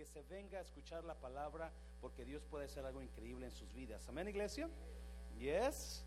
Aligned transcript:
que 0.00 0.06
se 0.06 0.22
venga 0.34 0.56
a 0.56 0.62
escuchar 0.62 1.04
la 1.04 1.12
palabra 1.12 1.70
porque 2.00 2.24
Dios 2.24 2.42
puede 2.50 2.64
hacer 2.64 2.86
algo 2.86 3.02
increíble 3.02 3.44
en 3.44 3.52
sus 3.52 3.70
vidas. 3.74 4.02
Amén, 4.08 4.28
iglesia. 4.28 4.66
Yes. 5.38 6.02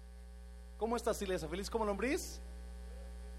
¿Cómo 0.79 0.97
estás, 0.97 1.21
iglesia? 1.21 1.47
¿Feliz 1.47 1.69
como 1.69 1.85
lombriz? 1.85 2.41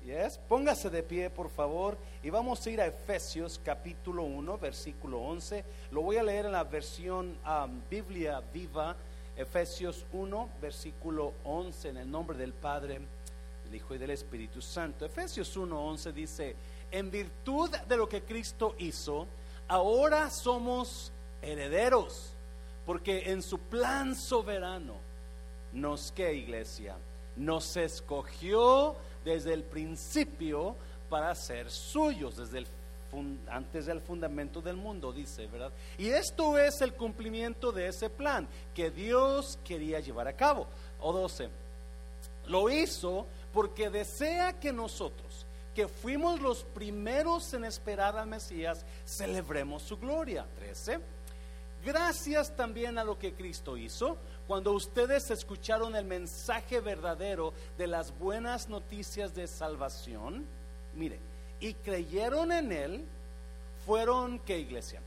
Yes. 0.04 0.38
Póngase 0.48 0.90
de 0.90 1.02
pie, 1.02 1.28
por 1.28 1.50
favor, 1.50 1.98
y 2.22 2.30
vamos 2.30 2.64
a 2.64 2.70
ir 2.70 2.80
a 2.80 2.86
Efesios 2.86 3.60
capítulo 3.64 4.22
1, 4.22 4.56
versículo 4.58 5.20
11. 5.22 5.64
Lo 5.90 6.02
voy 6.02 6.18
a 6.18 6.22
leer 6.22 6.46
en 6.46 6.52
la 6.52 6.62
versión 6.62 7.36
um, 7.44 7.80
Biblia 7.90 8.40
viva, 8.52 8.94
Efesios 9.36 10.06
1, 10.12 10.50
versículo 10.62 11.32
11, 11.42 11.88
en 11.88 11.96
el 11.96 12.08
nombre 12.08 12.38
del 12.38 12.52
Padre, 12.52 13.00
del 13.64 13.74
Hijo 13.74 13.96
y 13.96 13.98
del 13.98 14.10
Espíritu 14.10 14.62
Santo. 14.62 15.04
Efesios 15.04 15.56
1, 15.56 15.84
11 15.84 16.12
dice, 16.12 16.54
en 16.92 17.10
virtud 17.10 17.70
de 17.70 17.96
lo 17.96 18.08
que 18.08 18.22
Cristo 18.22 18.76
hizo, 18.78 19.26
ahora 19.68 20.30
somos 20.30 21.12
herederos, 21.42 22.32
porque 22.86 23.30
en 23.30 23.42
su 23.42 23.58
plan 23.58 24.14
soberano 24.14 24.94
nos 25.72 26.12
que 26.12 26.34
iglesia, 26.34 26.96
nos 27.36 27.76
escogió 27.76 28.96
desde 29.24 29.54
el 29.54 29.64
principio 29.64 30.76
para 31.08 31.34
ser 31.34 31.70
suyos, 31.70 32.36
desde 32.36 32.58
el 32.58 32.66
antes 33.48 33.86
del 33.86 34.00
fundamento 34.00 34.60
del 34.60 34.76
mundo, 34.76 35.12
dice, 35.12 35.46
¿verdad? 35.46 35.70
Y 35.98 36.08
esto 36.08 36.58
es 36.58 36.80
el 36.80 36.94
cumplimiento 36.94 37.72
de 37.72 37.88
ese 37.88 38.10
plan 38.10 38.48
que 38.74 38.90
Dios 38.90 39.58
quería 39.64 40.00
llevar 40.00 40.28
a 40.28 40.32
cabo. 40.32 40.66
O 41.00 41.12
12. 41.12 41.48
Lo 42.46 42.70
hizo 42.70 43.26
porque 43.52 43.90
desea 43.90 44.58
que 44.58 44.72
nosotros, 44.72 45.43
que 45.74 45.88
fuimos 45.88 46.40
los 46.40 46.62
primeros 46.62 47.52
en 47.54 47.64
esperar 47.64 48.16
al 48.16 48.28
Mesías, 48.28 48.84
celebremos 49.04 49.82
su 49.82 49.98
gloria. 49.98 50.46
13. 50.58 51.00
Gracias 51.84 52.54
también 52.56 52.96
a 52.96 53.04
lo 53.04 53.18
que 53.18 53.34
Cristo 53.34 53.76
hizo, 53.76 54.16
cuando 54.46 54.72
ustedes 54.72 55.30
escucharon 55.30 55.94
el 55.96 56.04
mensaje 56.04 56.80
verdadero 56.80 57.52
de 57.76 57.86
las 57.86 58.16
buenas 58.18 58.68
noticias 58.68 59.34
de 59.34 59.46
salvación, 59.46 60.46
mire, 60.94 61.18
y 61.60 61.74
creyeron 61.74 62.52
en 62.52 62.72
Él, 62.72 63.04
fueron, 63.84 64.38
¿qué 64.38 64.58
iglesia? 64.58 65.00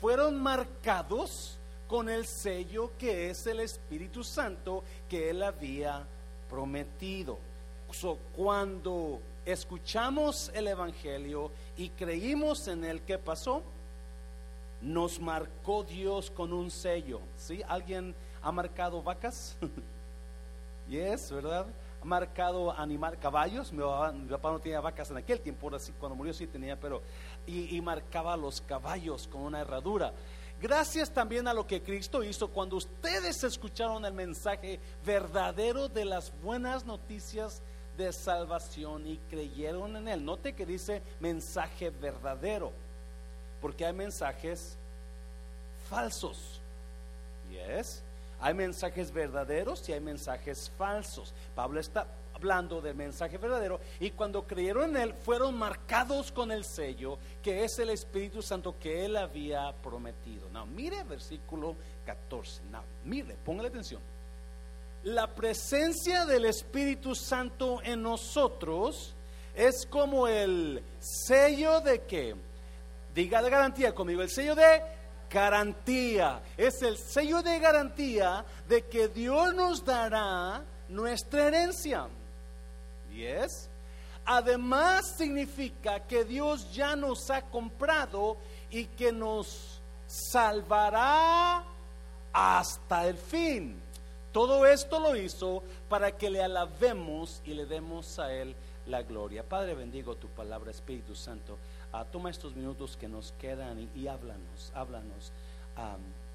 Fueron 0.00 0.40
marcados 0.42 1.58
con 1.86 2.08
el 2.08 2.26
sello 2.26 2.90
que 2.98 3.30
es 3.30 3.46
el 3.46 3.60
Espíritu 3.60 4.24
Santo 4.24 4.82
que 5.08 5.30
Él 5.30 5.42
había 5.42 6.04
prometido. 6.50 7.38
cuando 8.36 9.20
escuchamos 9.46 10.50
el 10.52 10.68
Evangelio 10.68 11.50
y 11.76 11.88
creímos 11.90 12.68
en 12.68 12.84
Él, 12.84 13.00
¿qué 13.02 13.16
pasó? 13.16 13.62
Nos 14.82 15.18
marcó 15.18 15.84
Dios 15.84 16.30
con 16.30 16.52
un 16.52 16.70
sello. 16.70 17.20
¿Sí? 17.38 17.62
¿Alguien 17.66 18.14
ha 18.42 18.52
marcado 18.52 19.02
vacas? 19.02 19.56
yes, 20.88 21.30
¿verdad? 21.32 21.66
marcado 22.02 22.70
animar 22.78 23.18
caballos. 23.18 23.72
Mi 23.72 23.80
papá, 23.80 24.50
no 24.50 24.60
tenía 24.60 24.80
vacas 24.80 25.10
en 25.10 25.16
aquel 25.16 25.40
tiempo, 25.40 25.68
cuando 25.98 26.14
murió 26.14 26.32
sí 26.32 26.46
tenía, 26.46 26.78
pero 26.78 27.02
y 27.46 27.80
marcaba 27.80 28.36
los 28.36 28.60
caballos 28.60 29.26
con 29.26 29.40
una 29.42 29.60
herradura. 29.60 30.12
Gracias 30.60 31.10
también 31.10 31.46
a 31.48 31.52
lo 31.52 31.66
que 31.66 31.82
Cristo 31.82 32.24
hizo 32.24 32.48
cuando 32.48 32.76
ustedes 32.76 33.44
escucharon 33.44 34.04
el 34.06 34.14
mensaje 34.14 34.80
verdadero 35.04 35.88
de 35.88 36.06
las 36.06 36.32
buenas 36.42 36.86
noticias 36.86 37.60
de 37.96 38.12
salvación 38.12 39.06
y 39.06 39.18
creyeron 39.30 39.96
en 39.96 40.08
él. 40.08 40.24
Note 40.24 40.52
que 40.52 40.66
dice 40.66 41.02
mensaje 41.20 41.90
verdadero, 41.90 42.72
porque 43.60 43.86
hay 43.86 43.92
mensajes 43.92 44.76
falsos. 45.88 46.60
Yes. 47.50 48.02
Hay 48.40 48.54
mensajes 48.54 49.12
verdaderos 49.12 49.88
y 49.88 49.92
hay 49.92 50.00
mensajes 50.00 50.70
falsos. 50.76 51.32
Pablo 51.54 51.80
está 51.80 52.06
hablando 52.34 52.82
del 52.82 52.94
mensaje 52.94 53.38
verdadero 53.38 53.80
y 53.98 54.10
cuando 54.10 54.46
creyeron 54.46 54.90
en 54.90 54.96
él 55.02 55.14
fueron 55.14 55.56
marcados 55.56 56.30
con 56.30 56.52
el 56.52 56.64
sello 56.64 57.18
que 57.42 57.64
es 57.64 57.78
el 57.78 57.88
Espíritu 57.88 58.42
Santo 58.42 58.74
que 58.78 59.06
él 59.06 59.16
había 59.16 59.72
prometido. 59.82 60.48
No, 60.52 60.66
mire 60.66 61.02
versículo 61.04 61.76
14. 62.04 62.62
No, 62.70 62.82
mire, 63.04 63.36
póngale 63.42 63.68
atención. 63.68 64.02
La 65.04 65.28
presencia 65.34 66.26
del 66.26 66.46
Espíritu 66.46 67.14
Santo 67.14 67.80
en 67.82 68.02
nosotros 68.02 69.14
es 69.54 69.86
como 69.86 70.28
el 70.28 70.82
sello 70.98 71.80
de 71.80 72.02
que, 72.02 72.34
diga 73.14 73.40
de 73.40 73.50
garantía 73.50 73.94
conmigo, 73.94 74.22
el 74.22 74.30
sello 74.30 74.54
de 74.54 74.82
garantía. 75.30 76.42
Es 76.56 76.82
el 76.82 76.98
sello 76.98 77.42
de 77.42 77.58
garantía 77.58 78.44
de 78.68 78.82
que 78.82 79.08
Dios 79.08 79.54
nos 79.54 79.84
dará 79.84 80.62
nuestra 80.88 81.48
herencia. 81.48 82.08
¿Y 83.12 83.24
es? 83.24 83.70
Además 84.24 85.16
significa 85.16 86.00
que 86.00 86.24
Dios 86.24 86.72
ya 86.72 86.96
nos 86.96 87.30
ha 87.30 87.42
comprado 87.42 88.36
y 88.70 88.86
que 88.86 89.12
nos 89.12 89.80
salvará 90.06 91.64
hasta 92.32 93.06
el 93.06 93.16
fin. 93.16 93.80
Todo 94.36 94.66
esto 94.66 95.00
lo 95.00 95.16
hizo 95.16 95.62
para 95.88 96.12
que 96.12 96.28
le 96.28 96.42
alabemos 96.42 97.40
y 97.46 97.54
le 97.54 97.64
demos 97.64 98.18
a 98.18 98.34
Él 98.34 98.54
la 98.86 99.02
gloria. 99.02 99.42
Padre, 99.42 99.74
bendigo 99.74 100.14
tu 100.16 100.28
palabra, 100.28 100.70
Espíritu 100.70 101.14
Santo. 101.14 101.56
Ah, 101.90 102.04
toma 102.04 102.28
estos 102.28 102.54
minutos 102.54 102.98
que 102.98 103.08
nos 103.08 103.32
quedan 103.40 103.88
y, 103.96 104.08
háblanos, 104.08 104.72
háblanos. 104.74 105.32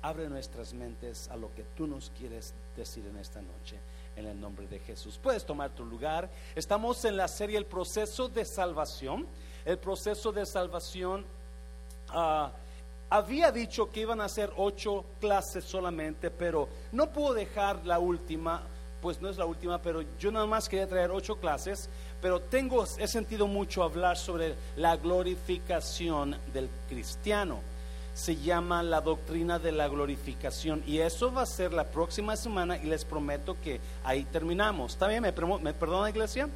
abre 0.01 0.29
nuestras 0.29 0.73
mentes 0.73 1.29
a 1.29 1.35
lo 1.35 1.53
que 1.53 1.61
tú 1.77 1.85
nos 1.85 2.11
quieres 2.17 2.55
decir 2.75 3.05
en 3.05 3.17
esta 3.17 3.39
noche. 3.39 3.77
En 4.15 4.25
el 4.25 4.41
nombre 4.41 4.65
de 4.65 4.79
Jesús. 4.79 5.19
Puedes 5.21 5.45
tomar 5.45 5.69
tu 5.69 5.85
lugar. 5.85 6.27
Estamos 6.55 7.05
en 7.05 7.15
la 7.15 7.27
serie 7.27 7.59
El 7.59 7.67
proceso 7.67 8.27
de 8.29 8.45
salvación. 8.45 9.27
El 9.63 9.77
proceso 9.77 10.31
de 10.31 10.47
salvación. 10.47 11.23
Ah, 12.09 12.51
había 13.11 13.51
dicho 13.51 13.91
que 13.91 13.99
iban 13.99 14.21
a 14.21 14.27
ser 14.27 14.51
ocho 14.57 15.05
clases 15.19 15.63
solamente, 15.63 16.31
pero 16.31 16.67
no 16.91 17.11
puedo 17.11 17.35
dejar 17.35 17.85
la 17.85 17.99
última, 17.99 18.63
pues 19.03 19.21
no 19.21 19.29
es 19.29 19.37
la 19.37 19.45
última, 19.45 19.79
pero 19.79 20.03
yo 20.17 20.31
nada 20.31 20.47
más 20.47 20.67
quería 20.67 20.87
traer 20.87 21.11
ocho 21.11 21.35
clases 21.35 21.87
pero 22.21 22.39
tengo, 22.39 22.85
he 22.99 23.07
sentido 23.07 23.47
mucho 23.47 23.81
hablar 23.83 24.15
sobre 24.15 24.55
la 24.75 24.95
glorificación 24.95 26.37
del 26.53 26.69
cristiano. 26.87 27.59
Se 28.13 28.35
llama 28.35 28.83
la 28.83 29.01
doctrina 29.01 29.57
de 29.57 29.71
la 29.71 29.87
glorificación 29.87 30.83
y 30.85 30.99
eso 30.99 31.33
va 31.33 31.43
a 31.43 31.45
ser 31.47 31.73
la 31.73 31.85
próxima 31.85 32.35
semana 32.35 32.77
y 32.77 32.85
les 32.85 33.05
prometo 33.05 33.57
que 33.59 33.79
ahí 34.03 34.23
terminamos. 34.25 34.93
¿Está 34.93 35.07
bien? 35.07 35.23
¿Me, 35.23 35.31
perdona 35.73 36.09
iglesia? 36.09 36.47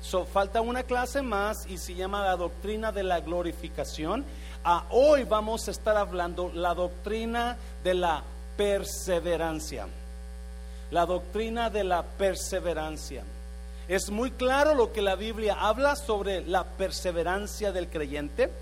So, 0.00 0.24
falta 0.24 0.60
una 0.60 0.82
clase 0.82 1.22
más 1.22 1.66
y 1.68 1.78
se 1.78 1.94
llama 1.94 2.24
la 2.24 2.36
doctrina 2.36 2.90
de 2.90 3.04
la 3.04 3.20
glorificación. 3.20 4.24
Ah, 4.64 4.84
hoy 4.90 5.24
vamos 5.24 5.66
a 5.66 5.72
estar 5.72 5.96
hablando 5.96 6.52
la 6.54 6.72
doctrina 6.72 7.56
de 7.82 7.94
la 7.94 8.22
perseverancia. 8.56 9.88
La 10.92 11.04
doctrina 11.04 11.68
de 11.68 11.82
la 11.82 12.04
perseverancia. 12.04 13.24
Es 13.88 14.08
muy 14.10 14.30
claro 14.30 14.74
lo 14.74 14.92
que 14.92 15.02
la 15.02 15.16
Biblia 15.16 15.56
habla 15.58 15.96
sobre 15.96 16.46
la 16.46 16.62
perseverancia 16.62 17.72
del 17.72 17.88
creyente. 17.88 18.52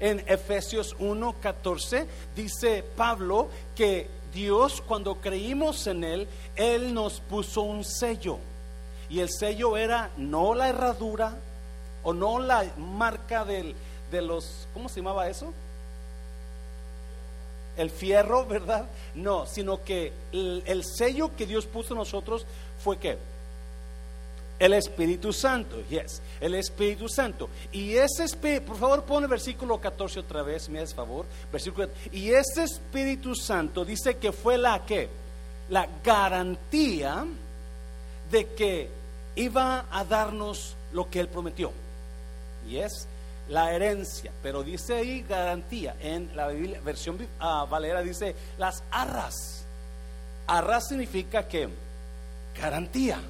En 0.00 0.24
Efesios 0.26 0.96
1:14 0.98 2.06
dice 2.34 2.82
Pablo 2.96 3.50
que 3.76 4.08
Dios 4.32 4.80
cuando 4.80 5.16
creímos 5.16 5.86
en 5.86 6.04
Él, 6.04 6.28
Él 6.56 6.94
nos 6.94 7.20
puso 7.20 7.60
un 7.60 7.84
sello. 7.84 8.38
Y 9.10 9.20
el 9.20 9.28
sello 9.28 9.76
era 9.76 10.08
no 10.16 10.54
la 10.54 10.70
herradura 10.70 11.36
o 12.02 12.14
no 12.14 12.38
la 12.38 12.64
marca 12.78 13.44
del, 13.44 13.74
de 14.10 14.22
los, 14.22 14.66
¿cómo 14.74 14.88
se 14.88 14.96
llamaba 15.00 15.28
eso? 15.28 15.52
El 17.76 17.90
fierro, 17.90 18.46
¿verdad? 18.46 18.86
No, 19.14 19.46
sino 19.46 19.82
que 19.84 20.12
el, 20.32 20.62
el 20.66 20.84
sello 20.84 21.34
que 21.36 21.46
Dios 21.46 21.66
puso 21.66 21.94
en 21.94 21.98
nosotros 21.98 22.46
fue 22.82 22.98
que 22.98 23.16
el 24.60 24.74
Espíritu 24.74 25.32
Santo, 25.32 25.82
yes, 25.88 26.20
el 26.38 26.54
Espíritu 26.54 27.08
Santo. 27.08 27.48
Y 27.72 27.94
ese 27.94 28.24
Espíritu, 28.24 28.66
por 28.66 28.76
favor, 28.76 29.04
pone 29.04 29.26
versículo 29.26 29.80
14 29.80 30.20
otra 30.20 30.42
vez, 30.42 30.68
me 30.68 30.80
haces 30.80 30.94
favor. 30.94 31.24
Versículo, 31.50 31.88
y 32.12 32.30
ese 32.30 32.64
Espíritu 32.64 33.34
Santo 33.34 33.86
dice 33.86 34.18
que 34.18 34.32
fue 34.32 34.58
la 34.58 34.84
que, 34.84 35.08
la 35.70 35.88
garantía 36.04 37.24
de 38.30 38.46
que 38.48 38.90
iba 39.34 39.86
a 39.90 40.04
darnos 40.04 40.76
lo 40.92 41.08
que 41.08 41.20
Él 41.20 41.28
prometió. 41.28 41.72
Y 42.68 42.76
es 42.76 43.08
la 43.50 43.72
herencia, 43.72 44.32
pero 44.42 44.62
dice 44.62 44.94
ahí 44.94 45.22
garantía. 45.28 45.96
En 46.00 46.34
la 46.34 46.46
versión 46.84 47.16
uh, 47.16 47.66
Valera 47.66 48.00
dice 48.00 48.34
las 48.58 48.82
arras. 48.90 49.64
Arras 50.46 50.88
significa 50.88 51.46
que 51.46 51.68
garantía 52.58 53.20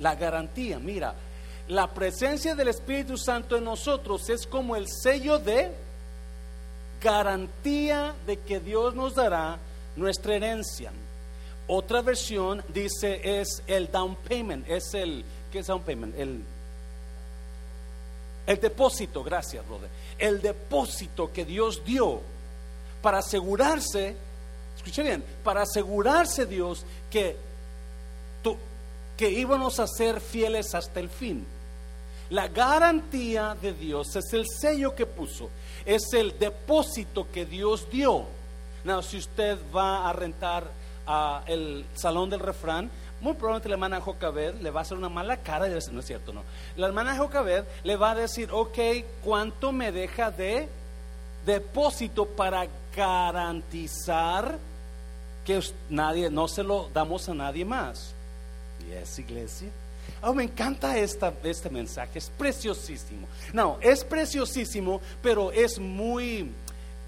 la 0.00 0.16
garantía. 0.16 0.78
Mira, 0.78 1.14
la 1.68 1.86
presencia 1.86 2.54
del 2.54 2.68
Espíritu 2.68 3.16
Santo 3.16 3.56
en 3.56 3.64
nosotros 3.64 4.28
es 4.28 4.46
como 4.46 4.74
el 4.74 4.86
sello 4.88 5.38
de 5.38 5.70
garantía 7.00 8.14
de 8.26 8.38
que 8.38 8.58
Dios 8.58 8.94
nos 8.94 9.14
dará 9.14 9.58
nuestra 9.94 10.34
herencia. 10.34 10.90
Otra 11.68 12.02
versión 12.02 12.64
dice 12.74 13.40
es 13.40 13.62
el 13.68 13.88
down 13.92 14.16
payment, 14.16 14.68
es 14.68 14.94
el, 14.94 15.24
¿qué 15.52 15.60
es 15.60 15.68
down 15.68 15.82
payment? 15.82 16.18
El, 16.18 16.42
el 18.50 18.58
depósito, 18.58 19.22
gracias, 19.22 19.64
brother. 19.64 19.88
El 20.18 20.42
depósito 20.42 21.32
que 21.32 21.44
Dios 21.44 21.84
dio 21.84 22.20
para 23.00 23.18
asegurarse, 23.18 24.16
escuche 24.76 25.04
bien, 25.04 25.24
para 25.44 25.62
asegurarse 25.62 26.46
Dios 26.46 26.84
que, 27.08 27.36
que 29.16 29.30
íbamos 29.30 29.78
a 29.78 29.86
ser 29.86 30.20
fieles 30.20 30.74
hasta 30.74 30.98
el 30.98 31.08
fin. 31.08 31.46
La 32.30 32.48
garantía 32.48 33.56
de 33.62 33.72
Dios 33.72 34.16
es 34.16 34.32
el 34.32 34.44
sello 34.48 34.96
que 34.96 35.06
puso, 35.06 35.48
es 35.84 36.12
el 36.12 36.36
depósito 36.36 37.30
que 37.30 37.46
Dios 37.46 37.88
dio. 37.88 38.24
No, 38.82 39.00
si 39.00 39.18
usted 39.18 39.58
va 39.72 40.10
a 40.10 40.12
rentar 40.12 40.68
el 41.46 41.86
salón 41.94 42.30
del 42.30 42.40
refrán, 42.40 42.90
muy 43.20 43.34
probablemente 43.34 43.68
la 43.68 43.74
hermana 43.74 44.00
Jocabed 44.00 44.54
le 44.60 44.70
va 44.70 44.80
a 44.80 44.82
hacer 44.82 44.96
una 44.96 45.08
mala 45.08 45.36
cara 45.38 45.68
no 45.68 46.00
es 46.00 46.06
cierto, 46.06 46.32
no. 46.32 46.42
La 46.76 46.86
hermana 46.86 47.16
Jocabed 47.16 47.64
le 47.84 47.96
va 47.96 48.12
a 48.12 48.14
decir, 48.14 48.48
ok, 48.50 48.78
¿cuánto 49.22 49.72
me 49.72 49.92
deja 49.92 50.30
de 50.30 50.68
depósito 51.44 52.26
para 52.26 52.66
garantizar 52.96 54.58
que 55.44 55.60
nadie, 55.88 56.30
no 56.30 56.48
se 56.48 56.62
lo 56.62 56.88
damos 56.92 57.28
a 57.28 57.34
nadie 57.34 57.64
más? 57.64 58.14
Y 58.88 58.92
es 58.92 59.18
iglesia. 59.18 59.68
Oh, 60.22 60.34
me 60.34 60.44
encanta 60.44 60.96
esta, 60.98 61.32
este 61.44 61.70
mensaje, 61.70 62.18
es 62.18 62.30
preciosísimo. 62.30 63.28
No, 63.52 63.78
es 63.80 64.04
preciosísimo, 64.04 65.00
pero 65.22 65.52
es 65.52 65.78
muy, 65.78 66.50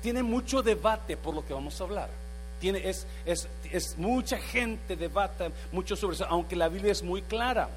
tiene 0.03 0.23
mucho 0.23 0.63
debate 0.63 1.17
por 1.17 1.35
lo 1.35 1.45
que 1.45 1.55
vamos 1.55 1.81
a 1.81 1.85
hablar. 1.85 2.22
Tiene, 2.63 2.89
es, 2.89 3.09
es, 3.27 3.49
es 3.73 3.99
mucha 3.99 4.39
gente 4.39 4.95
debata 4.95 5.51
mucho 5.73 5.97
sobre 5.97 6.15
eso, 6.15 6.27
aunque 6.29 6.55
la 6.55 6.69
Biblia 6.69 6.93
es 6.93 7.03
muy 7.03 7.21
clara. 7.21 7.69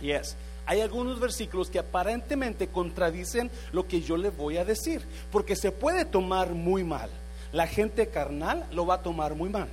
Yes. 0.00 0.36
Hay 0.66 0.80
algunos 0.80 1.18
versículos 1.18 1.68
que 1.68 1.80
aparentemente 1.80 2.68
contradicen 2.68 3.50
lo 3.72 3.88
que 3.88 4.00
yo 4.00 4.16
le 4.16 4.30
voy 4.30 4.56
a 4.56 4.64
decir, 4.64 5.02
porque 5.32 5.56
se 5.56 5.72
puede 5.72 6.04
tomar 6.04 6.50
muy 6.50 6.84
mal. 6.84 7.10
La 7.50 7.66
gente 7.66 8.06
carnal 8.06 8.64
lo 8.70 8.86
va 8.86 8.94
a 8.94 9.02
tomar 9.02 9.34
muy 9.34 9.48
mal. 9.48 9.66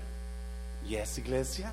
Yes, 0.87 1.19
iglesia. 1.19 1.71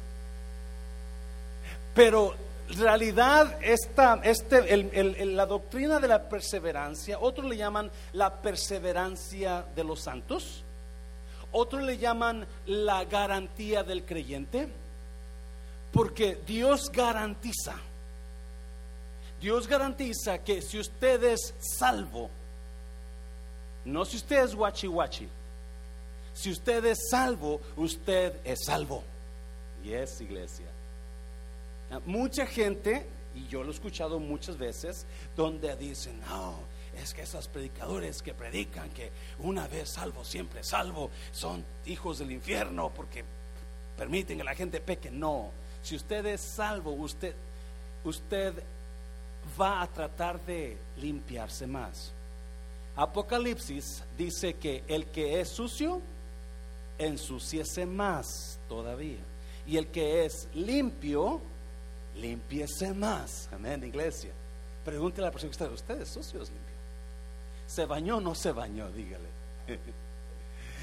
Pero 1.95 2.35
realidad, 2.77 3.57
esta, 3.63 4.21
este, 4.25 4.77
la 5.25 5.47
doctrina 5.47 6.01
de 6.01 6.09
la 6.09 6.29
perseverancia, 6.29 7.19
otros 7.19 7.47
le 7.47 7.57
llaman 7.57 7.91
la 8.13 8.43
perseverancia 8.43 9.65
de 9.75 9.85
los 9.85 10.03
santos, 10.03 10.65
otros 11.53 11.83
le 11.83 11.99
llaman 11.99 12.47
la 12.67 13.05
garantía 13.05 13.83
del 13.83 14.05
creyente, 14.05 14.69
porque 15.93 16.39
Dios 16.47 16.91
garantiza, 16.91 17.75
Dios 19.41 19.69
garantiza 19.69 20.39
que 20.39 20.63
si 20.63 20.79
usted 20.79 21.23
es 21.25 21.55
salvo, 21.61 22.31
no 23.85 24.05
si 24.05 24.17
usted 24.17 24.45
es 24.45 24.55
guachi 24.55 24.87
guachi, 24.87 25.29
si 26.35 26.51
usted 26.51 26.85
es 26.87 27.09
salvo, 27.11 27.61
usted 27.77 28.41
es 28.45 28.65
salvo. 28.65 29.03
Y 29.85 29.93
es 29.93 30.21
iglesia. 30.21 30.67
Mucha 32.07 32.47
gente, 32.47 33.07
y 33.35 33.47
yo 33.49 33.63
lo 33.63 33.71
he 33.71 33.75
escuchado 33.75 34.19
muchas 34.19 34.57
veces, 34.57 35.07
donde 35.37 35.75
dicen, 35.77 36.21
no, 36.21 36.57
es 37.01 37.15
que 37.15 37.23
esos 37.23 37.49
predicadores 37.49 38.23
que 38.23 38.35
predican 38.35 38.91
que 38.91 39.11
una 39.39 39.67
vez 39.67 39.91
salvo, 39.91 40.25
siempre 40.25 40.63
salvo, 40.63 41.11
son 41.33 41.65
hijos 41.87 42.19
del 42.19 42.33
infierno 42.33 42.91
porque 42.95 43.25
permiten 43.97 44.39
que 44.39 44.45
la 44.45 44.55
gente 44.55 44.81
peque. 44.81 45.11
No, 45.11 45.51
si 45.83 45.97
usted 45.97 46.25
es 46.27 46.41
salvo, 46.41 46.93
usted, 46.93 47.35
usted 48.05 48.55
va 49.61 49.83
a 49.83 49.87
tratar 49.87 50.41
de 50.45 50.77
limpiarse 50.99 51.67
más. 51.67 52.13
Apocalipsis 52.95 54.03
dice 54.19 54.55
que 54.55 54.85
el 54.87 55.07
que 55.07 55.41
es 55.41 55.49
sucio, 55.49 56.01
ensuciese 56.99 57.87
más 57.87 58.59
todavía. 58.69 59.21
Y 59.67 59.77
el 59.77 59.89
que 59.89 60.25
es 60.25 60.49
limpio, 60.55 61.41
limpiese 62.17 62.93
más. 62.93 63.49
Amén, 63.53 63.83
iglesia. 63.85 64.33
Pregúntele 64.85 65.27
a 65.27 65.29
la 65.29 65.33
persona 65.33 65.51
que 65.51 65.65
está, 65.65 65.73
¿usted 65.73 66.03
es 66.03 66.09
sucio 66.09 66.41
limpio? 66.41 66.72
¿Se 67.73 67.87
bañó 67.87 68.19
o 68.19 68.21
no 68.21 68.35
se 68.35 68.53
bañó? 68.53 68.91
Dígale. 68.91 69.29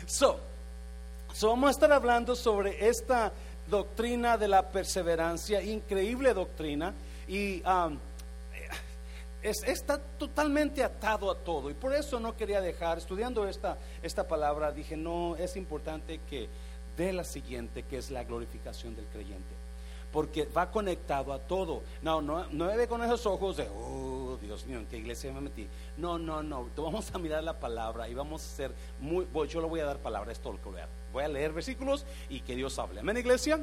so, 0.08 0.40
so, 1.32 1.50
vamos 1.50 1.68
a 1.68 1.72
estar 1.72 1.92
hablando 1.92 2.36
sobre 2.36 2.88
esta 2.90 3.32
doctrina 3.70 4.40
de 4.40 4.48
la 4.48 4.68
perseverancia, 4.68 5.62
increíble 5.62 6.34
doctrina, 6.34 6.92
y 7.28 7.62
um, 7.62 7.96
está 9.44 10.00
totalmente 10.00 10.84
atado 10.84 11.30
a 11.30 11.36
todo. 11.36 11.70
Y 11.70 11.76
por 11.76 11.94
eso 11.94 12.20
no 12.20 12.36
quería 12.36 12.60
dejar, 12.60 12.98
estudiando 12.98 13.48
esta, 13.48 13.78
esta 14.02 14.28
palabra, 14.28 14.72
dije, 14.72 14.98
no, 14.98 15.36
es 15.36 15.58
importante 15.58 16.22
que 16.28 16.50
dé 16.98 17.14
la 17.14 17.24
siguiente, 17.24 17.84
que 17.84 18.00
es 18.00 18.10
la 18.10 18.24
glorificación 18.24 18.96
del 18.96 19.06
creyente 19.06 19.59
porque 20.12 20.46
va 20.46 20.72
conectado 20.72 21.34
a 21.34 21.40
todo. 21.40 21.84
No, 22.02 22.22
no, 22.22 22.46
no 22.52 22.68
ve 22.68 22.88
con 22.88 23.04
esos 23.04 23.26
ojos 23.26 23.58
de, 23.58 23.68
oh, 23.76 24.38
Dios 24.42 24.66
mío, 24.66 24.80
¿en 24.80 24.88
qué 24.88 24.98
iglesia 24.98 25.32
me 25.32 25.42
metí? 25.42 25.68
No, 25.98 26.18
no, 26.18 26.42
no, 26.42 26.68
vamos 26.76 27.14
a 27.14 27.18
mirar 27.18 27.44
la 27.44 27.60
palabra 27.60 28.10
y 28.10 28.14
vamos 28.14 28.44
a 28.44 28.56
ser 28.56 28.72
muy, 29.00 29.28
yo 29.48 29.62
le 29.62 29.68
voy 29.68 29.80
a 29.80 29.86
dar 29.86 30.00
palabra, 30.00 30.32
esto 30.32 30.52
lo 30.52 30.62
que 30.62 30.70
voy 30.70 30.82
a 30.82 30.88
Voy 31.12 31.24
a 31.24 31.28
leer 31.28 31.54
versículos 31.54 32.06
y 32.30 32.42
que 32.42 32.56
Dios 32.56 32.78
hable. 32.78 33.00
Amén, 33.00 33.18
iglesia. 33.18 33.60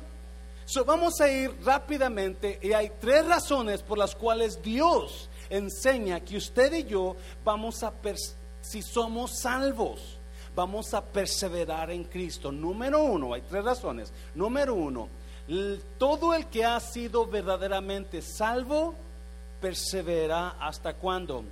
So, 0.64 0.84
vamos 0.84 1.20
a 1.20 1.30
ir 1.30 1.56
rápidamente 1.64 2.58
y 2.60 2.72
hay 2.72 2.90
tres 3.00 3.24
razones 3.24 3.82
por 3.82 3.98
las 3.98 4.16
cuales 4.16 4.60
Dios 4.60 5.30
enseña 5.48 6.20
que 6.20 6.36
usted 6.36 6.72
y 6.72 6.84
yo 6.84 7.14
vamos 7.44 7.84
a, 7.84 7.92
si 8.60 8.82
somos 8.82 9.38
salvos, 9.38 10.18
vamos 10.56 10.92
a 10.92 11.04
perseverar 11.04 11.92
en 11.92 12.02
Cristo. 12.02 12.50
Número 12.50 13.00
uno, 13.00 13.34
hay 13.34 13.42
tres 13.42 13.62
razones. 13.62 14.12
Número 14.34 14.74
uno, 14.74 15.08
todo 15.98 16.34
el 16.34 16.46
que 16.46 16.64
ha 16.64 16.80
sido 16.80 17.26
verdaderamente 17.26 18.20
salvo 18.22 18.94
persevera 19.60 20.56
hasta 20.60 20.94
cuando. 20.94 21.44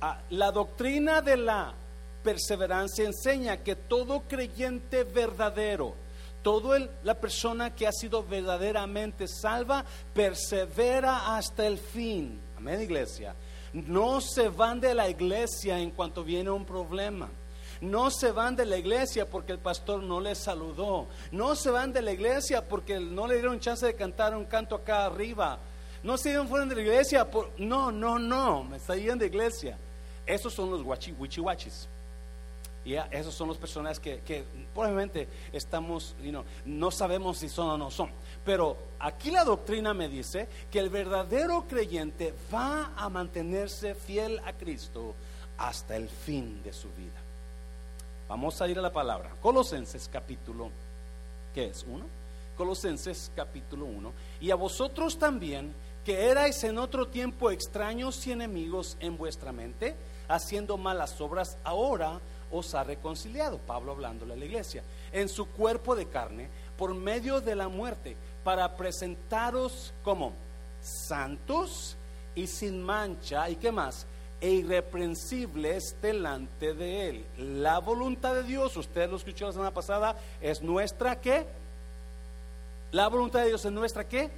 Ah, 0.00 0.20
la 0.30 0.50
doctrina 0.50 1.20
de 1.20 1.36
la 1.36 1.74
perseverancia 2.22 3.04
enseña 3.04 3.58
que 3.58 3.76
todo 3.76 4.20
creyente 4.28 5.04
verdadero, 5.04 5.94
toda 6.42 6.88
la 7.02 7.14
persona 7.14 7.74
que 7.74 7.86
ha 7.86 7.92
sido 7.92 8.22
verdaderamente 8.22 9.26
salva, 9.26 9.84
persevera 10.14 11.36
hasta 11.36 11.66
el 11.66 11.78
fin. 11.78 12.40
Amén, 12.56 12.82
iglesia. 12.82 13.34
No 13.72 14.20
se 14.20 14.48
van 14.48 14.80
de 14.80 14.94
la 14.94 15.08
iglesia 15.08 15.78
en 15.78 15.90
cuanto 15.90 16.24
viene 16.24 16.50
un 16.50 16.64
problema. 16.64 17.28
No 17.80 18.10
se 18.10 18.30
van 18.30 18.56
de 18.56 18.66
la 18.66 18.76
iglesia 18.76 19.28
porque 19.28 19.52
el 19.52 19.58
pastor 19.58 20.02
no 20.02 20.20
les 20.20 20.38
saludó. 20.38 21.06
No 21.32 21.56
se 21.56 21.70
van 21.70 21.92
de 21.92 22.02
la 22.02 22.12
iglesia 22.12 22.66
porque 22.66 23.00
no 23.00 23.26
le 23.26 23.34
dieron 23.36 23.58
chance 23.58 23.86
de 23.86 23.94
cantar 23.94 24.36
un 24.36 24.44
canto 24.44 24.74
acá 24.74 25.06
arriba. 25.06 25.58
No 26.02 26.18
se 26.18 26.32
iban 26.32 26.48
fuera 26.48 26.66
de 26.66 26.74
la 26.74 26.82
iglesia. 26.82 27.30
Por... 27.30 27.50
No, 27.58 27.90
no, 27.90 28.18
no. 28.18 28.64
Me 28.64 28.78
salían 28.78 29.18
de 29.18 29.26
iglesia. 29.26 29.78
Esos 30.26 30.52
son 30.52 30.70
los 30.70 30.82
guachi. 30.82 31.14
Y 32.84 32.94
esos 33.10 33.34
son 33.34 33.48
las 33.48 33.58
personas 33.58 34.00
que, 34.00 34.20
que 34.20 34.44
probablemente 34.72 35.28
estamos, 35.52 36.16
no 36.64 36.90
sabemos 36.90 37.38
si 37.38 37.48
son 37.48 37.68
o 37.68 37.78
no 37.78 37.90
son. 37.90 38.10
Pero 38.44 38.76
aquí 38.98 39.30
la 39.30 39.44
doctrina 39.44 39.92
me 39.92 40.08
dice 40.08 40.48
que 40.70 40.78
el 40.78 40.88
verdadero 40.88 41.66
creyente 41.68 42.34
va 42.52 42.92
a 42.96 43.08
mantenerse 43.10 43.94
fiel 43.94 44.40
a 44.46 44.54
Cristo 44.54 45.14
hasta 45.58 45.94
el 45.96 46.08
fin 46.08 46.62
de 46.62 46.72
su 46.72 46.88
vida. 46.92 47.19
Vamos 48.30 48.62
a 48.62 48.68
ir 48.68 48.78
a 48.78 48.82
la 48.82 48.92
palabra. 48.92 49.34
Colosenses 49.42 50.08
capítulo, 50.08 50.70
¿qué 51.52 51.64
es? 51.64 51.82
¿Uno? 51.82 52.04
Colosenses 52.56 53.32
capítulo 53.34 53.86
1. 53.86 54.12
Y 54.40 54.52
a 54.52 54.54
vosotros 54.54 55.18
también, 55.18 55.74
que 56.04 56.28
erais 56.28 56.62
en 56.62 56.78
otro 56.78 57.08
tiempo 57.08 57.50
extraños 57.50 58.24
y 58.28 58.30
enemigos 58.30 58.96
en 59.00 59.16
vuestra 59.16 59.50
mente, 59.50 59.96
haciendo 60.28 60.76
malas 60.76 61.20
obras, 61.20 61.58
ahora 61.64 62.20
os 62.52 62.72
ha 62.76 62.84
reconciliado, 62.84 63.58
Pablo 63.58 63.90
hablándole 63.90 64.34
a 64.34 64.36
la 64.36 64.44
iglesia, 64.44 64.84
en 65.10 65.28
su 65.28 65.46
cuerpo 65.46 65.96
de 65.96 66.06
carne, 66.06 66.48
por 66.78 66.94
medio 66.94 67.40
de 67.40 67.56
la 67.56 67.66
muerte, 67.66 68.16
para 68.44 68.76
presentaros 68.76 69.92
como 70.04 70.34
santos 70.80 71.96
y 72.36 72.46
sin 72.46 72.80
mancha, 72.80 73.50
¿y 73.50 73.56
qué 73.56 73.72
más? 73.72 74.06
E 74.40 74.50
irreprensibles 74.50 75.96
delante 76.00 76.74
de 76.74 77.08
Él. 77.08 77.24
La 77.38 77.78
voluntad 77.78 78.34
de 78.34 78.42
Dios, 78.42 78.76
usted 78.76 79.10
lo 79.10 79.16
escuchó 79.16 79.46
la 79.46 79.52
semana 79.52 79.74
pasada, 79.74 80.16
es 80.40 80.62
nuestra 80.62 81.20
qué? 81.20 81.46
La 82.92 83.08
voluntad 83.08 83.40
de 83.40 83.48
Dios 83.48 83.64
es 83.64 83.72
nuestra 83.72 84.08
qué? 84.08 84.30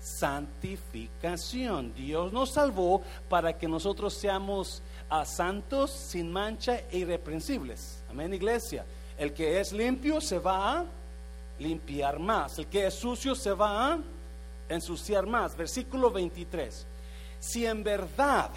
Santificación. 0.00 1.94
Dios 1.94 2.32
nos 2.32 2.50
salvó 2.50 3.02
para 3.28 3.56
que 3.56 3.68
nosotros 3.68 4.14
seamos 4.14 4.82
a 5.08 5.24
santos 5.24 5.90
sin 5.90 6.30
mancha 6.30 6.80
e 6.90 6.98
irreprensibles. 6.98 8.02
Amén, 8.10 8.34
iglesia. 8.34 8.84
El 9.16 9.32
que 9.32 9.60
es 9.60 9.72
limpio 9.72 10.20
se 10.20 10.38
va 10.38 10.80
a 10.80 10.84
limpiar 11.58 12.18
más. 12.18 12.58
El 12.58 12.66
que 12.66 12.86
es 12.86 12.94
sucio 12.94 13.34
se 13.34 13.52
va 13.52 13.94
a 13.94 13.98
ensuciar 14.68 15.26
más. 15.26 15.56
Versículo 15.56 16.10
23. 16.10 16.86
Si 17.40 17.64
en 17.64 17.82
verdad, 17.82 18.50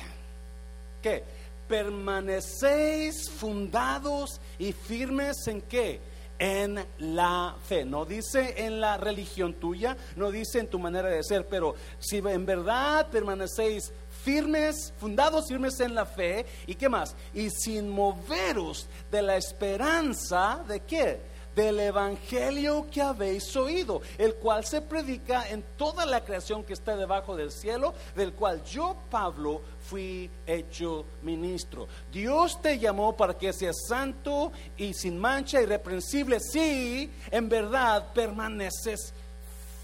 ¿qué? 1.02 1.24
Permanecéis 1.68 3.30
fundados 3.30 4.42
y 4.58 4.74
firmes 4.74 5.48
en 5.48 5.62
qué? 5.62 6.02
En 6.40 6.84
la 7.00 7.56
fe. 7.68 7.86
No 7.86 8.06
dice 8.06 8.66
en 8.66 8.80
la 8.80 8.98
religión 8.98 9.54
tuya, 9.56 9.96
no 10.16 10.32
dice 10.32 10.60
en 10.60 10.68
tu 10.68 10.80
manera 10.80 11.10
de 11.10 11.24
ser, 11.24 11.48
pero 11.48 11.76
si 12.00 12.18
en 12.18 12.46
verdad 12.46 13.08
permanecéis 13.08 13.92
firmes, 14.24 14.94
fundados 14.98 15.48
firmes 15.48 15.80
en 15.80 15.96
la 15.96 16.06
fe, 16.06 16.46
¿y 16.66 16.76
qué 16.76 16.90
más? 16.90 17.16
Y 17.34 17.50
sin 17.50 17.90
moveros 17.90 18.88
de 19.12 19.22
la 19.22 19.38
esperanza 19.38 20.64
de 20.68 20.80
qué? 20.82 21.29
Del 21.60 21.80
evangelio 21.80 22.88
que 22.90 23.02
habéis 23.02 23.56
oído, 23.56 24.02
el 24.18 24.36
cual 24.36 24.66
se 24.66 24.82
predica 24.82 25.50
en 25.50 25.64
toda 25.78 26.06
la 26.06 26.24
creación 26.24 26.64
que 26.64 26.74
está 26.74 26.96
debajo 26.96 27.36
del 27.36 27.52
cielo, 27.52 27.94
del 28.16 28.34
cual 28.34 28.64
yo, 28.64 28.96
Pablo, 29.10 29.62
fui 29.82 30.30
hecho 30.48 31.06
ministro. 31.22 31.88
Dios 32.12 32.62
te 32.62 32.80
llamó 32.80 33.18
para 33.18 33.38
que 33.38 33.52
seas 33.52 33.76
santo 33.88 34.52
y 34.78 34.94
sin 34.94 35.18
mancha, 35.18 35.62
irreprensible, 35.62 36.40
si 36.40 37.12
en 37.30 37.50
verdad 37.50 38.14
permaneces 38.14 39.14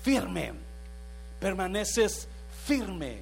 firme, 0.01 0.53
permaneces 1.39 2.27
firme, 2.65 3.21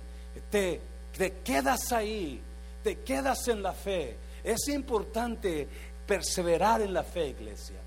te 0.52 0.80
te 1.18 1.32
quedas 1.44 1.92
ahí, 1.92 2.42
te 2.84 3.00
quedas 3.00 3.48
en 3.48 3.62
la 3.62 3.74
fe. 3.74 4.18
Es 4.44 4.68
importante 4.68 5.68
perseverar 6.06 6.82
en 6.82 6.94
la 6.94 7.04
fe, 7.04 7.30
iglesia. 7.30 7.83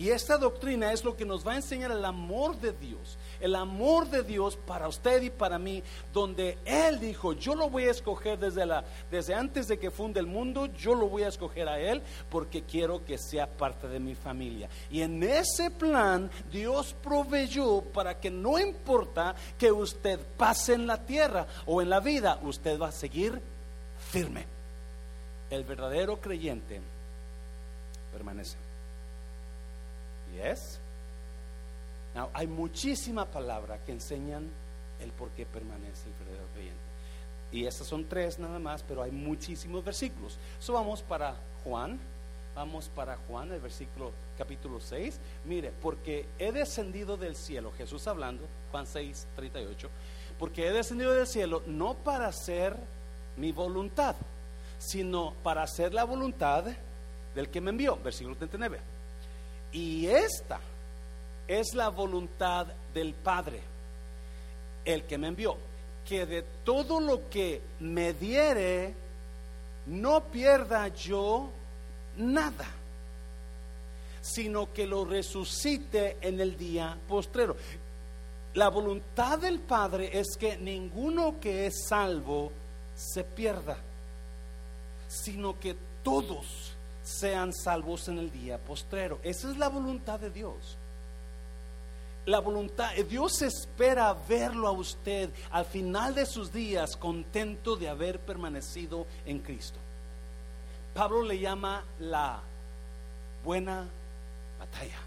Y 0.00 0.08
esta 0.08 0.38
doctrina 0.38 0.94
es 0.94 1.04
lo 1.04 1.14
que 1.14 1.26
nos 1.26 1.46
va 1.46 1.52
a 1.52 1.56
enseñar 1.56 1.90
el 1.90 2.06
amor 2.06 2.58
de 2.58 2.72
Dios, 2.72 3.18
el 3.38 3.54
amor 3.54 4.08
de 4.08 4.22
Dios 4.22 4.56
para 4.56 4.88
usted 4.88 5.20
y 5.20 5.28
para 5.28 5.58
mí, 5.58 5.82
donde 6.10 6.56
Él 6.64 6.98
dijo, 6.98 7.34
yo 7.34 7.54
lo 7.54 7.68
voy 7.68 7.84
a 7.84 7.90
escoger 7.90 8.38
desde, 8.38 8.64
la, 8.64 8.82
desde 9.10 9.34
antes 9.34 9.68
de 9.68 9.78
que 9.78 9.90
funde 9.90 10.18
el 10.18 10.26
mundo, 10.26 10.64
yo 10.74 10.94
lo 10.94 11.06
voy 11.06 11.24
a 11.24 11.28
escoger 11.28 11.68
a 11.68 11.78
Él 11.78 12.00
porque 12.30 12.62
quiero 12.62 13.04
que 13.04 13.18
sea 13.18 13.46
parte 13.46 13.88
de 13.88 14.00
mi 14.00 14.14
familia. 14.14 14.70
Y 14.90 15.02
en 15.02 15.22
ese 15.22 15.70
plan 15.70 16.30
Dios 16.50 16.96
proveyó 17.04 17.82
para 17.82 18.18
que 18.18 18.30
no 18.30 18.58
importa 18.58 19.34
que 19.58 19.70
usted 19.70 20.18
pase 20.38 20.72
en 20.72 20.86
la 20.86 21.04
tierra 21.04 21.46
o 21.66 21.82
en 21.82 21.90
la 21.90 22.00
vida, 22.00 22.40
usted 22.42 22.80
va 22.80 22.88
a 22.88 22.92
seguir 22.92 23.38
firme. 24.10 24.46
El 25.50 25.64
verdadero 25.64 26.22
creyente 26.22 26.80
permanece. 28.14 28.69
Yes. 30.34 30.80
Now, 32.14 32.28
hay 32.32 32.46
muchísima 32.46 33.26
palabra 33.26 33.78
que 33.84 33.92
enseñan 33.92 34.50
el 35.00 35.12
por 35.12 35.30
qué 35.30 35.46
permanece 35.46 36.08
el 36.08 36.14
verdadero 36.14 36.46
creyente. 36.52 36.80
Y 37.52 37.66
estas 37.66 37.86
son 37.86 38.08
tres 38.08 38.38
nada 38.38 38.58
más, 38.58 38.82
pero 38.82 39.02
hay 39.02 39.10
muchísimos 39.10 39.84
versículos. 39.84 40.38
So 40.58 40.72
vamos 40.72 41.02
para 41.02 41.36
Juan. 41.64 41.98
Vamos 42.54 42.88
para 42.88 43.16
Juan, 43.28 43.52
el 43.52 43.60
versículo 43.60 44.12
capítulo 44.36 44.80
6. 44.80 45.20
Mire, 45.44 45.72
porque 45.80 46.26
he 46.38 46.52
descendido 46.52 47.16
del 47.16 47.36
cielo, 47.36 47.72
Jesús 47.76 48.06
hablando, 48.08 48.44
Juan 48.70 48.86
6, 48.86 49.28
38. 49.36 49.88
Porque 50.38 50.66
he 50.66 50.72
descendido 50.72 51.12
del 51.12 51.26
cielo 51.26 51.62
no 51.66 51.94
para 51.94 52.26
hacer 52.26 52.76
mi 53.36 53.52
voluntad, 53.52 54.16
sino 54.78 55.32
para 55.42 55.62
hacer 55.62 55.94
la 55.94 56.04
voluntad 56.04 56.64
del 57.34 57.48
que 57.50 57.60
me 57.60 57.70
envió. 57.70 57.96
Versículo 57.96 58.36
39. 58.36 58.80
Y 59.72 60.06
esta 60.06 60.60
es 61.46 61.74
la 61.74 61.88
voluntad 61.88 62.66
del 62.92 63.14
Padre, 63.14 63.60
el 64.84 65.04
que 65.04 65.18
me 65.18 65.28
envió, 65.28 65.56
que 66.06 66.26
de 66.26 66.42
todo 66.64 67.00
lo 67.00 67.28
que 67.28 67.60
me 67.80 68.12
diere, 68.14 68.94
no 69.86 70.24
pierda 70.24 70.88
yo 70.88 71.50
nada, 72.16 72.66
sino 74.20 74.72
que 74.72 74.86
lo 74.86 75.04
resucite 75.04 76.18
en 76.20 76.40
el 76.40 76.56
día 76.56 76.96
postrero. 77.08 77.56
La 78.54 78.68
voluntad 78.68 79.38
del 79.38 79.60
Padre 79.60 80.10
es 80.12 80.36
que 80.36 80.56
ninguno 80.56 81.38
que 81.40 81.66
es 81.66 81.86
salvo 81.88 82.50
se 82.96 83.22
pierda, 83.24 83.78
sino 85.08 85.58
que 85.58 85.76
todos 86.02 86.69
sean 87.10 87.52
salvos 87.52 88.08
en 88.08 88.18
el 88.18 88.30
día 88.30 88.58
postrero. 88.58 89.18
Esa 89.22 89.50
es 89.50 89.56
la 89.56 89.68
voluntad 89.68 90.20
de 90.20 90.30
Dios. 90.30 90.78
La 92.26 92.38
voluntad, 92.38 92.92
Dios 93.08 93.42
espera 93.42 94.14
verlo 94.28 94.68
a 94.68 94.72
usted 94.72 95.30
al 95.50 95.64
final 95.64 96.14
de 96.14 96.26
sus 96.26 96.52
días 96.52 96.96
contento 96.96 97.76
de 97.76 97.88
haber 97.88 98.20
permanecido 98.20 99.06
en 99.24 99.40
Cristo. 99.40 99.78
Pablo 100.94 101.22
le 101.22 101.38
llama 101.38 101.84
la 101.98 102.40
buena 103.42 103.88
batalla, 104.58 104.98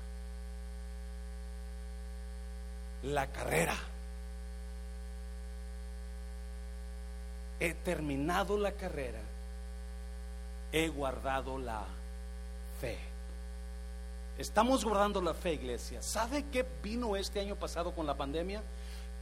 la 3.04 3.28
carrera. 3.28 3.76
He 7.60 7.76
terminado 7.76 8.58
la 8.58 8.74
carrera 8.74 9.20
he 10.74 10.90
guardado 10.90 11.60
la 11.60 11.86
fe. 12.82 12.98
Estamos 14.40 14.84
guardando 14.84 15.22
la 15.22 15.36
fe, 15.36 15.54
iglesia. 15.54 16.02
¿Sabe 16.02 16.46
qué 16.52 16.66
vino 16.82 17.16
este 17.16 17.40
año 17.40 17.56
pasado 17.56 17.94
con 17.94 18.08
la 18.08 18.18
pandemia? 18.18 18.64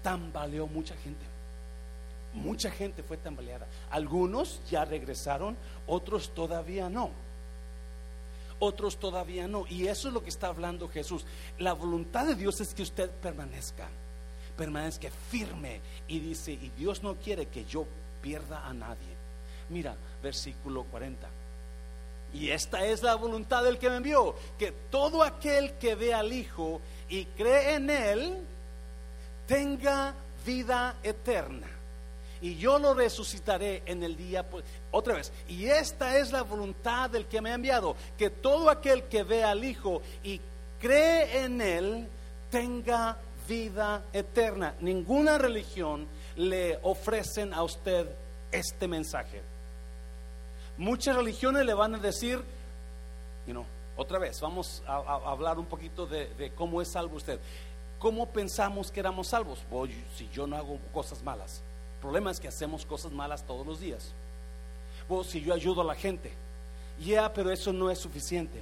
Tambaleó 0.01 0.65
mucha 0.65 0.95
gente. 0.95 1.25
Mucha 2.33 2.71
gente 2.71 3.03
fue 3.03 3.17
tambaleada. 3.17 3.67
Algunos 3.89 4.61
ya 4.69 4.85
regresaron, 4.85 5.57
otros 5.85 6.33
todavía 6.33 6.89
no. 6.89 7.11
Otros 8.59 8.97
todavía 8.97 9.49
no. 9.49 9.65
Y 9.67 9.87
eso 9.87 10.07
es 10.07 10.13
lo 10.13 10.23
que 10.23 10.29
está 10.29 10.47
hablando 10.47 10.87
Jesús. 10.87 11.25
La 11.59 11.73
voluntad 11.73 12.25
de 12.25 12.35
Dios 12.35 12.61
es 12.61 12.73
que 12.73 12.83
usted 12.83 13.11
permanezca, 13.11 13.89
permanezca 14.55 15.09
firme. 15.29 15.81
Y 16.07 16.19
dice, 16.19 16.53
y 16.53 16.71
Dios 16.77 17.03
no 17.03 17.15
quiere 17.15 17.47
que 17.47 17.65
yo 17.65 17.85
pierda 18.21 18.65
a 18.65 18.73
nadie. 18.73 19.17
Mira, 19.69 19.97
versículo 20.23 20.85
40. 20.85 21.40
Y 22.33 22.49
esta 22.49 22.85
es 22.85 23.03
la 23.03 23.15
voluntad 23.15 23.63
del 23.63 23.77
que 23.77 23.89
me 23.89 23.97
envió, 23.97 24.35
que 24.57 24.71
todo 24.89 25.23
aquel 25.23 25.73
que 25.73 25.95
ve 25.95 26.13
al 26.13 26.31
Hijo 26.31 26.81
y 27.09 27.25
cree 27.25 27.75
en 27.75 27.89
Él, 27.89 28.37
tenga 29.47 30.13
vida 30.45 30.95
eterna. 31.03 31.67
Y 32.41 32.55
yo 32.55 32.79
lo 32.79 32.93
resucitaré 32.93 33.83
en 33.85 34.01
el 34.01 34.15
día, 34.15 34.45
otra 34.89 35.15
vez, 35.15 35.31
y 35.47 35.67
esta 35.67 36.17
es 36.17 36.31
la 36.31 36.41
voluntad 36.41 37.09
del 37.09 37.27
que 37.27 37.41
me 37.41 37.51
ha 37.51 37.55
enviado, 37.55 37.95
que 38.17 38.29
todo 38.29 38.69
aquel 38.69 39.03
que 39.03 39.23
ve 39.23 39.43
al 39.43 39.63
Hijo 39.63 40.01
y 40.23 40.39
cree 40.79 41.43
en 41.43 41.61
Él, 41.61 42.07
tenga 42.49 43.17
vida 43.47 44.03
eterna. 44.13 44.75
Ninguna 44.79 45.37
religión 45.37 46.07
le 46.35 46.79
ofrecen 46.83 47.53
a 47.53 47.63
usted 47.63 48.07
este 48.51 48.87
mensaje. 48.87 49.50
Muchas 50.81 51.15
religiones 51.15 51.63
le 51.63 51.75
van 51.75 51.93
a 51.93 51.99
decir, 51.99 52.41
you 53.45 53.53
know, 53.53 53.63
otra 53.95 54.17
vez, 54.17 54.41
vamos 54.41 54.81
a, 54.87 54.95
hablar 55.29 55.59
un 55.59 55.67
poquito 55.67 56.07
de, 56.07 56.51
cómo 56.55 56.81
es 56.81 56.87
salvo 56.87 57.17
usted. 57.17 57.39
¿Cómo 57.99 58.25
pensamos 58.25 58.89
que 58.89 58.99
éramos 58.99 59.27
salvos? 59.27 59.59
si 60.17 60.27
yo 60.29 60.47
no 60.47 60.57
hago 60.57 60.79
cosas 60.91 61.21
malas. 61.21 61.61
El 61.97 62.01
problema 62.01 62.31
es 62.31 62.39
que 62.39 62.47
hacemos 62.47 62.83
cosas 62.83 63.11
malas 63.11 63.45
todos 63.45 63.63
los 63.63 63.79
días. 63.79 64.11
si 65.23 65.41
yo 65.41 65.53
ayudo 65.53 65.81
a 65.81 65.85
la 65.85 65.93
gente. 65.93 66.33
Ya, 66.99 67.31
pero 67.31 67.51
eso 67.51 67.71
no 67.71 67.91
es 67.91 67.99
suficiente. 67.99 68.59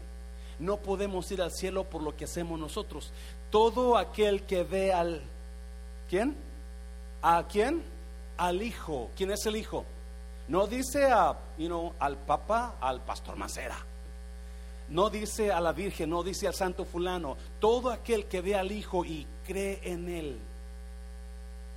No 0.60 0.76
podemos 0.76 1.32
ir 1.32 1.42
al 1.42 1.54
cielo 1.54 1.86
por 1.86 2.04
lo 2.04 2.18
que 2.18 2.26
hacemos 2.26 2.60
nosotros. 2.60 3.14
Todo 3.50 3.98
aquel 3.98 4.44
que 4.44 4.64
ve 4.64 4.92
al... 4.92 5.22
¿Quién? 6.10 6.36
¿A 7.22 7.46
quién? 7.50 7.82
Al 8.36 8.62
Hijo. 8.62 9.10
¿Quién 9.16 9.32
es 9.32 9.46
el 9.46 9.56
Hijo? 9.56 9.86
No 10.50 10.66
dice 10.66 11.06
a, 11.06 11.38
you 11.58 11.94
al 12.00 12.18
Papa, 12.18 12.76
al 12.82 13.02
Pastor 13.02 13.38
Macera. 13.38 13.78
No 14.90 15.12
dice 15.12 15.52
a 15.52 15.62
la 15.62 15.72
Virgen, 15.72 16.10
no 16.10 16.24
dice 16.24 16.48
al 16.48 16.56
Santo 16.56 16.86
Fulano. 16.86 17.38
Todo 17.60 17.92
aquel 17.92 18.26
que 18.26 18.42
ve 18.42 18.56
al 18.56 18.72
Hijo 18.72 19.06
y 19.06 19.28
cree 19.46 19.80
en 19.84 20.10
Él, 20.10 20.40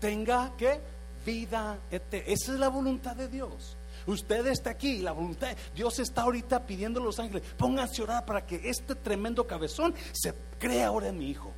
tenga 0.00 0.56
que 0.56 0.80
vida 1.24 1.78
eterna. 1.90 2.32
Esa 2.32 2.52
es 2.54 2.58
la 2.58 2.68
voluntad 2.68 3.14
de 3.14 3.28
Dios. 3.28 3.76
Usted 4.06 4.46
está 4.46 4.70
aquí, 4.70 4.98
la 4.98 5.12
voluntad, 5.12 5.54
Dios 5.74 5.98
está 5.98 6.22
ahorita 6.22 6.66
pidiendo 6.66 6.98
a 6.98 7.04
los 7.04 7.20
ángeles, 7.20 7.42
pónganse 7.56 8.00
a 8.00 8.04
orar 8.04 8.24
para 8.24 8.44
que 8.44 8.68
este 8.68 8.94
tremendo 8.94 9.46
cabezón 9.46 9.94
se 10.12 10.34
crea 10.58 10.88
ahora 10.88 11.08
en 11.08 11.18
mi 11.18 11.28
hijo. 11.28 11.52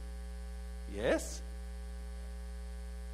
¿Y 0.94 0.99
es? 0.99 1.42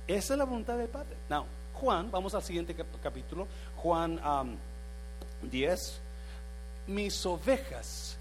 Esa 0.09 0.35
es 0.35 0.39
la 0.39 0.45
voluntad 0.45 0.77
del 0.77 0.89
Padre. 0.89 1.17
Now, 1.29 1.45
Juan, 1.81 2.11
vamos 2.11 2.35
al 2.35 2.43
siguiente 2.43 2.77
capítulo, 3.03 3.47
Juan 3.83 4.21
10. 5.43 6.01
Mis 6.87 7.25
ovejas 7.27 8.17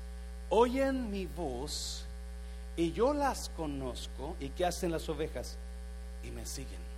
oyen 0.49 1.11
mi 1.11 1.25
voz 1.25 2.05
y 2.77 2.91
yo 2.91 3.13
las 3.13 3.49
conozco. 3.49 4.35
¿Y 4.39 4.49
qué 4.49 4.65
hacen 4.65 4.91
las 4.91 5.07
ovejas? 5.09 5.57
Y 6.23 6.31
me 6.31 6.45
siguen. 6.45 6.89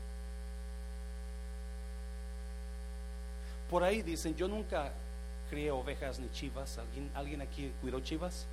Por 3.70 3.84
ahí 3.84 4.02
dicen, 4.02 4.36
yo 4.36 4.48
nunca 4.48 4.92
crié 5.50 5.72
ovejas 5.72 6.20
ni 6.20 6.30
chivas. 6.32 6.78
¿Alguien, 6.78 7.10
¿Alguien 7.16 7.42
aquí 7.42 7.72
cuidó 7.82 8.00
chivas? 8.02 8.46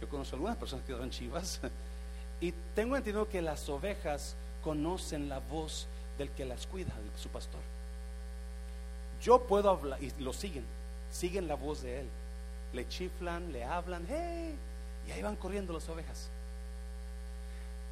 Yo 0.00 0.08
conozco 0.08 0.36
algunas 0.36 0.56
personas 0.56 0.84
que 0.84 0.92
cuidaron 0.92 1.10
chivas. 1.10 1.60
Y 2.40 2.52
tengo 2.76 2.96
entendido 2.96 3.28
que 3.28 3.42
las 3.42 3.68
ovejas 3.68 4.36
conocen 4.62 5.28
la 5.28 5.40
voz 5.40 5.88
del 6.18 6.30
que 6.30 6.44
las 6.44 6.68
cuida, 6.68 6.92
su 7.16 7.28
pastor. 7.30 7.60
Yo 9.22 9.42
puedo 9.46 9.70
hablar, 9.70 10.02
y 10.02 10.12
lo 10.20 10.32
siguen, 10.32 10.64
siguen 11.10 11.48
la 11.48 11.54
voz 11.54 11.82
de 11.82 12.00
él. 12.00 12.08
Le 12.72 12.86
chiflan, 12.88 13.52
le 13.52 13.64
hablan, 13.64 14.06
hey, 14.08 14.54
y 15.06 15.10
ahí 15.10 15.22
van 15.22 15.36
corriendo 15.36 15.72
las 15.72 15.88
ovejas. 15.88 16.30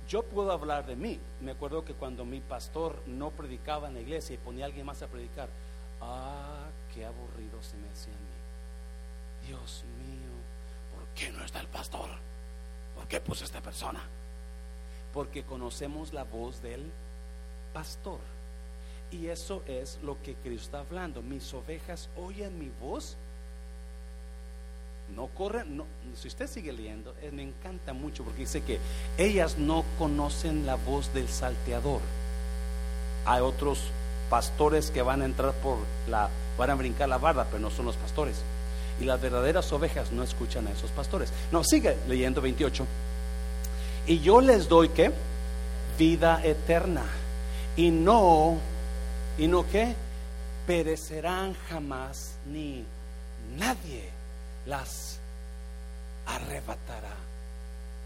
Yo 0.08 0.22
puedo 0.22 0.52
hablar 0.52 0.86
de 0.86 0.94
mí. 0.94 1.18
Me 1.40 1.52
acuerdo 1.52 1.84
que 1.84 1.94
cuando 1.94 2.24
mi 2.24 2.40
pastor 2.40 3.02
no 3.06 3.30
predicaba 3.30 3.88
en 3.88 3.94
la 3.94 4.00
iglesia 4.00 4.34
y 4.34 4.38
ponía 4.38 4.64
a 4.64 4.68
alguien 4.68 4.86
más 4.86 5.02
a 5.02 5.08
predicar, 5.08 5.48
ah, 6.00 6.66
qué 6.94 7.04
aburrido 7.04 7.60
se 7.62 7.76
me 7.76 7.88
hacía 7.88 8.12
a 8.12 8.16
mí. 8.16 9.48
Dios 9.48 9.84
mío, 9.98 10.30
¿por 10.94 11.06
qué 11.14 11.32
no 11.32 11.44
está 11.44 11.60
el 11.60 11.68
pastor? 11.68 12.10
¿Por 12.94 13.08
qué 13.08 13.20
puso 13.20 13.44
esta 13.44 13.60
persona? 13.60 14.02
Porque 15.12 15.44
conocemos 15.44 16.12
la 16.12 16.24
voz 16.24 16.62
del 16.62 16.92
pastor. 17.72 18.20
Y 19.10 19.28
eso 19.28 19.62
es 19.66 19.98
lo 20.02 20.20
que 20.22 20.34
Cristo 20.34 20.64
está 20.66 20.78
hablando. 20.80 21.22
Mis 21.22 21.52
ovejas 21.54 22.08
oyen 22.16 22.58
mi 22.58 22.70
voz. 22.80 23.16
No 25.14 25.28
corren, 25.28 25.76
no, 25.76 25.86
si 26.16 26.26
usted 26.26 26.48
sigue 26.48 26.72
leyendo, 26.72 27.14
eh, 27.22 27.30
me 27.32 27.42
encanta 27.42 27.92
mucho 27.92 28.24
porque 28.24 28.40
dice 28.40 28.62
que 28.62 28.80
ellas 29.16 29.56
no 29.56 29.84
conocen 29.98 30.66
la 30.66 30.74
voz 30.74 31.14
del 31.14 31.28
salteador. 31.28 32.00
Hay 33.24 33.40
otros 33.40 33.78
pastores 34.28 34.90
que 34.90 35.02
van 35.02 35.22
a 35.22 35.26
entrar 35.26 35.52
por 35.54 35.78
la, 36.08 36.28
van 36.58 36.70
a 36.70 36.74
brincar 36.74 37.08
la 37.08 37.18
barda, 37.18 37.46
pero 37.48 37.60
no 37.60 37.70
son 37.70 37.86
los 37.86 37.96
pastores. 37.96 38.42
Y 39.00 39.04
las 39.04 39.20
verdaderas 39.20 39.72
ovejas 39.72 40.10
no 40.10 40.24
escuchan 40.24 40.66
a 40.66 40.72
esos 40.72 40.90
pastores. 40.90 41.32
No, 41.52 41.62
sigue 41.62 41.96
leyendo 42.08 42.40
28. 42.40 42.84
Y 44.08 44.20
yo 44.20 44.40
les 44.40 44.68
doy 44.68 44.88
que 44.88 45.12
vida 45.98 46.40
eterna. 46.44 47.04
Y 47.76 47.90
no 47.90 48.58
y 49.38 49.46
no 49.46 49.68
que 49.68 49.94
perecerán 50.66 51.54
jamás 51.68 52.36
ni 52.46 52.84
nadie 53.56 54.10
las 54.64 55.18
arrebatará. 56.26 57.14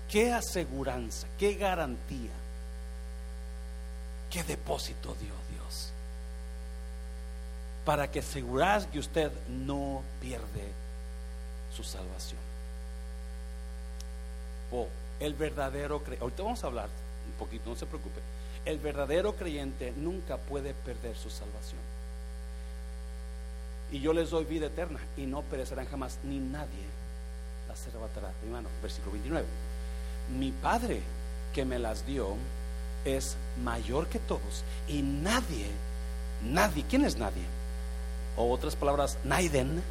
¿Qué 0.08 0.32
aseguranza, 0.32 1.26
qué 1.38 1.54
garantía, 1.54 2.32
qué 4.28 4.42
depósito 4.42 5.14
dio 5.20 5.32
Dios? 5.50 5.92
Para 7.84 8.10
que 8.10 8.18
aseguras 8.18 8.87
que 8.87 8.99
usted 8.99 9.30
no 9.49 10.02
pierde 10.20 10.72
su 11.75 11.84
salvación. 11.84 12.40
Oh, 14.72 14.88
el 15.20 15.34
verdadero 15.34 16.00
creyente, 16.00 16.25
ahorita 16.25 16.42
vamos 16.42 16.64
a 16.64 16.66
hablar 16.66 16.88
un 17.26 17.32
poquito, 17.38 17.70
no 17.70 17.76
se 17.76 17.87
preocupe 17.87 18.20
el 18.64 18.78
verdadero 18.78 19.34
creyente 19.34 19.92
nunca 19.96 20.36
puede 20.36 20.74
perder 20.74 21.16
su 21.16 21.30
salvación. 21.30 21.80
Y 23.92 24.00
yo 24.00 24.12
les 24.12 24.30
doy 24.30 24.44
vida 24.44 24.66
eterna 24.66 25.00
y 25.16 25.22
no 25.22 25.42
perecerán 25.42 25.86
jamás, 25.86 26.18
ni 26.22 26.38
nadie 26.38 26.86
las 27.68 27.86
arrebatará. 27.86 28.32
Hermano, 28.44 28.68
versículo 28.82 29.12
29. 29.12 29.46
Mi 30.38 30.52
Padre 30.52 31.00
que 31.52 31.64
me 31.64 31.78
las 31.78 32.06
dio 32.06 32.36
es 33.04 33.36
mayor 33.64 34.06
que 34.06 34.18
todos 34.18 34.64
y 34.86 35.02
nadie, 35.02 35.66
nadie, 36.42 36.84
¿quién 36.88 37.04
es 37.04 37.16
nadie? 37.16 37.42
O 38.36 38.52
otras 38.52 38.76
palabras, 38.76 39.18
Naiden, 39.25 39.82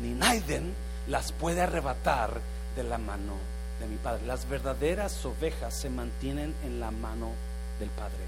ni 0.00 0.10
Naiden 0.10 0.74
las 1.06 1.30
puede 1.32 1.60
arrebatar 1.60 2.40
de 2.74 2.82
la 2.82 2.98
mano 2.98 3.34
de 3.80 3.86
mi 3.86 3.96
Padre. 3.96 4.26
Las 4.26 4.48
verdaderas 4.48 5.24
ovejas 5.24 5.74
se 5.74 5.90
mantienen 5.90 6.54
en 6.64 6.80
la 6.80 6.90
mano 6.90 7.30
del 7.78 7.90
Padre. 7.90 8.24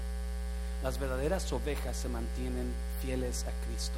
Las 0.83 0.99
verdaderas 0.99 1.51
ovejas 1.51 1.97
se 1.97 2.09
mantienen 2.09 2.71
fieles 3.01 3.45
a 3.45 3.67
Cristo. 3.67 3.97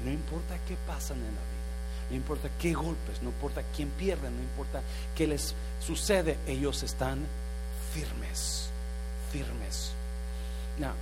Y 0.00 0.04
no 0.04 0.12
importa 0.12 0.58
qué 0.66 0.76
pasan 0.86 1.18
en 1.18 1.24
la 1.24 1.30
vida, 1.30 2.10
no 2.10 2.16
importa 2.16 2.50
qué 2.60 2.72
golpes, 2.74 3.22
no 3.22 3.30
importa 3.30 3.62
quién 3.74 3.88
pierde, 3.90 4.30
no 4.30 4.42
importa 4.42 4.82
qué 5.14 5.26
les 5.26 5.54
sucede, 5.80 6.36
ellos 6.46 6.82
están 6.82 7.24
firmes, 7.92 8.70
firmes. 9.30 9.92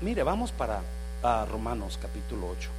mire, 0.03 0.23
vamos 0.23 0.53
para 0.53 0.83
Romanos 1.47 1.99
capítulo 2.01 2.49
8. 2.49 2.71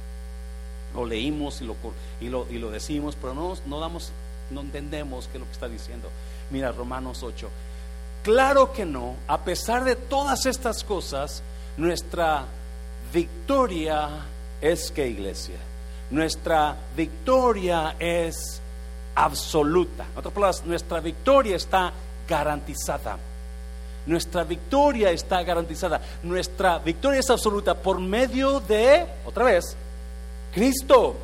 Lo 0.94 1.04
leímos 1.04 1.60
y 1.60 1.64
lo, 1.64 1.76
y 2.20 2.28
lo, 2.28 2.46
y 2.48 2.58
lo 2.58 2.70
decimos, 2.70 3.16
pero 3.20 3.34
no, 3.34 3.56
no, 3.66 3.80
damos, 3.80 4.12
no 4.50 4.60
entendemos 4.60 5.26
qué 5.26 5.38
es 5.38 5.40
lo 5.40 5.46
que 5.46 5.52
está 5.52 5.68
diciendo. 5.68 6.08
Mira, 6.50 6.70
Romanos 6.70 7.22
8. 7.22 7.50
Claro 8.24 8.72
que 8.72 8.86
no, 8.86 9.16
a 9.28 9.44
pesar 9.44 9.84
de 9.84 9.96
todas 9.96 10.46
estas 10.46 10.82
cosas, 10.82 11.42
nuestra 11.76 12.46
victoria 13.12 14.08
es 14.62 14.90
que 14.90 15.06
iglesia, 15.06 15.58
nuestra 16.08 16.74
victoria 16.96 17.96
es 17.98 18.62
absoluta. 19.14 20.06
En 20.10 20.18
otras 20.18 20.32
palabras, 20.32 20.64
nuestra 20.64 21.00
victoria 21.00 21.56
está 21.56 21.92
garantizada. 22.26 23.18
Nuestra 24.06 24.42
victoria 24.42 25.10
está 25.10 25.42
garantizada. 25.42 26.00
Nuestra 26.22 26.78
victoria 26.78 27.20
es 27.20 27.28
absoluta 27.28 27.74
por 27.74 28.00
medio 28.00 28.58
de, 28.60 29.04
otra 29.26 29.44
vez, 29.44 29.76
Cristo. 30.54 31.14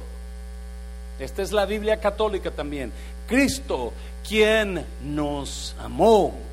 Esta 1.19 1.41
es 1.41 1.51
la 1.51 1.65
Biblia 1.65 1.99
católica 1.99 2.51
también. 2.51 2.93
Cristo, 3.27 3.95
quien 4.23 4.85
nos 5.03 5.75
amó 5.79 6.50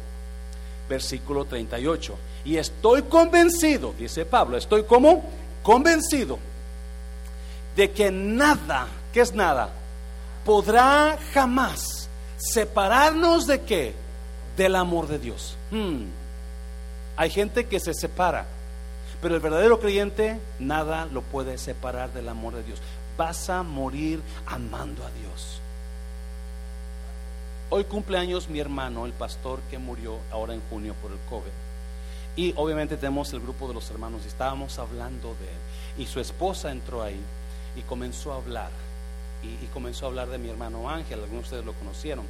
versículo 0.89 1.45
38. 1.45 2.15
Y 2.45 2.57
estoy 2.57 3.03
convencido, 3.03 3.93
dice 3.97 4.25
Pablo, 4.25 4.57
estoy 4.57 4.83
como 4.83 5.23
convencido 5.63 6.39
de 7.75 7.91
que 7.91 8.11
nada, 8.11 8.87
que 9.13 9.21
es 9.21 9.33
nada, 9.33 9.69
podrá 10.45 11.17
jamás 11.33 12.09
separarnos 12.37 13.47
de 13.47 13.61
qué? 13.61 13.93
Del 14.55 14.75
amor 14.75 15.07
de 15.07 15.19
Dios. 15.19 15.57
Hmm. 15.71 16.05
Hay 17.17 17.29
gente 17.29 17.65
que 17.65 17.79
se 17.79 17.93
separa, 17.93 18.45
pero 19.21 19.35
el 19.35 19.41
verdadero 19.41 19.79
creyente 19.79 20.39
nada 20.59 21.05
lo 21.05 21.21
puede 21.21 21.57
separar 21.57 22.13
del 22.13 22.29
amor 22.29 22.55
de 22.55 22.63
Dios. 22.63 22.79
Vas 23.17 23.49
a 23.49 23.63
morir 23.63 24.21
amando 24.45 25.03
a 25.03 25.11
Dios. 25.11 25.61
Hoy 27.69 27.83
cumpleaños 27.83 28.47
mi 28.47 28.61
hermano, 28.61 29.05
el 29.05 29.11
pastor 29.11 29.59
que 29.69 29.77
murió 29.77 30.19
ahora 30.31 30.53
en 30.53 30.61
junio 30.69 30.95
por 31.01 31.11
el 31.11 31.17
COVID. 31.29 31.51
Y 32.37 32.53
obviamente 32.55 32.95
tenemos 32.95 33.33
el 33.33 33.41
grupo 33.41 33.67
de 33.67 33.73
los 33.73 33.91
hermanos 33.91 34.21
y 34.23 34.29
estábamos 34.29 34.79
hablando 34.79 35.35
de 35.35 35.47
él. 35.47 35.59
Y 35.97 36.05
su 36.05 36.21
esposa 36.21 36.71
entró 36.71 37.03
ahí 37.03 37.19
y 37.75 37.81
comenzó 37.81 38.31
a 38.31 38.37
hablar. 38.37 38.71
Y, 39.43 39.65
comenzó 39.67 40.05
a 40.05 40.09
hablar 40.09 40.29
de 40.29 40.37
mi 40.37 40.49
hermano 40.49 40.89
Ángel, 40.89 41.19
algunos 41.19 41.41
de 41.41 41.57
ustedes 41.57 41.65
lo 41.65 41.73
conocieron. 41.73 42.25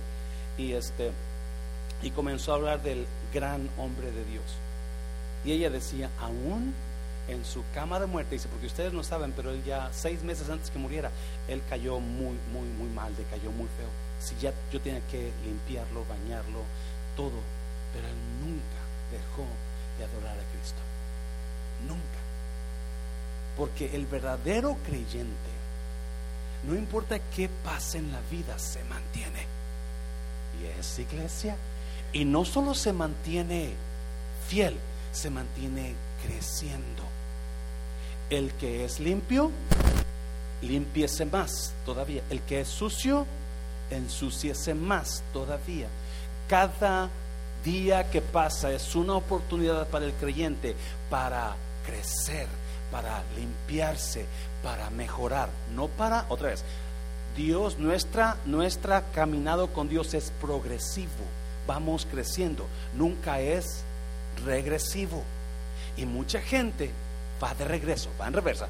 Y, 0.57 0.73
este, 0.73 1.11
y 2.01 2.09
comenzó 2.09 2.53
a 2.53 2.55
hablar 2.55 2.81
del 2.81 3.05
gran 3.31 3.69
hombre 3.77 4.09
de 4.09 4.25
Dios. 4.25 4.45
Y 5.45 5.51
ella 5.51 5.69
decía, 5.69 6.09
aún 6.19 6.73
en 7.27 7.45
su 7.45 7.63
cama 7.75 7.99
de 7.99 8.07
muerte, 8.07 8.33
dice, 8.33 8.47
porque 8.47 8.65
ustedes 8.65 8.91
no 8.91 9.03
saben, 9.03 9.33
pero 9.33 9.51
él 9.51 9.63
ya 9.63 9.91
seis 9.93 10.23
meses 10.23 10.49
antes 10.49 10.71
que 10.71 10.79
muriera, 10.79 11.11
él 11.47 11.61
cayó 11.69 11.99
muy, 11.99 12.39
muy, 12.51 12.67
muy 12.79 12.89
mal, 12.89 13.13
cayó 13.29 13.51
muy 13.51 13.67
feo 13.77 14.06
si 14.19 14.35
ya 14.37 14.53
yo 14.71 14.81
tenía 14.81 15.01
que 15.07 15.31
limpiarlo, 15.45 16.05
bañarlo, 16.05 16.61
todo, 17.15 17.39
pero 17.93 18.07
él 18.07 18.15
nunca 18.41 18.79
dejó 19.11 19.45
de 19.97 20.05
adorar 20.05 20.37
a 20.37 20.51
Cristo. 20.51 20.81
Nunca. 21.87 22.19
Porque 23.55 23.95
el 23.95 24.05
verdadero 24.05 24.77
creyente, 24.85 25.51
no 26.67 26.75
importa 26.75 27.19
qué 27.35 27.49
pase 27.63 27.99
en 27.99 28.11
la 28.11 28.21
vida, 28.31 28.57
se 28.59 28.83
mantiene. 28.85 29.45
Y 30.61 30.79
es 30.79 30.99
iglesia. 30.99 31.55
Y 32.13 32.25
no 32.25 32.45
solo 32.45 32.73
se 32.73 32.93
mantiene 32.93 33.73
fiel, 34.47 34.77
se 35.11 35.29
mantiene 35.29 35.95
creciendo. 36.23 37.03
El 38.29 38.51
que 38.53 38.85
es 38.85 38.99
limpio, 38.99 39.51
limpiese 40.61 41.25
más 41.25 41.73
todavía. 41.85 42.23
El 42.29 42.41
que 42.41 42.61
es 42.61 42.67
sucio, 42.67 43.25
ensuciese 43.89 44.73
más 44.73 45.23
todavía. 45.33 45.87
Cada 46.47 47.09
día 47.63 48.09
que 48.09 48.21
pasa 48.21 48.71
es 48.71 48.95
una 48.95 49.15
oportunidad 49.15 49.87
para 49.87 50.05
el 50.05 50.13
creyente 50.13 50.75
para 51.09 51.55
crecer, 51.85 52.47
para 52.91 53.23
limpiarse, 53.35 54.25
para 54.63 54.89
mejorar, 54.89 55.49
no 55.75 55.87
para, 55.87 56.25
otra 56.29 56.49
vez, 56.49 56.63
Dios, 57.35 57.77
nuestra, 57.77 58.37
nuestra 58.45 59.03
caminado 59.13 59.67
con 59.67 59.87
Dios 59.89 60.13
es 60.15 60.31
progresivo. 60.41 61.11
Vamos 61.67 62.07
creciendo. 62.09 62.65
Nunca 62.95 63.39
es 63.39 63.83
regresivo. 64.43 65.23
Y 65.97 66.05
mucha 66.05 66.41
gente 66.41 66.91
va 67.43 67.53
de 67.53 67.65
regreso, 67.65 68.09
va 68.19 68.27
en 68.27 68.33
reversa, 68.33 68.67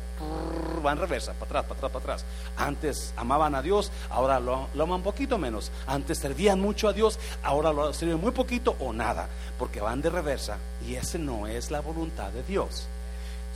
va 0.86 0.92
en 0.92 0.98
reversa, 0.98 1.34
para 1.34 1.46
atrás, 1.46 1.64
para 1.66 1.76
atrás, 1.78 1.92
para 1.92 2.04
atrás. 2.04 2.26
Antes 2.58 3.14
amaban 3.18 3.56
a 3.56 3.62
Dios, 3.62 3.92
ahora 4.10 4.40
lo, 4.40 4.68
lo 4.74 4.84
aman 4.84 5.02
poquito 5.02 5.38
menos. 5.38 5.72
Antes 5.86 6.20
servían 6.20 6.60
mucho 6.60 6.88
a 6.88 6.94
Dios, 6.94 7.20
ahora 7.44 7.74
lo 7.74 7.94
sirven 7.94 8.20
muy 8.20 8.32
poquito 8.32 8.76
o 8.80 8.94
nada, 8.94 9.28
porque 9.58 9.82
van 9.82 10.02
de 10.02 10.10
reversa 10.10 10.58
y 10.86 10.96
esa 10.96 11.18
no 11.18 11.48
es 11.48 11.72
la 11.72 11.82
voluntad 11.82 12.32
de 12.32 12.44
Dios. 12.44 12.88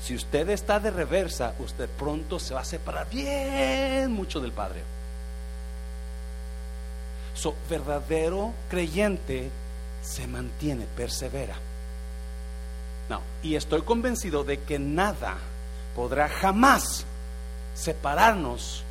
Si 0.03 0.15
usted 0.15 0.49
está 0.49 0.79
de 0.79 0.89
reversa, 0.89 1.53
usted 1.59 1.87
pronto 1.87 2.39
se 2.39 2.53
va 2.53 2.61
a 2.61 2.65
separar 2.65 3.07
bien 3.09 4.11
mucho 4.11 4.39
del 4.39 4.51
Padre. 4.51 4.81
So, 7.33 7.55
verdadero 7.69 8.53
creyente 8.69 9.49
se 10.01 10.27
mantiene, 10.27 10.85
persevera. 10.95 11.55
No, 13.11 13.21
y 13.43 13.55
estoy 13.55 13.81
convencido 13.81 14.45
de 14.45 14.61
que 14.61 14.79
nada 14.79 15.35
podrá 15.97 16.29
jamás 16.29 17.03
separarnos 17.75 18.85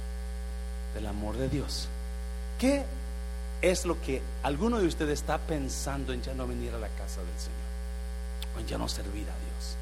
del 0.94 1.06
amor 1.06 1.38
de 1.38 1.48
Dios. 1.48 1.88
¿Qué 2.58 2.84
es 3.62 3.86
lo 3.86 3.98
que 4.02 4.20
alguno 4.42 4.78
de 4.78 4.86
ustedes 4.86 5.20
está 5.20 5.38
pensando 5.38 6.12
en 6.12 6.20
ya 6.20 6.34
no 6.34 6.46
venir 6.46 6.74
a 6.74 6.78
la 6.78 6.88
casa 6.88 7.22
del 7.22 7.38
Señor? 7.38 7.56
O 8.54 8.60
en 8.60 8.66
ya 8.66 8.76
no 8.76 8.90
servir 8.90 9.22
a 9.22 9.40
Dios. 9.40 9.76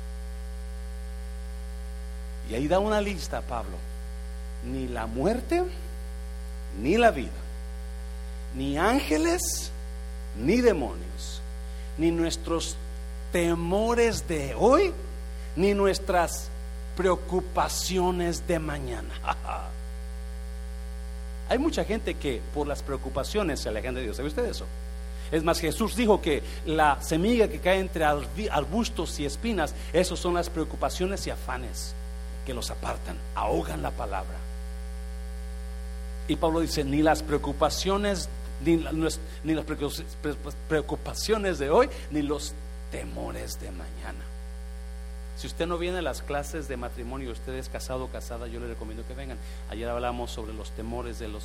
Y 2.49 2.55
ahí 2.55 2.69
da 2.69 2.79
una 2.79 3.01
lista, 3.01 3.41
Pablo. 3.41 3.77
Ni 4.63 4.87
la 4.87 5.07
muerte, 5.07 5.65
ni 6.81 6.97
la 6.97 7.11
vida, 7.11 7.33
ni 8.55 8.79
ángeles, 8.79 9.73
ni 10.41 10.61
demonios, 10.61 11.43
ni 11.97 12.13
nuestros 12.13 12.77
temores 13.33 14.27
de 14.29 14.55
hoy, 14.55 14.93
ni 15.57 15.75
nuestras 15.75 16.49
preocupaciones 16.97 18.47
de 18.47 18.59
mañana. 18.59 19.15
Hay 21.49 21.59
mucha 21.59 21.85
gente 21.85 22.15
que 22.15 22.43
por 22.55 22.67
las 22.67 22.83
preocupaciones 22.83 23.61
se 23.61 23.69
alejan 23.69 23.95
de 23.95 24.03
Dios. 24.03 24.17
¿Sabe 24.17 24.29
usted 24.29 24.45
eso? 24.45 24.67
Es 25.31 25.45
más, 25.45 25.61
Jesús 25.61 25.95
dijo 25.95 26.21
que 26.21 26.43
la 26.67 27.01
semilla 27.03 27.49
que 27.49 27.61
cae 27.61 27.81
entre 27.81 28.05
arbustos 28.05 29.19
y 29.21 29.27
espinas, 29.27 29.75
esos 29.93 30.19
son 30.19 30.35
las 30.35 30.49
preocupaciones 30.49 31.27
y 31.27 31.31
afanes 31.31 31.95
que 32.47 32.55
los 32.55 32.71
apartan, 32.71 33.17
ahogan 33.35 33.83
la 33.83 33.91
palabra. 33.91 34.37
Y 36.29 36.37
Pablo 36.37 36.61
dice, 36.61 36.85
ni 36.85 37.03
las 37.03 37.23
preocupaciones, 37.23 38.29
ni, 38.65 38.85
ni 39.45 39.55
las 39.55 39.65
preocupaciones 40.69 41.59
de 41.59 41.71
hoy, 41.71 41.89
ni 42.11 42.23
los 42.23 42.55
temores 42.91 43.61
de 43.61 43.71
mañana. 43.71 44.25
Si 45.37 45.47
usted 45.47 45.67
no 45.67 45.79
viene 45.79 45.99
a 45.99 46.03
las 46.03 46.23
clases 46.23 46.67
de 46.67 46.77
matrimonio, 46.77 47.31
usted 47.31 47.55
es 47.55 47.69
casado 47.69 48.05
o 48.05 48.09
casada, 48.09 48.49
yo 48.49 48.59
le 48.59 48.67
recomiendo 48.67 49.07
que 49.07 49.15
vengan. 49.15 49.39
Ayer 49.71 49.89
hablamos 49.89 50.33
sobre 50.33 50.53
los 50.53 50.73
temores 50.73 51.21
de 51.21 51.29
las 51.29 51.45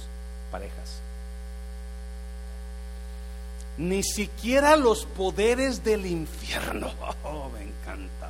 parejas. 0.52 1.00
Ni 3.78 4.04
siquiera 4.04 4.76
los 4.78 5.06
poderes 5.06 5.84
del 5.84 6.06
infierno, 6.06 6.92
oh, 7.24 7.50
me 7.50 7.64
encanta. 7.64 8.23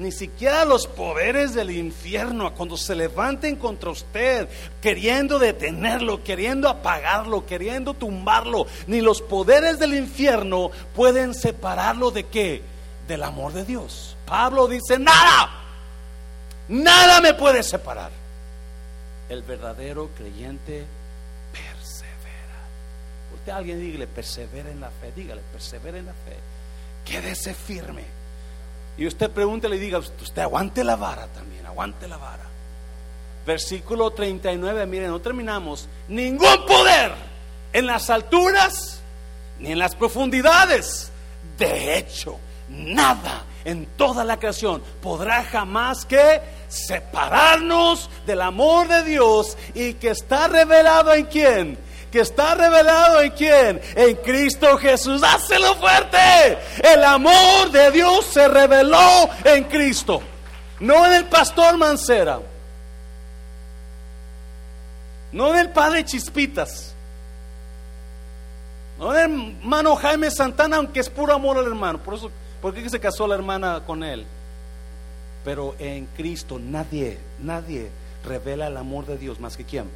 Ni 0.00 0.12
siquiera 0.12 0.64
los 0.64 0.86
poderes 0.86 1.52
del 1.52 1.70
infierno, 1.70 2.54
cuando 2.54 2.78
se 2.78 2.94
levanten 2.94 3.56
contra 3.56 3.90
usted, 3.90 4.48
queriendo 4.80 5.38
detenerlo, 5.38 6.24
queriendo 6.24 6.70
apagarlo, 6.70 7.44
queriendo 7.44 7.92
tumbarlo, 7.92 8.66
ni 8.86 9.02
los 9.02 9.20
poderes 9.20 9.78
del 9.78 9.92
infierno 9.92 10.70
pueden 10.94 11.34
separarlo 11.34 12.10
de 12.10 12.24
qué? 12.24 12.62
Del 13.08 13.22
amor 13.22 13.52
de 13.52 13.66
Dios. 13.66 14.16
Pablo 14.24 14.68
dice, 14.68 14.98
nada, 14.98 15.50
nada 16.68 17.20
me 17.20 17.34
puede 17.34 17.62
separar. 17.62 18.10
El 19.28 19.42
verdadero 19.42 20.08
creyente 20.16 20.86
persevera. 21.52 22.64
Usted 23.34 23.52
alguien 23.52 23.78
dígale, 23.78 24.06
persevera 24.06 24.70
en 24.70 24.80
la 24.80 24.88
fe, 24.88 25.12
dígale, 25.14 25.42
persevera 25.52 25.98
en 25.98 26.06
la 26.06 26.14
fe. 26.14 26.38
Quédese 27.04 27.52
firme 27.52 28.19
y 28.96 29.06
usted 29.06 29.30
pregúntele 29.30 29.76
y 29.76 29.78
diga, 29.78 29.98
usted 29.98 30.42
aguante 30.42 30.84
la 30.84 30.96
vara 30.96 31.26
también, 31.28 31.64
aguante 31.66 32.06
la 32.08 32.16
vara. 32.16 32.44
Versículo 33.46 34.10
39, 34.10 34.86
miren, 34.86 35.10
no 35.10 35.20
terminamos. 35.20 35.88
Ningún 36.08 36.66
poder 36.66 37.12
en 37.72 37.86
las 37.86 38.10
alturas 38.10 39.00
ni 39.58 39.72
en 39.72 39.78
las 39.78 39.94
profundidades. 39.94 41.10
De 41.58 41.96
hecho, 41.96 42.38
nada 42.68 43.44
en 43.64 43.86
toda 43.96 44.24
la 44.24 44.38
creación 44.38 44.82
podrá 45.02 45.44
jamás 45.44 46.04
que 46.04 46.40
separarnos 46.68 48.08
del 48.26 48.40
amor 48.40 48.88
de 48.88 49.02
Dios 49.04 49.56
y 49.74 49.94
que 49.94 50.10
está 50.10 50.48
revelado 50.48 51.12
en 51.14 51.26
quién? 51.26 51.78
Que 52.10 52.20
está 52.20 52.54
revelado 52.54 53.20
en 53.20 53.30
quién? 53.32 53.80
En 53.94 54.16
Cristo 54.16 54.76
Jesús. 54.78 55.20
Dáselo 55.20 55.74
fuerte. 55.76 56.58
El 56.82 57.04
amor 57.04 57.70
de 57.70 57.90
Dios 57.90 58.26
se 58.26 58.48
reveló 58.48 59.30
en 59.44 59.64
Cristo, 59.64 60.22
no 60.80 61.06
en 61.06 61.12
el 61.12 61.24
pastor 61.26 61.76
Mancera, 61.76 62.40
no 65.32 65.50
en 65.50 65.58
el 65.58 65.70
padre 65.70 66.04
Chispitas, 66.04 66.94
no 68.98 69.16
en 69.16 69.32
el 69.32 69.56
hermano 69.60 69.96
Jaime 69.96 70.30
Santana, 70.30 70.76
aunque 70.76 71.00
es 71.00 71.08
puro 71.08 71.34
amor 71.34 71.58
al 71.58 71.66
hermano. 71.66 71.98
Por 71.98 72.14
eso, 72.14 72.30
¿por 72.60 72.74
qué 72.74 72.88
se 72.90 73.00
casó 73.00 73.26
la 73.26 73.36
hermana 73.36 73.82
con 73.86 74.02
él? 74.02 74.26
Pero 75.44 75.74
en 75.78 76.06
Cristo 76.06 76.58
nadie, 76.58 77.18
nadie 77.40 77.88
revela 78.24 78.66
el 78.66 78.76
amor 78.76 79.06
de 79.06 79.16
Dios 79.16 79.40
más 79.40 79.56
que 79.56 79.64
quién 79.64 79.88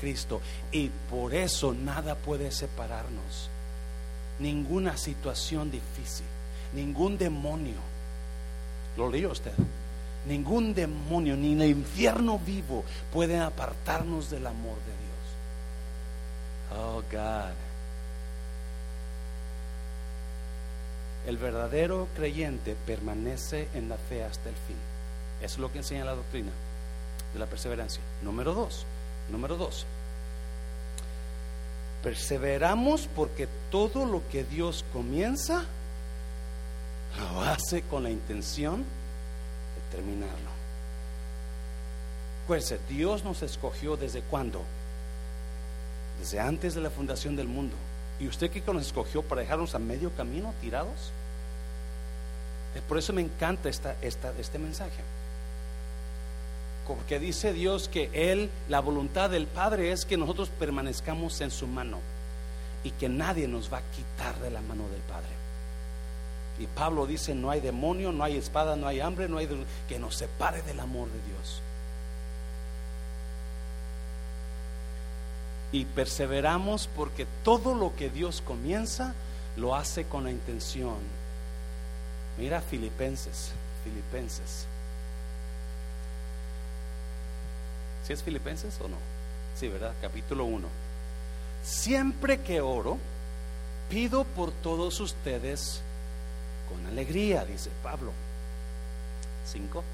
Cristo. 0.00 0.40
Y 0.72 0.88
por 1.10 1.34
eso 1.34 1.74
nada 1.74 2.14
puede 2.14 2.50
separarnos. 2.50 3.50
Ninguna 4.38 4.96
situación 4.96 5.70
difícil, 5.70 6.26
ningún 6.72 7.18
demonio. 7.18 7.76
¿Lo 8.96 9.10
leyó 9.10 9.32
usted? 9.32 9.52
Ningún 10.26 10.74
demonio, 10.74 11.36
ni 11.36 11.52
el 11.52 11.70
infierno 11.70 12.38
vivo 12.38 12.84
puede 13.12 13.38
apartarnos 13.38 14.30
del 14.30 14.46
amor 14.46 14.76
de 14.76 14.92
Dios. 16.76 16.80
Oh 16.80 17.02
God. 17.10 17.54
El 21.26 21.36
verdadero 21.36 22.08
creyente 22.14 22.76
permanece 22.86 23.68
en 23.74 23.88
la 23.88 23.96
fe 23.96 24.24
hasta 24.24 24.48
el 24.48 24.54
fin. 24.54 24.76
Eso 25.42 25.54
es 25.54 25.58
lo 25.58 25.70
que 25.70 25.78
enseña 25.78 26.04
la 26.04 26.14
doctrina 26.14 26.50
de 27.32 27.38
la 27.38 27.46
perseverancia. 27.46 28.02
Número 28.22 28.54
dos. 28.54 28.86
Número 29.30 29.56
dos, 29.56 29.84
perseveramos 32.02 33.08
porque 33.14 33.48
todo 33.70 34.06
lo 34.06 34.26
que 34.28 34.44
Dios 34.44 34.84
comienza 34.92 35.64
lo 37.18 37.42
hace 37.42 37.82
con 37.82 38.04
la 38.04 38.10
intención 38.10 38.78
de 38.78 39.96
terminarlo. 39.96 40.50
Acuérdense, 42.44 42.78
Dios 42.88 43.24
nos 43.24 43.42
escogió 43.42 43.96
desde 43.96 44.22
cuándo? 44.22 44.62
Desde 46.18 46.40
antes 46.40 46.74
de 46.74 46.80
la 46.80 46.90
fundación 46.90 47.36
del 47.36 47.48
mundo. 47.48 47.76
¿Y 48.18 48.26
usted 48.26 48.50
qué 48.50 48.62
nos 48.72 48.86
escogió 48.86 49.22
para 49.22 49.42
dejarnos 49.42 49.74
a 49.74 49.78
medio 49.78 50.10
camino 50.16 50.54
tirados? 50.60 51.12
Por 52.88 52.98
eso 52.98 53.12
me 53.12 53.22
encanta 53.22 53.68
esta, 53.68 53.96
esta, 54.02 54.32
este 54.38 54.58
mensaje 54.58 55.02
porque 56.88 57.18
dice 57.18 57.52
Dios 57.52 57.88
que 57.88 58.10
Él, 58.14 58.50
la 58.70 58.80
voluntad 58.80 59.28
del 59.28 59.46
Padre 59.46 59.92
es 59.92 60.06
que 60.06 60.16
nosotros 60.16 60.48
permanezcamos 60.48 61.38
en 61.42 61.50
su 61.50 61.66
mano 61.66 61.98
y 62.82 62.90
que 62.92 63.10
nadie 63.10 63.46
nos 63.46 63.70
va 63.70 63.78
a 63.78 63.90
quitar 63.94 64.40
de 64.40 64.50
la 64.50 64.62
mano 64.62 64.88
del 64.88 65.02
Padre. 65.02 65.28
Y 66.58 66.66
Pablo 66.66 67.06
dice, 67.06 67.34
no 67.34 67.50
hay 67.50 67.60
demonio, 67.60 68.10
no 68.10 68.24
hay 68.24 68.38
espada, 68.38 68.74
no 68.74 68.88
hay 68.88 69.00
hambre, 69.00 69.28
no 69.28 69.36
hay 69.36 69.48
que 69.86 69.98
nos 69.98 70.16
separe 70.16 70.62
del 70.62 70.80
amor 70.80 71.08
de 71.08 71.20
Dios. 71.28 71.60
Y 75.70 75.84
perseveramos 75.84 76.88
porque 76.96 77.26
todo 77.44 77.74
lo 77.74 77.94
que 77.94 78.08
Dios 78.08 78.40
comienza 78.40 79.14
lo 79.56 79.76
hace 79.76 80.04
con 80.04 80.24
la 80.24 80.30
intención. 80.30 80.96
Mira 82.38 82.62
Filipenses, 82.62 83.50
Filipenses 83.84 84.66
¿Sí 88.08 88.14
es 88.14 88.22
Filipenses 88.22 88.80
o 88.80 88.88
no? 88.88 88.96
Sí, 89.54 89.68
¿verdad? 89.68 89.92
Capítulo 90.00 90.46
1. 90.46 90.66
Siempre 91.62 92.40
que 92.40 92.62
oro, 92.62 92.96
pido 93.90 94.24
por 94.24 94.50
todos 94.50 94.98
ustedes 95.00 95.82
con 96.70 96.86
alegría, 96.86 97.44
dice 97.44 97.68
Pablo. 97.82 98.12
5. 99.44 99.84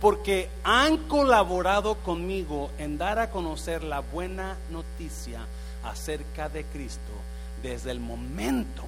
porque 0.00 0.48
han 0.64 0.96
colaborado 1.08 1.94
conmigo 1.96 2.70
en 2.78 2.96
dar 2.98 3.18
a 3.18 3.30
conocer 3.30 3.84
la 3.84 4.00
buena 4.00 4.56
noticia 4.70 5.46
acerca 5.84 6.48
de 6.48 6.64
Cristo 6.64 7.12
desde 7.62 7.90
el 7.90 8.00
momento 8.00 8.82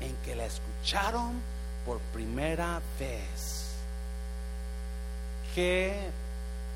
en 0.00 0.14
que 0.24 0.34
la 0.34 0.44
escucharon 0.44 1.40
por 1.86 2.00
primera 2.12 2.82
vez. 2.98 3.55
Qué 5.56 5.94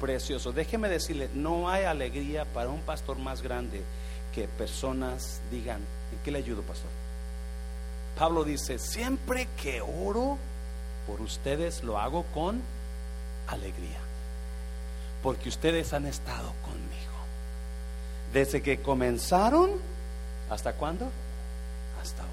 precioso. 0.01 0.53
Déjeme 0.53 0.89
decirle, 0.89 1.29
no 1.35 1.69
hay 1.69 1.85
alegría 1.85 2.47
para 2.47 2.71
un 2.71 2.81
pastor 2.81 3.19
más 3.19 3.43
grande 3.43 3.83
que 4.35 4.49
personas 4.49 5.43
digan, 5.51 5.83
¿en 6.13 6.19
qué 6.25 6.31
le 6.31 6.39
ayudo, 6.39 6.63
pastor? 6.63 6.89
Pablo 8.19 8.43
dice, 8.43 8.79
siempre 8.79 9.49
que 9.61 9.83
oro 9.83 10.39
por 11.07 11.21
ustedes 11.21 11.85
lo 11.85 11.99
hago 11.99 12.23
con 12.33 12.63
alegría, 13.49 13.99
porque 15.23 15.51
ustedes 15.51 15.93
han 15.93 16.07
estado 16.07 16.55
conmigo. 16.63 17.21
Desde 18.33 18.63
que 18.63 18.81
comenzaron, 18.81 19.73
¿hasta 20.49 20.73
cuándo? 20.73 21.11
Hasta 22.01 22.23
ahora. 22.23 22.31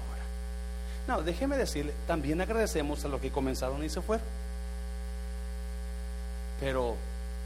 No, 1.08 1.22
déjeme 1.22 1.58
decirle, 1.58 1.92
también 2.06 2.40
agradecemos 2.40 3.04
a 3.04 3.08
los 3.08 3.20
que 3.20 3.30
comenzaron 3.30 3.84
y 3.84 3.90
se 3.90 4.00
fueron. 4.00 4.47
Pero 6.60 6.96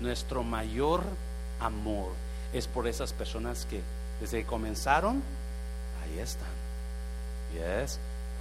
nuestro 0.00 0.42
mayor 0.42 1.04
amor 1.60 2.12
es 2.52 2.66
por 2.66 2.86
esas 2.86 3.12
personas 3.12 3.66
que 3.66 3.80
desde 4.20 4.40
que 4.40 4.46
comenzaron, 4.46 5.22
ahí 6.02 6.18
están. 6.18 6.48
Yes, 7.52 7.98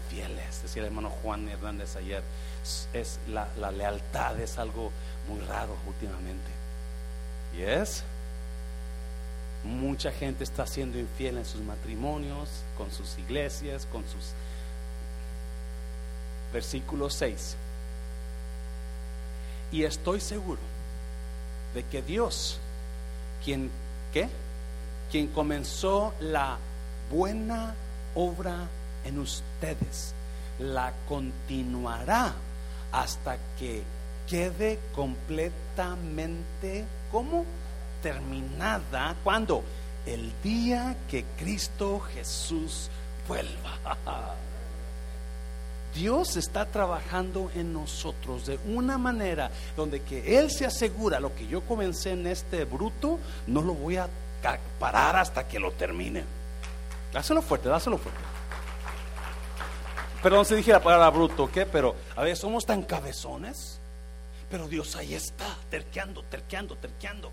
fieles. 0.10 0.62
Decía 0.62 0.84
el 0.84 0.88
hermano 0.88 1.10
Juan 1.10 1.48
Hernández 1.50 1.96
ayer, 1.96 2.24
es 2.94 3.20
la, 3.28 3.48
la 3.58 3.72
lealtad 3.72 4.40
es 4.40 4.58
algo 4.58 4.92
muy 5.28 5.40
raro 5.42 5.76
últimamente. 5.88 6.52
Yes. 7.56 8.04
Mucha 9.64 10.12
gente 10.12 10.44
está 10.44 10.66
siendo 10.66 10.98
infiel 10.98 11.38
en 11.38 11.46
sus 11.46 11.62
matrimonios, 11.62 12.50
con 12.78 12.92
sus 12.92 13.18
iglesias, 13.20 13.88
con 13.92 14.04
sus 14.08 14.34
versículo 16.52 17.10
6. 17.10 17.56
Y 19.72 19.84
estoy 19.84 20.20
seguro 20.20 20.60
de 21.74 21.84
que 21.84 22.02
Dios, 22.02 22.60
quien 23.44 23.72
¿qué? 24.14 24.28
Quien 25.10 25.28
comenzó 25.28 26.14
la 26.20 26.58
buena 27.10 27.76
obra 28.16 28.68
en 29.06 29.20
ustedes, 29.20 30.14
la 30.60 30.94
continuará 31.08 32.34
hasta 32.92 33.38
que 33.58 33.84
quede 34.28 34.80
completamente 34.94 36.86
como 37.12 37.46
terminada 38.02 39.16
cuando 39.24 39.64
el 40.06 40.32
día 40.44 40.98
que 41.10 41.26
Cristo 41.38 42.00
Jesús 42.00 42.90
vuelva. 43.28 44.36
Dios 45.94 46.38
está 46.38 46.66
trabajando 46.66 47.52
en 47.56 47.74
nosotros 47.74 48.46
de 48.46 48.60
una 48.66 48.98
manera 48.98 49.52
donde 49.76 50.02
que 50.02 50.40
Él 50.40 50.50
se 50.50 50.66
asegura 50.66 51.20
lo 51.20 51.36
que 51.36 51.48
yo 51.48 51.62
comencé 51.62 52.12
en 52.12 52.28
este 52.28 52.66
bruto, 52.66 53.20
no 53.48 53.62
lo 53.62 53.74
voy 53.74 53.98
a 53.98 54.10
parar 54.80 55.18
hasta 55.18 55.48
que 55.48 55.60
lo 55.60 55.72
termine. 55.72 56.24
Dáselo 57.12 57.42
fuerte, 57.42 57.70
dáselo 57.70 57.98
fuerte. 57.98 58.22
Perdón 60.24 60.46
si 60.46 60.56
dije 60.56 60.72
la 60.72 60.82
palabra 60.82 61.10
bruto, 61.10 61.52
¿qué? 61.52 61.66
Pero 61.66 61.96
a 62.16 62.24
ver, 62.24 62.38
somos 62.38 62.66
tan 62.66 62.84
cabezones. 62.84 63.80
Pero 64.50 64.68
Dios 64.68 64.96
ahí 64.96 65.14
está, 65.14 65.58
terqueando, 65.70 66.24
terqueando, 66.24 66.76
terqueando. 66.76 67.32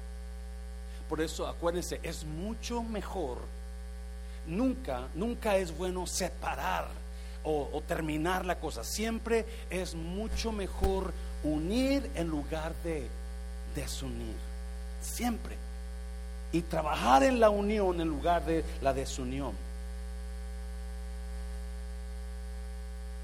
Por 1.08 1.20
eso 1.20 1.46
acuérdense, 1.46 2.00
es 2.02 2.24
mucho 2.24 2.82
mejor. 2.82 3.38
Nunca, 4.46 5.08
nunca 5.14 5.56
es 5.56 5.76
bueno 5.76 6.06
separar 6.06 6.88
o, 7.44 7.82
terminar 7.86 8.44
la 8.44 8.58
cosa. 8.58 8.84
Siempre 8.84 9.46
es 9.70 9.94
mucho 9.94 10.52
mejor 10.52 11.12
unir 11.42 12.10
en 12.14 12.28
lugar 12.28 12.74
de 12.84 13.08
desunir. 13.74 14.36
Siempre. 15.00 15.56
Y 16.52 16.62
trabajar 16.62 17.22
en 17.22 17.40
la 17.40 17.50
unión 17.50 18.00
en 18.00 18.08
lugar 18.08 18.44
de 18.44 18.64
la 18.82 18.92
desunión. 18.92 19.52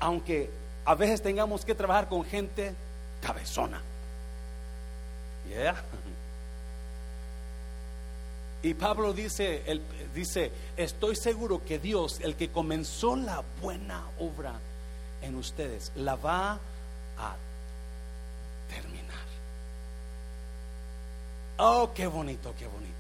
Aunque 0.01 0.51
a 0.85 0.95
veces 0.95 1.23
tengamos 1.23 1.65
que 1.65 1.75
trabajar 1.75 2.09
con 2.09 2.25
gente 2.25 2.75
cabezona. 3.21 3.81
Y 8.65 8.73
Pablo 8.73 9.13
dice, 9.13 9.63
dice, 10.15 10.51
estoy 10.75 11.17
seguro 11.17 11.63
que 11.63 11.79
Dios, 11.79 12.19
el 12.21 12.35
que 12.35 12.49
comenzó 12.49 13.15
la 13.15 13.45
buena 13.61 14.07
obra 14.19 14.55
en 15.21 15.35
ustedes, 15.35 15.93
la 15.97 16.17
va 16.17 16.53
a 17.19 17.37
terminar. 18.71 19.05
Oh, 21.59 21.91
qué 21.95 22.07
bonito, 22.07 22.55
qué 22.59 22.67
bonito. 22.67 22.95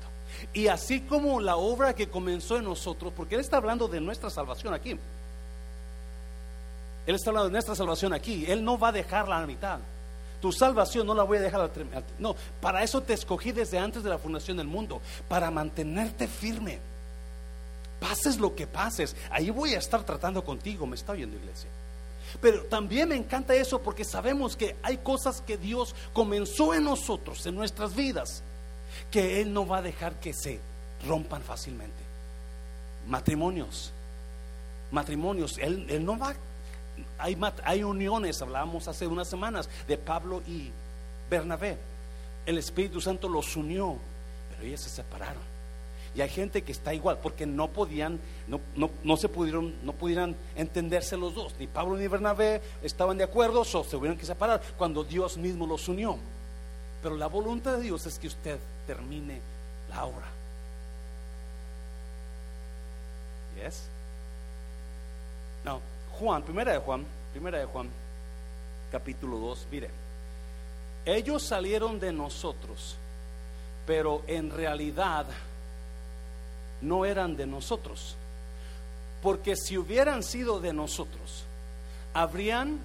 Y 0.53 0.67
así 0.67 1.01
como 1.01 1.41
la 1.41 1.57
obra 1.57 1.95
que 1.95 2.11
comenzó 2.11 2.59
en 2.59 2.65
nosotros, 2.65 3.15
porque 3.17 3.37
Él 3.37 3.41
está 3.41 3.57
hablando 3.57 3.89
de 3.89 4.03
nuestra 4.03 4.29
salvación 4.29 4.75
aquí. 4.75 4.91
Él 7.07 7.15
está 7.15 7.31
hablando 7.31 7.49
de 7.49 7.53
nuestra 7.53 7.75
salvación 7.75 8.13
aquí. 8.13 8.45
Él 8.47 8.63
no 8.63 8.79
va 8.79 8.89
a 8.89 8.93
dejarla 8.93 9.39
a 9.39 9.41
la 9.41 9.47
mitad. 9.47 9.79
Tu 10.45 10.53
salvación 10.53 11.07
no 11.07 11.15
la 11.15 11.23
voy 11.23 11.39
a 11.39 11.41
dejar 11.41 11.71
No, 12.19 12.37
para 12.61 12.83
eso 12.83 13.01
te 13.01 13.15
escogí 13.15 13.51
desde 13.51 13.79
antes 13.79 14.03
de 14.03 14.11
la 14.11 14.19
fundación 14.19 14.59
del 14.59 14.67
mundo, 14.67 15.01
para 15.27 15.51
mantenerte 15.51 16.29
firme. 16.29 16.81
Pases 17.99 18.39
lo 18.39 18.55
que 18.55 18.67
pases, 18.67 19.17
ahí 19.31 19.49
voy 19.49 19.73
a 19.73 19.79
estar 19.79 20.05
tratando 20.05 20.45
contigo, 20.45 20.87
me 20.87 20.97
está 20.97 21.13
oyendo 21.13 21.39
iglesia. 21.39 21.71
Pero 22.43 22.65
también 22.65 23.09
me 23.09 23.17
encanta 23.17 23.55
eso 23.55 23.81
porque 23.81 24.05
sabemos 24.05 24.55
que 24.55 24.77
hay 24.83 24.99
cosas 24.99 25.41
que 25.41 25.57
Dios 25.57 25.95
comenzó 26.13 26.75
en 26.75 26.85
nosotros, 26.85 27.47
en 27.47 27.55
nuestras 27.55 27.97
vidas, 27.97 28.43
que 29.11 29.41
Él 29.41 29.51
no 29.51 29.67
va 29.67 29.79
a 29.79 29.83
dejar 29.83 30.21
que 30.21 30.35
se 30.35 30.61
rompan 31.09 31.41
fácilmente. 31.41 32.03
Matrimonios, 33.09 33.93
matrimonios, 34.91 35.57
Él, 35.57 35.87
él 35.89 36.05
no 36.05 36.19
va 36.19 36.35
hay, 37.19 37.83
uniones, 37.83 38.41
hablábamos 38.43 38.89
hace 38.89 39.07
unas 39.07 39.29
semanas 39.29 39.69
de 39.87 39.99
Pablo 39.99 40.43
y 40.47 40.71
Bernabé. 41.31 41.79
El 42.47 42.59
Espíritu 42.59 43.01
Santo 43.01 43.29
los 43.29 43.57
unió, 43.57 43.97
pero 44.51 44.65
ellos 44.65 44.81
se 44.81 44.91
separaron. 44.91 45.43
Y 46.15 46.21
hay 46.21 46.29
gente 46.29 46.63
que 46.63 46.71
está 46.71 46.95
igual, 46.95 47.19
porque 47.21 47.45
no 47.45 47.69
podían, 47.69 48.21
no, 48.47 48.61
no, 49.03 49.17
se 49.17 49.29
pudieron, 49.29 49.75
no 49.85 49.93
pudieran 49.93 50.37
entenderse 50.55 51.17
los 51.17 51.35
dos. 51.35 51.55
Ni 51.59 51.67
Pablo 51.67 51.97
ni 51.97 52.07
Bernabé 52.07 52.63
estaban 52.83 53.19
de 53.19 53.25
acuerdo, 53.25 53.63
o 53.63 53.65
se 53.65 53.83
tuvieron 53.91 54.17
que 54.17 54.27
separar 54.27 54.63
cuando 54.77 55.03
Dios 55.03 55.37
mismo 55.37 55.67
los 55.67 55.89
unió. 55.89 56.17
Pero 57.03 57.17
la 57.17 57.27
voluntad 57.27 57.77
de 57.77 57.83
Dios 57.83 58.07
es 58.07 58.19
que 58.19 58.29
usted 58.29 58.59
termine 58.87 59.41
la 59.91 60.05
obra. 60.05 60.27
¿Yes? 63.57 63.89
No. 65.65 65.94
Juan, 66.19 66.43
primera 66.43 66.73
de 66.73 66.79
Juan, 66.79 67.05
primera 67.33 67.59
de 67.59 67.65
Juan, 67.65 67.89
capítulo 68.93 69.39
2, 69.39 69.67
mire, 69.71 69.91
ellos 71.05 71.43
salieron 71.43 71.99
de 71.99 72.13
nosotros, 72.13 72.97
pero 73.85 74.23
en 74.29 74.51
realidad 74.51 75.27
no 76.81 77.05
eran 77.05 77.37
de 77.37 77.47
nosotros, 77.47 78.15
porque 79.23 79.57
si 79.57 79.77
hubieran 79.77 80.23
sido 80.23 80.61
de 80.61 80.73
nosotros, 80.73 81.45
habrían 82.13 82.79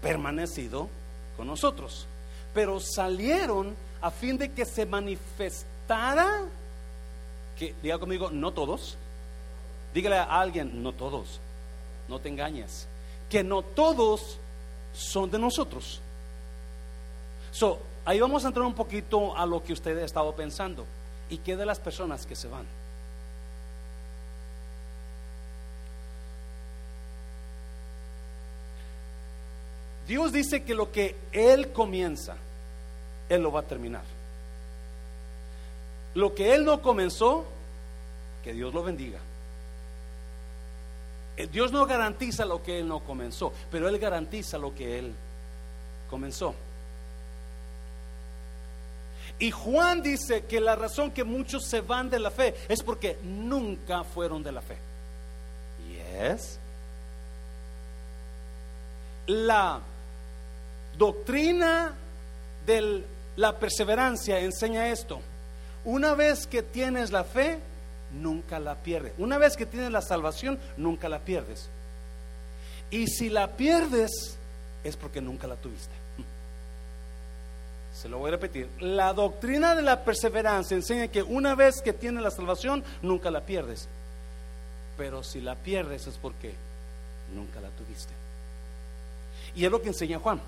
permanecido 0.00 0.88
con 1.36 1.48
nosotros, 1.48 2.06
pero 2.54 2.78
salieron 2.78 3.74
a 4.00 4.10
fin 4.12 4.38
de 4.38 4.52
que 4.52 4.64
se 4.64 4.86
manifestara, 4.86 6.42
que 7.58 7.74
diga 7.82 7.98
conmigo, 7.98 8.30
no 8.30 8.52
todos, 8.52 8.96
dígale 9.92 10.16
a 10.16 10.40
alguien, 10.40 10.82
no 10.82 10.92
todos 10.92 11.40
no 12.08 12.18
te 12.18 12.28
engañes, 12.28 12.86
que 13.30 13.42
no 13.42 13.62
todos 13.62 14.38
son 14.92 15.30
de 15.30 15.38
nosotros. 15.38 16.00
So, 17.50 17.80
ahí 18.04 18.20
vamos 18.20 18.44
a 18.44 18.48
entrar 18.48 18.66
un 18.66 18.74
poquito 18.74 19.36
a 19.36 19.46
lo 19.46 19.62
que 19.62 19.72
usted 19.72 19.98
ha 19.98 20.04
estado 20.04 20.34
pensando. 20.34 20.84
¿Y 21.30 21.38
qué 21.38 21.56
de 21.56 21.66
las 21.66 21.78
personas 21.78 22.26
que 22.26 22.36
se 22.36 22.48
van? 22.48 22.66
Dios 30.06 30.32
dice 30.32 30.62
que 30.64 30.74
lo 30.74 30.92
que 30.92 31.16
Él 31.32 31.72
comienza, 31.72 32.36
Él 33.28 33.42
lo 33.42 33.52
va 33.52 33.60
a 33.60 33.64
terminar. 33.64 34.02
Lo 36.14 36.34
que 36.34 36.54
Él 36.54 36.64
no 36.64 36.82
comenzó, 36.82 37.46
que 38.44 38.52
Dios 38.52 38.74
lo 38.74 38.82
bendiga. 38.82 39.20
Eh, 41.42 41.48
Dios 41.50 41.72
no 41.72 41.84
garantiza 41.86 42.44
lo 42.44 42.62
que 42.62 42.78
Él 42.78 42.88
no 42.88 43.00
comenzó, 43.00 43.52
pero 43.70 43.88
Él 43.88 43.98
garantiza 43.98 44.58
lo 44.58 44.72
que 44.74 44.98
Él 44.98 45.12
comenzó. 46.08 46.54
Y 49.40 49.50
Juan 49.50 50.02
dice 50.02 50.44
que 50.44 50.60
la 50.60 50.76
razón 50.76 51.10
que 51.10 51.24
muchos 51.24 51.64
se 51.66 51.80
van 51.80 52.10
de 52.10 52.20
la 52.20 52.30
fe 52.30 52.54
es 52.68 52.82
porque 52.82 53.18
nunca 53.24 54.04
fueron 54.04 54.42
de 54.44 54.52
la 54.52 54.62
fe. 54.62 54.76
Yes. 55.88 56.60
La 59.26 59.80
doctrina 60.96 61.92
de 62.66 63.04
la 63.34 63.58
perseverancia 63.58 64.38
enseña 64.38 64.90
esto. 64.90 65.20
Una 65.84 66.14
vez 66.14 66.46
que 66.46 66.62
tienes 66.62 67.10
la 67.10 67.24
fe, 67.24 67.58
nunca 68.12 68.58
la 68.58 68.76
pierdes. 68.76 69.12
Una 69.18 69.38
vez 69.38 69.56
que 69.56 69.66
tienes 69.66 69.90
la 69.90 70.02
salvación, 70.02 70.58
nunca 70.76 71.08
la 71.08 71.20
pierdes. 71.20 71.68
Y 72.90 73.06
si 73.06 73.30
la 73.30 73.56
pierdes, 73.56 74.36
es 74.84 74.96
porque 74.96 75.20
nunca 75.20 75.46
la 75.46 75.56
tuviste. 75.56 75.94
Se 77.94 78.08
lo 78.08 78.18
voy 78.18 78.28
a 78.28 78.32
repetir. 78.32 78.68
La 78.80 79.12
doctrina 79.12 79.74
de 79.74 79.82
la 79.82 80.04
perseverancia 80.04 80.74
enseña 80.74 81.08
que 81.08 81.22
una 81.22 81.54
vez 81.54 81.80
que 81.82 81.92
tienes 81.92 82.22
la 82.22 82.30
salvación, 82.30 82.82
nunca 83.00 83.30
la 83.30 83.42
pierdes. 83.42 83.88
Pero 84.96 85.22
si 85.22 85.40
la 85.40 85.54
pierdes 85.54 86.06
es 86.06 86.16
porque 86.16 86.54
nunca 87.34 87.60
la 87.60 87.68
tuviste. 87.70 88.12
Y 89.54 89.64
es 89.64 89.70
lo 89.70 89.80
que 89.80 89.88
enseña 89.88 90.18
Juan. 90.18 90.40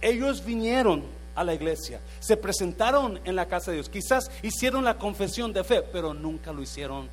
Ellos 0.00 0.44
vinieron 0.44 1.04
a 1.34 1.44
la 1.44 1.54
iglesia, 1.54 2.00
se 2.20 2.36
presentaron 2.36 3.20
en 3.24 3.36
la 3.36 3.46
casa 3.46 3.70
de 3.70 3.78
Dios, 3.78 3.88
quizás 3.88 4.30
hicieron 4.42 4.84
la 4.84 4.98
confesión 4.98 5.52
de 5.52 5.64
fe, 5.64 5.82
pero 5.82 6.14
nunca 6.14 6.52
lo 6.52 6.62
hicieron 6.62 7.08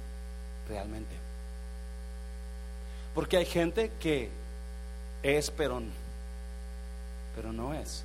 realmente. 0.67 1.15
Porque 3.13 3.38
hay 3.38 3.45
gente 3.45 3.91
que 3.99 4.29
es, 5.23 5.51
pero, 5.51 5.82
pero 7.36 7.51
no 7.51 7.73
es. 7.73 8.03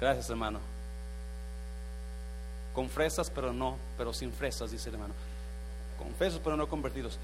Gracias, 0.00 0.28
hermano. 0.28 0.60
Con 2.74 2.90
fresas, 2.90 3.30
pero 3.30 3.52
no, 3.52 3.76
pero 3.96 4.12
sin 4.12 4.32
fresas, 4.32 4.70
dice 4.70 4.88
el 4.88 4.96
hermano. 4.96 5.14
Con 5.96 6.12
fresas, 6.14 6.40
pero 6.42 6.56
no 6.56 6.68
convertidos. 6.68 7.18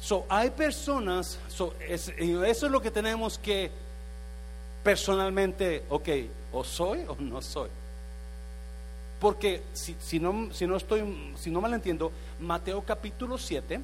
So, 0.00 0.24
hay 0.28 0.50
personas, 0.50 1.38
so, 1.48 1.74
eso 1.80 2.12
es 2.66 2.72
lo 2.72 2.80
que 2.80 2.90
tenemos 2.90 3.38
que 3.38 3.70
personalmente, 4.86 5.82
ok, 5.88 6.08
o 6.52 6.62
soy 6.62 7.04
o 7.08 7.16
no 7.18 7.42
soy. 7.42 7.68
Porque 9.18 9.64
si, 9.72 9.96
si, 9.98 10.20
no, 10.20 10.54
si 10.54 10.64
no 10.64 10.76
estoy, 10.76 11.34
si 11.36 11.50
no 11.50 11.60
mal 11.60 11.74
entiendo, 11.74 12.12
Mateo 12.38 12.82
capítulo 12.82 13.36
7, 13.36 13.80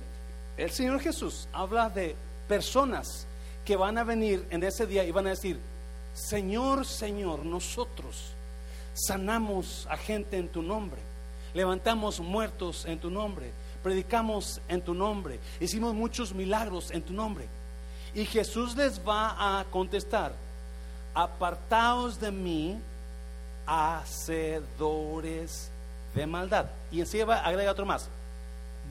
el 0.57 0.71
Señor 0.71 1.01
Jesús 1.01 1.49
habla 1.53 1.91
de 1.91 2.15
personas 2.47 3.27
que 3.65 3.75
van 3.75 3.99
a 3.99 4.05
venir 4.05 4.47
en 4.51 4.63
ese 4.63 4.87
día 4.87 5.03
y 5.03 5.11
van 5.11 5.27
a 5.27 5.31
decir, 5.31 5.59
Señor, 6.15 6.87
Señor, 6.87 7.45
nosotros 7.45 8.35
sanamos 8.95 9.89
a 9.91 9.97
gente 9.97 10.37
en 10.37 10.47
tu 10.47 10.63
nombre, 10.63 11.01
levantamos 11.53 12.21
muertos 12.21 12.85
en 12.85 13.01
tu 13.01 13.11
nombre, 13.11 13.51
predicamos 13.83 14.61
en 14.69 14.81
tu 14.81 14.95
nombre, 14.95 15.41
hicimos 15.59 15.97
muchos 15.97 16.33
milagros 16.33 16.93
en 16.93 17.03
tu 17.03 17.13
nombre. 17.13 17.49
Y 18.15 18.25
Jesús 18.25 18.77
les 18.77 19.01
va 19.01 19.59
a 19.59 19.65
contestar, 19.65 20.33
apartaos 21.15 22.19
de 22.21 22.31
mí, 22.31 22.79
hacedores 23.67 24.91
de 26.15 26.27
maldad. 26.27 26.67
Y 26.91 27.01
encima 27.01 27.37
agrega 27.37 27.73
otro 27.73 27.87
más, 27.87 28.09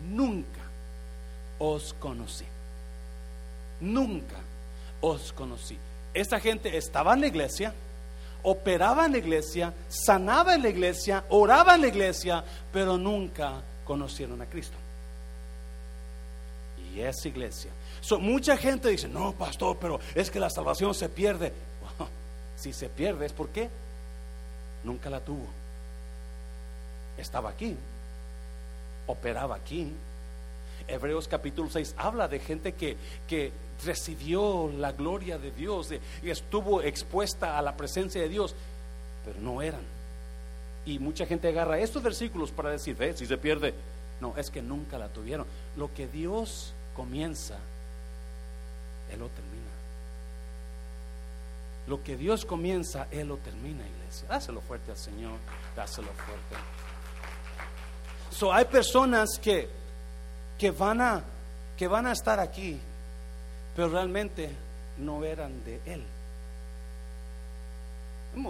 nunca 0.09 0.61
os 1.59 1.93
conocí. 1.93 2.45
Nunca 3.79 4.37
os 5.01 5.33
conocí. 5.33 5.77
Esta 6.13 6.39
gente 6.39 6.77
estaba 6.77 7.13
en 7.13 7.21
la 7.21 7.27
iglesia, 7.27 7.73
operaba 8.43 9.05
en 9.05 9.13
la 9.13 9.17
iglesia, 9.17 9.73
sanaba 9.87 10.55
en 10.55 10.63
la 10.63 10.69
iglesia, 10.69 11.23
oraba 11.29 11.75
en 11.75 11.81
la 11.81 11.87
iglesia, 11.87 12.43
pero 12.71 12.97
nunca 12.97 13.61
conocieron 13.85 14.41
a 14.41 14.45
Cristo. 14.45 14.77
Y 16.93 17.01
esa 17.01 17.27
iglesia. 17.27 17.71
mucha 18.19 18.57
gente 18.57 18.89
dice, 18.89 19.07
no, 19.07 19.31
pastor, 19.31 19.77
pero 19.79 19.99
es 20.13 20.29
que 20.29 20.39
la 20.39 20.49
salvación 20.49 20.93
se 20.93 21.07
pierde. 21.09 21.53
Si 22.61 22.73
se 22.73 22.89
pierde 22.89 23.25
es 23.25 23.33
porque 23.33 23.69
nunca 24.83 25.09
la 25.09 25.19
tuvo. 25.19 25.47
Estaba 27.17 27.49
aquí, 27.49 27.75
operaba 29.07 29.55
aquí. 29.55 29.91
Hebreos 30.87 31.27
capítulo 31.27 31.71
6 31.71 31.95
habla 31.97 32.27
de 32.27 32.37
gente 32.37 32.73
que, 32.73 32.97
que 33.27 33.51
recibió 33.83 34.71
la 34.77 34.91
gloria 34.91 35.39
de 35.39 35.49
Dios 35.49 35.89
y 36.21 36.29
estuvo 36.29 36.83
expuesta 36.83 37.57
a 37.57 37.63
la 37.63 37.75
presencia 37.75 38.21
de 38.21 38.29
Dios, 38.29 38.53
pero 39.25 39.39
no 39.39 39.63
eran. 39.63 39.81
Y 40.85 40.99
mucha 40.99 41.25
gente 41.25 41.47
agarra 41.47 41.79
estos 41.79 42.03
versículos 42.03 42.51
para 42.51 42.69
decir, 42.69 42.95
ve, 42.95 43.17
si 43.17 43.25
se 43.25 43.39
pierde. 43.39 43.73
No, 44.19 44.37
es 44.37 44.51
que 44.51 44.61
nunca 44.61 44.99
la 44.99 45.07
tuvieron. 45.07 45.47
Lo 45.77 45.91
que 45.95 46.07
Dios 46.07 46.73
comienza, 46.95 47.57
Él 49.11 49.19
lo 49.19 49.29
termina. 49.29 49.60
Lo 51.91 52.01
que 52.01 52.15
Dios 52.15 52.45
comienza, 52.45 53.07
Él 53.11 53.27
lo 53.27 53.35
termina, 53.35 53.85
iglesia. 53.85 54.25
Dáselo 54.29 54.61
fuerte 54.61 54.91
al 54.91 54.97
Señor, 54.97 55.37
dáselo 55.75 56.07
fuerte. 56.13 56.55
So, 58.29 58.53
hay 58.53 58.63
personas 58.63 59.31
que, 59.41 59.67
que, 60.57 60.71
van 60.71 61.01
a, 61.01 61.21
que 61.75 61.89
van 61.89 62.07
a 62.07 62.13
estar 62.13 62.39
aquí, 62.39 62.79
pero 63.75 63.89
realmente 63.89 64.55
no 64.99 65.25
eran 65.25 65.65
de 65.65 65.81
Él. 65.85 66.01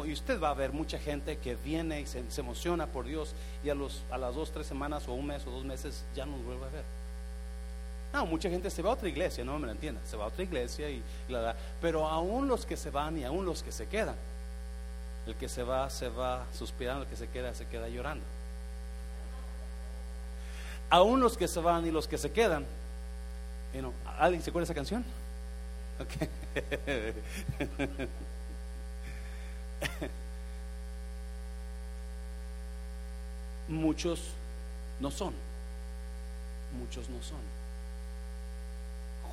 Y 0.06 0.13
usted 0.13 0.39
va 0.39 0.51
a 0.51 0.54
ver 0.54 0.71
mucha 0.71 0.99
gente 0.99 1.39
que 1.39 1.56
viene 1.56 2.01
y 2.01 2.06
se, 2.06 2.23
emociona 2.38 2.86
por 2.86 3.06
Dios 3.06 3.34
y 3.63 3.71
a, 3.71 3.73
los, 3.73 4.04
a 4.12 4.19
las 4.19 4.36
dos, 4.36 4.51
tres 4.51 4.67
semanas 4.67 5.08
o 5.08 5.13
un 5.13 5.25
mes 5.25 5.47
o 5.47 5.49
dos 5.49 5.65
meses 5.65 6.04
ya 6.13 6.27
no 6.27 6.38
vuelve 6.38 6.65
a 6.67 6.69
ver. 6.69 7.00
No, 8.13 8.26
mucha 8.26 8.50
gente 8.50 8.69
se 8.69 8.82
va 8.82 8.89
a 8.89 8.93
otra 8.93 9.08
iglesia, 9.08 9.45
no 9.45 9.58
me 9.58 9.67
lo 9.67 9.71
entiendan, 9.71 10.06
se 10.06 10.17
va 10.17 10.26
a 10.26 10.28
otra 10.28 10.43
iglesia 10.43 10.89
y, 10.89 11.02
la 11.30 11.56
pero 11.82 12.08
aún 12.08 12.47
los 12.47 12.65
que 12.65 12.76
se 12.76 12.89
van 12.89 13.17
y 13.17 13.24
aún 13.24 13.45
los 13.45 13.63
que 13.63 13.71
se 13.71 13.88
quedan, 13.88 14.15
el 15.26 15.36
que 15.36 15.47
se 15.47 15.63
va, 15.63 15.89
se 15.89 16.10
va 16.10 16.45
suspirando, 16.54 17.04
el 17.04 17.10
que 17.10 17.15
se 17.15 17.30
queda, 17.30 17.54
se 17.54 17.67
queda 17.67 17.88
llorando. 17.88 18.26
Aún 20.89 21.21
los 21.21 21.38
que 21.38 21.47
se 21.47 21.62
van 21.62 21.86
y 21.86 21.91
los 21.91 22.08
que 22.08 22.17
se 22.17 22.32
quedan, 22.32 22.65
¿alguien 24.19 24.43
se 24.43 24.50
acuerda 24.50 24.65
de 24.65 24.71
esa 24.71 24.76
canción? 24.76 25.06
muchos 33.69 34.19
no 35.00 35.12
son, 35.12 35.34
muchos 36.78 37.08
no 37.10 37.21
son. 37.21 37.61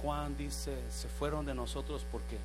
Juan 0.03 0.37
dice, 0.37 0.77
se 0.91 1.09
fueron 1.09 1.47
de 1.47 1.55
nosotros 1.55 2.05
porque 2.11 2.39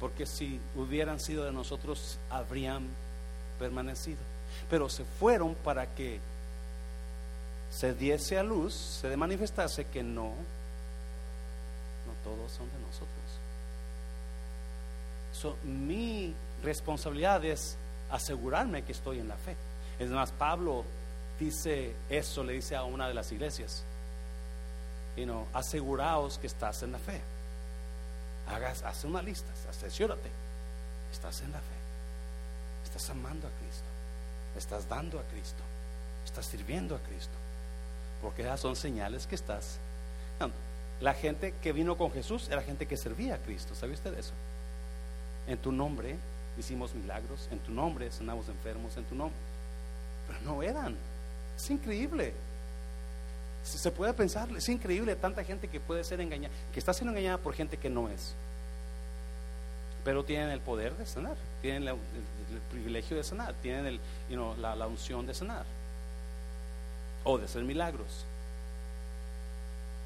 porque 0.00 0.26
si 0.26 0.60
hubieran 0.76 1.18
sido 1.18 1.44
de 1.44 1.52
nosotros 1.52 2.18
habrían 2.30 2.86
permanecido. 3.58 4.18
Pero 4.70 4.88
se 4.88 5.04
fueron 5.04 5.54
para 5.56 5.86
que 5.94 6.20
se 7.70 7.94
diese 7.94 8.38
a 8.38 8.42
luz, 8.42 8.74
se 8.74 9.16
manifestase 9.16 9.86
que 9.86 10.02
no, 10.02 10.28
no 12.06 12.12
todos 12.24 12.52
son 12.52 12.66
de 12.70 12.78
nosotros. 12.78 13.08
mi 15.64 16.34
responsabilidad 16.62 17.44
es 17.44 17.76
asegurarme 18.10 18.82
que 18.84 18.92
estoy 18.92 19.18
en 19.18 19.28
la 19.28 19.36
fe. 19.36 19.56
Es 19.98 20.10
más, 20.10 20.32
Pablo 20.32 20.84
dice 21.38 21.94
eso, 22.08 22.42
le 22.44 22.54
dice 22.54 22.76
a 22.76 22.84
una 22.84 23.08
de 23.08 23.14
las 23.14 23.30
iglesias 23.32 23.84
you 25.18 25.24
know, 25.24 25.46
aseguraos 25.52 26.38
que 26.38 26.46
estás 26.46 26.82
en 26.82 26.92
la 26.92 26.98
fe. 26.98 27.20
Hagas, 28.48 28.82
haz 28.82 29.04
una 29.04 29.20
lista, 29.20 29.50
asesórate. 29.68 30.30
Estás 31.12 31.40
en 31.42 31.52
la 31.52 31.58
fe. 31.58 31.78
Estás 32.84 33.10
amando 33.10 33.46
a 33.46 33.50
Cristo. 33.50 33.84
Estás 34.56 34.88
dando 34.88 35.18
a 35.18 35.22
Cristo. 35.24 35.62
Estás 36.24 36.46
sirviendo 36.46 36.94
a 36.94 36.98
Cristo. 37.00 37.34
Porque 38.22 38.42
esas 38.42 38.60
son 38.60 38.76
señales 38.76 39.26
que 39.26 39.34
estás. 39.34 39.78
La 41.00 41.14
gente 41.14 41.54
que 41.62 41.72
vino 41.72 41.96
con 41.96 42.10
Jesús 42.10 42.48
era 42.48 42.62
gente 42.62 42.86
que 42.86 42.96
servía 42.96 43.36
a 43.36 43.38
Cristo. 43.38 43.74
¿Sabe 43.74 43.92
usted 43.92 44.18
eso? 44.18 44.32
En 45.46 45.58
tu 45.58 45.70
nombre 45.70 46.16
hicimos 46.58 46.94
milagros. 46.94 47.48
En 47.50 47.58
tu 47.60 47.72
nombre 47.72 48.10
sanamos 48.10 48.48
enfermos. 48.48 48.96
En 48.96 49.04
tu 49.04 49.14
nombre. 49.14 49.38
Pero 50.26 50.40
no 50.40 50.62
eran. 50.62 50.96
Es 51.56 51.70
increíble. 51.70 52.34
Se 53.64 53.90
puede 53.90 54.14
pensar, 54.14 54.48
es 54.56 54.68
increíble 54.68 55.14
tanta 55.16 55.44
gente 55.44 55.68
que 55.68 55.78
puede 55.78 56.02
ser 56.04 56.20
engañada, 56.20 56.54
que 56.72 56.78
está 56.78 56.94
siendo 56.94 57.12
engañada 57.12 57.38
por 57.38 57.54
gente 57.54 57.76
que 57.76 57.90
no 57.90 58.08
es. 58.08 58.34
Pero 60.04 60.24
tienen 60.24 60.50
el 60.50 60.60
poder 60.60 60.96
de 60.96 61.04
sanar, 61.04 61.36
tienen 61.60 61.86
el, 61.86 61.96
privilegio 62.70 63.16
de 63.16 63.24
sanar, 63.24 63.54
tienen 63.60 63.86
el, 63.86 64.00
la, 64.62 64.86
unción 64.86 65.26
de 65.26 65.34
sanar 65.34 65.64
o 67.24 67.36
de 67.36 67.44
hacer 67.44 67.62
milagros. 67.62 68.24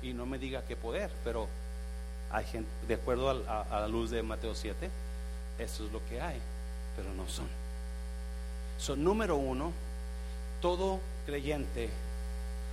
Y 0.02 0.12
no 0.12 0.26
me 0.26 0.38
diga 0.38 0.64
qué 0.66 0.74
poder, 0.74 1.10
pero 1.22 1.46
hay 2.32 2.44
gente, 2.46 2.68
de 2.88 2.94
acuerdo 2.94 3.30
a, 3.30 3.80
la 3.80 3.86
luz 3.86 4.10
de 4.10 4.22
Mateo 4.22 4.54
7, 4.54 4.90
Eso 5.58 5.86
es 5.86 5.92
lo 5.92 6.04
que 6.08 6.20
hay, 6.20 6.40
pero 6.96 7.12
no 7.14 7.28
son. 7.28 7.46
Son 8.78 9.04
número 9.04 9.36
uno, 9.36 9.72
todo 10.60 10.98
creyente 11.26 11.90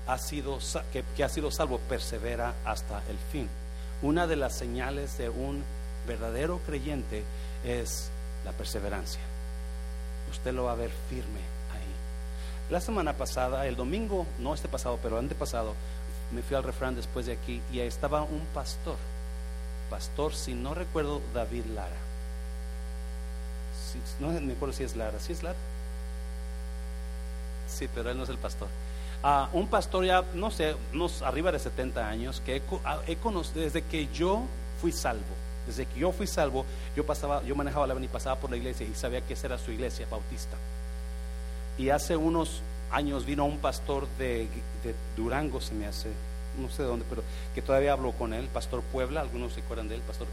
ha 0.10 0.18
sido, 0.18 0.58
que, 0.92 1.24
ha 1.24 1.30
sido 1.30 1.52
salvo 1.52 1.78
persevera 1.78 2.56
hasta 2.66 3.04
el 3.10 3.18
fin. 3.32 3.48
Una 4.02 4.26
de 4.26 4.38
las 4.38 4.58
señales 4.58 5.20
de 5.20 5.30
un 5.30 5.64
verdadero 6.08 6.60
creyente 6.66 7.24
es 7.64 8.10
la 8.44 8.52
perseverancia. 8.52 9.22
Usted 10.32 10.52
lo 10.52 10.64
va 10.64 10.72
a 10.72 10.76
ver 10.76 10.90
firme 11.10 11.42
ahí. 11.72 12.72
La 12.72 12.82
semana 12.82 13.14
pasada, 13.14 13.68
el 13.68 13.76
domingo, 13.76 14.26
no 14.40 14.56
este 14.56 14.68
pasado, 14.68 14.98
pero 15.04 15.20
antepasado, 15.20 15.76
me 16.32 16.42
fui 16.42 16.58
al 16.58 16.64
refrán 16.64 16.96
después 16.96 17.28
de 17.28 17.34
aquí 17.34 17.62
y 17.72 17.80
ahí 17.80 17.88
estaba 17.88 18.24
un 18.24 18.46
pastor. 18.52 18.98
Pastor, 19.92 20.34
si 20.34 20.56
no 20.56 20.74
recuerdo, 20.74 21.22
David 21.36 21.66
Lara. 21.76 21.98
no 24.20 24.30
me 24.30 24.54
acuerdo 24.54 24.74
si 24.74 24.84
es 24.84 24.96
Lara. 24.96 25.20
¿Sí 25.20 25.34
es 25.34 25.44
Lara? 25.44 25.58
Sí, 27.68 27.88
pero 27.94 28.10
él 28.10 28.18
no 28.18 28.24
es 28.24 28.30
el 28.30 28.40
pastor. 28.40 28.70
Ah, 29.22 29.50
un 29.52 29.68
pastor 29.68 30.06
ya, 30.06 30.24
no 30.34 30.50
sé, 30.50 30.76
unos 30.94 31.22
arriba 31.22 31.52
de 31.52 31.60
70 31.60 32.08
años, 32.08 32.42
que 32.46 32.62
ah, 32.86 33.00
he, 33.06 33.18
conocido 33.18 33.62
desde 33.62 33.82
que 33.82 34.08
yo 34.14 34.44
fui 34.80 34.92
salvo. 34.92 35.36
Desde 35.68 35.86
que 35.86 36.00
yo 36.00 36.12
fui 36.12 36.26
salvo, 36.26 36.66
yo 36.96 37.06
pasaba, 37.06 37.44
yo 37.44 37.56
manejaba 37.56 37.86
la 37.86 38.00
y 38.00 38.08
pasaba 38.08 38.38
por 38.40 38.50
la 38.50 38.58
iglesia 38.58 38.88
y 38.88 38.96
sabía 38.96 39.22
que 39.22 39.34
esa 39.34 39.48
era 39.48 39.58
su 39.58 39.72
iglesia 39.72 40.08
bautista. 40.10 40.56
Y 41.78 41.90
hace 41.90 42.16
unos 42.16 42.62
años 42.92 43.26
vino 43.26 43.46
un 43.46 43.58
pastor 43.58 44.08
de, 44.18 44.48
Durango, 45.18 45.60
se 45.60 45.74
me 45.74 45.86
hace, 45.86 46.10
no 46.58 46.70
sé 46.70 46.84
de 46.84 46.88
dónde, 46.88 47.06
pero 47.10 47.24
que 47.54 47.62
todavía 47.62 47.94
hablo 47.94 48.14
con 48.14 48.34
él, 48.34 48.48
Pastor 48.48 48.82
Puebla, 48.84 49.22
algunos 49.22 49.54
se 49.54 49.62
acuerdan 49.62 49.90
de 49.90 49.96
él, 49.96 50.02
Pastor, 50.02 50.28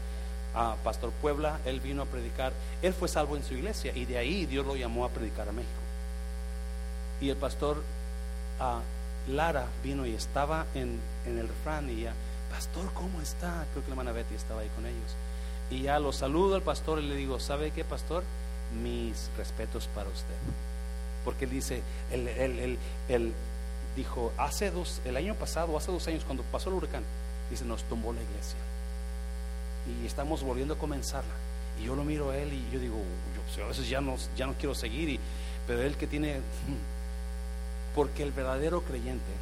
ah, 0.55 0.75
Pastor 0.83 1.11
Puebla, 1.11 1.59
él 1.65 1.81
vino 1.81 2.01
a 2.01 2.05
predicar, 2.05 2.53
él 2.81 2.93
fue 2.93 3.07
salvo 3.07 3.35
en 3.35 3.43
su 3.43 3.53
iglesia 3.53 3.91
y 3.95 4.05
de 4.05 4.17
ahí 4.17 4.45
Dios 4.45 4.65
lo 4.65 4.75
llamó 4.75 5.05
a 5.05 5.09
predicar 5.09 5.47
a 5.49 5.51
México. 5.51 5.71
Y 7.19 7.29
el 7.29 7.37
pastor 7.37 7.83
ah, 8.59 8.81
Lara 9.27 9.67
vino 9.83 10.05
y 10.05 10.13
estaba 10.13 10.65
en, 10.73 10.99
el 11.25 11.47
refrán 11.47 11.89
y 11.89 12.03
ya, 12.03 12.13
Pastor, 12.49 12.91
¿cómo 12.93 13.21
está? 13.21 13.65
Creo 13.71 13.83
que 13.83 13.89
la 13.89 13.93
hermana 13.93 14.11
Betty 14.13 14.35
estaba 14.35 14.61
ahí 14.61 14.69
con 14.75 14.85
ellos. 14.85 15.15
Y 15.69 15.81
ya 15.81 15.99
lo 15.99 16.13
saludo 16.13 16.55
al 16.55 16.61
pastor 16.61 16.99
y 16.99 17.07
le 17.07 17.15
digo, 17.15 17.39
¿sabe 17.39 17.71
qué, 17.71 17.83
pastor? 17.83 18.23
Mis 18.81 19.29
respetos 19.37 19.87
para 19.93 20.09
usted 20.09 20.35
porque 21.27 21.43
él 21.43 21.51
dice, 21.51 21.81
él, 22.09 23.33
dijo, 23.97 24.31
hace 24.37 24.71
dos, 24.71 25.01
el 25.03 25.17
año 25.17 25.35
pasado, 25.35 25.77
hace 25.77 25.91
dos 25.91 26.07
años, 26.07 26.23
cuando 26.23 26.41
pasó 26.43 26.69
el 26.69 26.75
huracán, 26.75 27.03
dice, 27.49 27.65
nos 27.65 27.83
tumbó 27.83 28.13
la 28.13 28.21
iglesia. 28.21 28.57
Y 30.01 30.05
estamos 30.05 30.41
volviendo 30.41 30.75
a 30.75 30.77
comenzarla. 30.77 31.33
Y 31.81 31.87
yo 31.87 31.97
lo 31.97 32.05
miro 32.05 32.31
a 32.31 32.37
él 32.37 32.53
y 32.53 32.73
yo 32.73 32.79
digo, 32.79 32.95
yo 33.57 33.65
a 33.65 33.67
veces 33.67 33.89
ya 33.89 33.99
no, 33.99 34.15
ya 34.37 34.47
no 34.47 34.53
quiero 34.53 34.73
seguir, 34.73 35.09
y, 35.09 35.19
pero 35.67 35.81
él 35.81 35.97
que 35.97 36.07
tiene, 36.07 36.39
porque 37.97 38.21
el 38.21 38.31
verdadero 38.31 38.81
creyente 38.81 39.33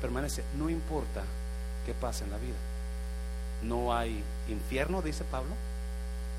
permanece, 0.00 0.42
no 0.56 0.70
importa 0.70 1.22
qué 1.84 1.92
pase 1.92 2.24
en 2.24 2.30
la 2.30 2.38
vida. 2.38 2.56
No 3.62 3.94
hay 3.94 4.24
infierno, 4.48 5.02
dice 5.02 5.22
Pablo, 5.24 5.50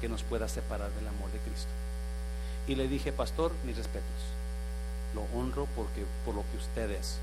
que 0.01 0.09
nos 0.09 0.23
pueda 0.23 0.47
separar 0.47 0.89
del 0.89 1.07
amor 1.07 1.31
de 1.31 1.37
Cristo. 1.37 1.69
Y 2.67 2.73
le 2.73 2.87
dije, 2.87 3.11
pastor, 3.11 3.51
mis 3.63 3.77
respetos. 3.77 4.09
Lo 5.13 5.21
honro 5.37 5.67
porque, 5.75 6.03
por 6.25 6.33
lo 6.33 6.41
que 6.49 6.57
usted 6.57 6.89
es. 6.89 7.19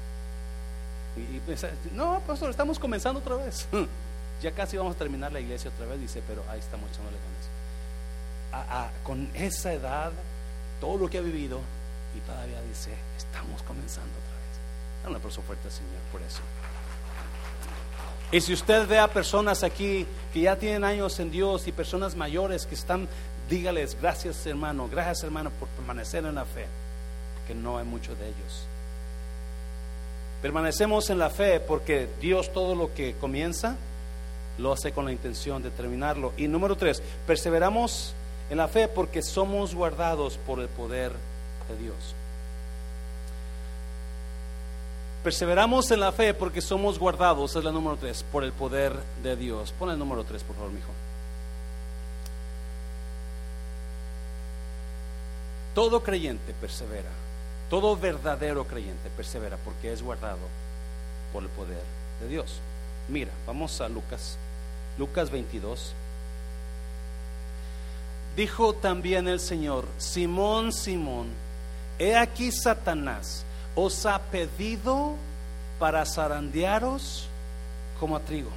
Y, 1.16 1.42
no, 1.92 2.20
pastor, 2.28 2.50
estamos 2.50 2.78
comenzando 2.78 3.18
otra 3.18 3.34
vez. 3.34 3.66
ya 4.40 4.52
casi 4.52 4.76
vamos 4.76 4.94
a 4.94 4.98
terminar 4.98 5.32
la 5.32 5.40
iglesia 5.40 5.68
otra 5.74 5.86
vez. 5.86 5.98
Dice, 5.98 6.22
pero 6.28 6.44
ahí 6.48 6.60
estamos 6.60 6.88
echándole 6.92 7.16
ganas. 8.52 8.92
con 9.02 9.28
esa 9.34 9.72
edad, 9.72 10.12
todo 10.80 10.96
lo 10.96 11.10
que 11.10 11.18
ha 11.18 11.22
vivido, 11.22 11.60
y 12.16 12.20
todavía 12.20 12.60
dice, 12.62 12.90
estamos 13.16 13.62
comenzando 13.62 14.10
otra 14.10 14.36
vez. 14.36 15.02
Dale 15.02 15.10
un 15.10 15.16
aplauso 15.16 15.42
fuerte 15.42 15.70
Señor 15.70 16.00
por 16.12 16.22
eso. 16.22 16.40
Y 18.32 18.40
si 18.40 18.52
usted 18.52 18.86
ve 18.86 18.98
a 18.98 19.08
personas 19.08 19.64
aquí 19.64 20.06
que 20.32 20.40
ya 20.40 20.56
tienen 20.56 20.84
años 20.84 21.18
en 21.18 21.32
Dios 21.32 21.66
y 21.66 21.72
personas 21.72 22.14
mayores 22.14 22.64
que 22.64 22.76
están 22.76 23.08
Dígales, 23.50 23.96
gracias 24.00 24.46
hermano, 24.46 24.88
gracias 24.88 25.24
hermano 25.24 25.50
por 25.50 25.66
permanecer 25.70 26.24
en 26.24 26.36
la 26.36 26.44
fe, 26.44 26.66
porque 27.34 27.52
no 27.52 27.78
hay 27.78 27.84
mucho 27.84 28.14
de 28.14 28.28
ellos. 28.28 28.64
Permanecemos 30.40 31.10
en 31.10 31.18
la 31.18 31.30
fe 31.30 31.58
porque 31.58 32.08
Dios 32.20 32.52
todo 32.52 32.76
lo 32.76 32.94
que 32.94 33.16
comienza 33.16 33.74
lo 34.56 34.72
hace 34.72 34.92
con 34.92 35.04
la 35.04 35.10
intención 35.10 35.64
de 35.64 35.70
terminarlo. 35.70 36.32
Y 36.36 36.46
número 36.46 36.76
tres, 36.76 37.02
perseveramos 37.26 38.14
en 38.50 38.58
la 38.58 38.68
fe 38.68 38.86
porque 38.86 39.20
somos 39.20 39.74
guardados 39.74 40.38
por 40.46 40.60
el 40.60 40.68
poder 40.68 41.10
de 41.70 41.76
Dios. 41.78 42.14
Perseveramos 45.22 45.90
en 45.90 46.00
la 46.00 46.12
fe 46.12 46.32
porque 46.32 46.62
somos 46.62 46.98
guardados, 46.98 47.54
es 47.54 47.62
la 47.62 47.72
número 47.72 47.96
tres, 47.96 48.24
por 48.32 48.42
el 48.42 48.52
poder 48.52 48.94
de 49.22 49.36
Dios. 49.36 49.72
Pon 49.78 49.90
el 49.90 49.98
número 49.98 50.24
tres, 50.24 50.42
por 50.42 50.56
favor, 50.56 50.72
mijo. 50.72 50.92
Todo 55.74 56.02
creyente 56.02 56.54
persevera, 56.54 57.10
todo 57.68 57.96
verdadero 57.96 58.66
creyente 58.66 59.10
persevera 59.10 59.56
porque 59.58 59.92
es 59.92 60.02
guardado 60.02 60.38
por 61.32 61.42
el 61.42 61.48
poder 61.50 61.82
de 62.20 62.28
Dios. 62.28 62.58
Mira, 63.08 63.30
vamos 63.46 63.80
a 63.80 63.88
Lucas, 63.88 64.38
Lucas 64.98 65.30
22. 65.30 65.92
Dijo 68.36 68.72
también 68.72 69.28
el 69.28 69.38
Señor, 69.38 69.86
Simón, 69.98 70.72
Simón, 70.72 71.28
he 72.00 72.16
aquí 72.16 72.50
Satanás 72.50 73.44
os 73.76 74.06
ha 74.06 74.18
pedido 74.18 75.14
para 75.78 76.04
zarandearos 76.06 77.28
como 78.00 78.16
a 78.16 78.20
trigo. 78.20 78.50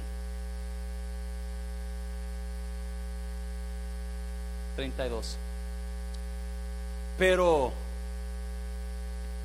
32. 4.76 5.36
Pero, 7.18 7.72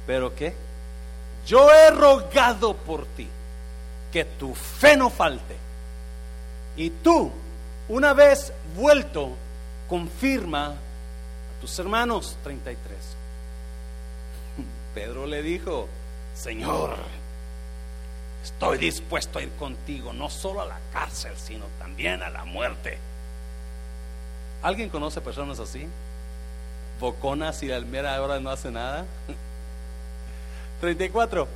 ¿pero 0.07 0.33
qué? 0.33 0.55
Yo 1.45 1.69
he 1.71 1.91
rogado 1.91 2.75
por 2.75 3.05
ti 3.05 3.27
que 4.11 4.23
tu 4.23 4.55
fe 4.55 4.95
no 4.95 5.09
falte. 5.09 5.55
Y 6.77 6.89
tú, 6.89 7.31
una 7.89 8.13
vez 8.13 8.53
vuelto, 8.75 9.31
confirma 9.89 10.67
a 10.67 11.61
tus 11.61 11.77
hermanos 11.77 12.37
33. 12.43 13.18
Pedro 14.99 15.25
le 15.25 15.41
dijo, 15.41 15.87
Señor, 16.35 16.93
estoy 18.43 18.77
dispuesto 18.79 19.39
a 19.39 19.41
ir 19.41 19.49
contigo, 19.51 20.11
no 20.11 20.29
solo 20.29 20.61
a 20.61 20.65
la 20.65 20.77
cárcel, 20.91 21.31
sino 21.37 21.63
también 21.79 22.21
a 22.21 22.29
la 22.29 22.43
muerte. 22.43 22.97
¿Alguien 24.61 24.89
conoce 24.89 25.21
personas 25.21 25.57
así? 25.57 25.87
boconas 26.99 27.63
y 27.63 27.71
almera 27.71 28.13
ahora 28.13 28.41
no 28.41 28.49
hace 28.49 28.71
nada. 28.71 29.05
34. 30.81 31.47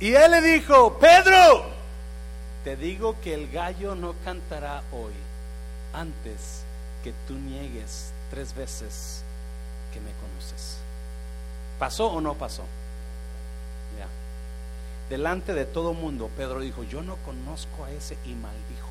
Y 0.00 0.12
él 0.12 0.30
le 0.32 0.42
dijo, 0.42 0.98
Pedro, 0.98 1.64
te 2.62 2.76
digo 2.76 3.16
que 3.22 3.32
el 3.32 3.50
gallo 3.50 3.94
no 3.94 4.14
cantará 4.22 4.82
hoy 4.92 5.14
antes 5.94 6.60
que 7.02 7.14
tú 7.26 7.32
niegues 7.36 8.12
tres 8.28 8.54
veces 8.54 9.22
que 9.94 10.00
me 10.00 10.10
conoces. 10.20 10.83
¿Pasó 11.78 12.06
o 12.08 12.20
no 12.20 12.34
pasó? 12.34 12.64
Delante 15.08 15.52
de 15.52 15.66
todo 15.66 15.92
mundo, 15.92 16.30
Pedro 16.34 16.60
dijo, 16.60 16.82
yo 16.82 17.02
no 17.02 17.16
conozco 17.16 17.84
a 17.84 17.90
ese 17.90 18.16
y 18.24 18.34
maldijo. 18.34 18.88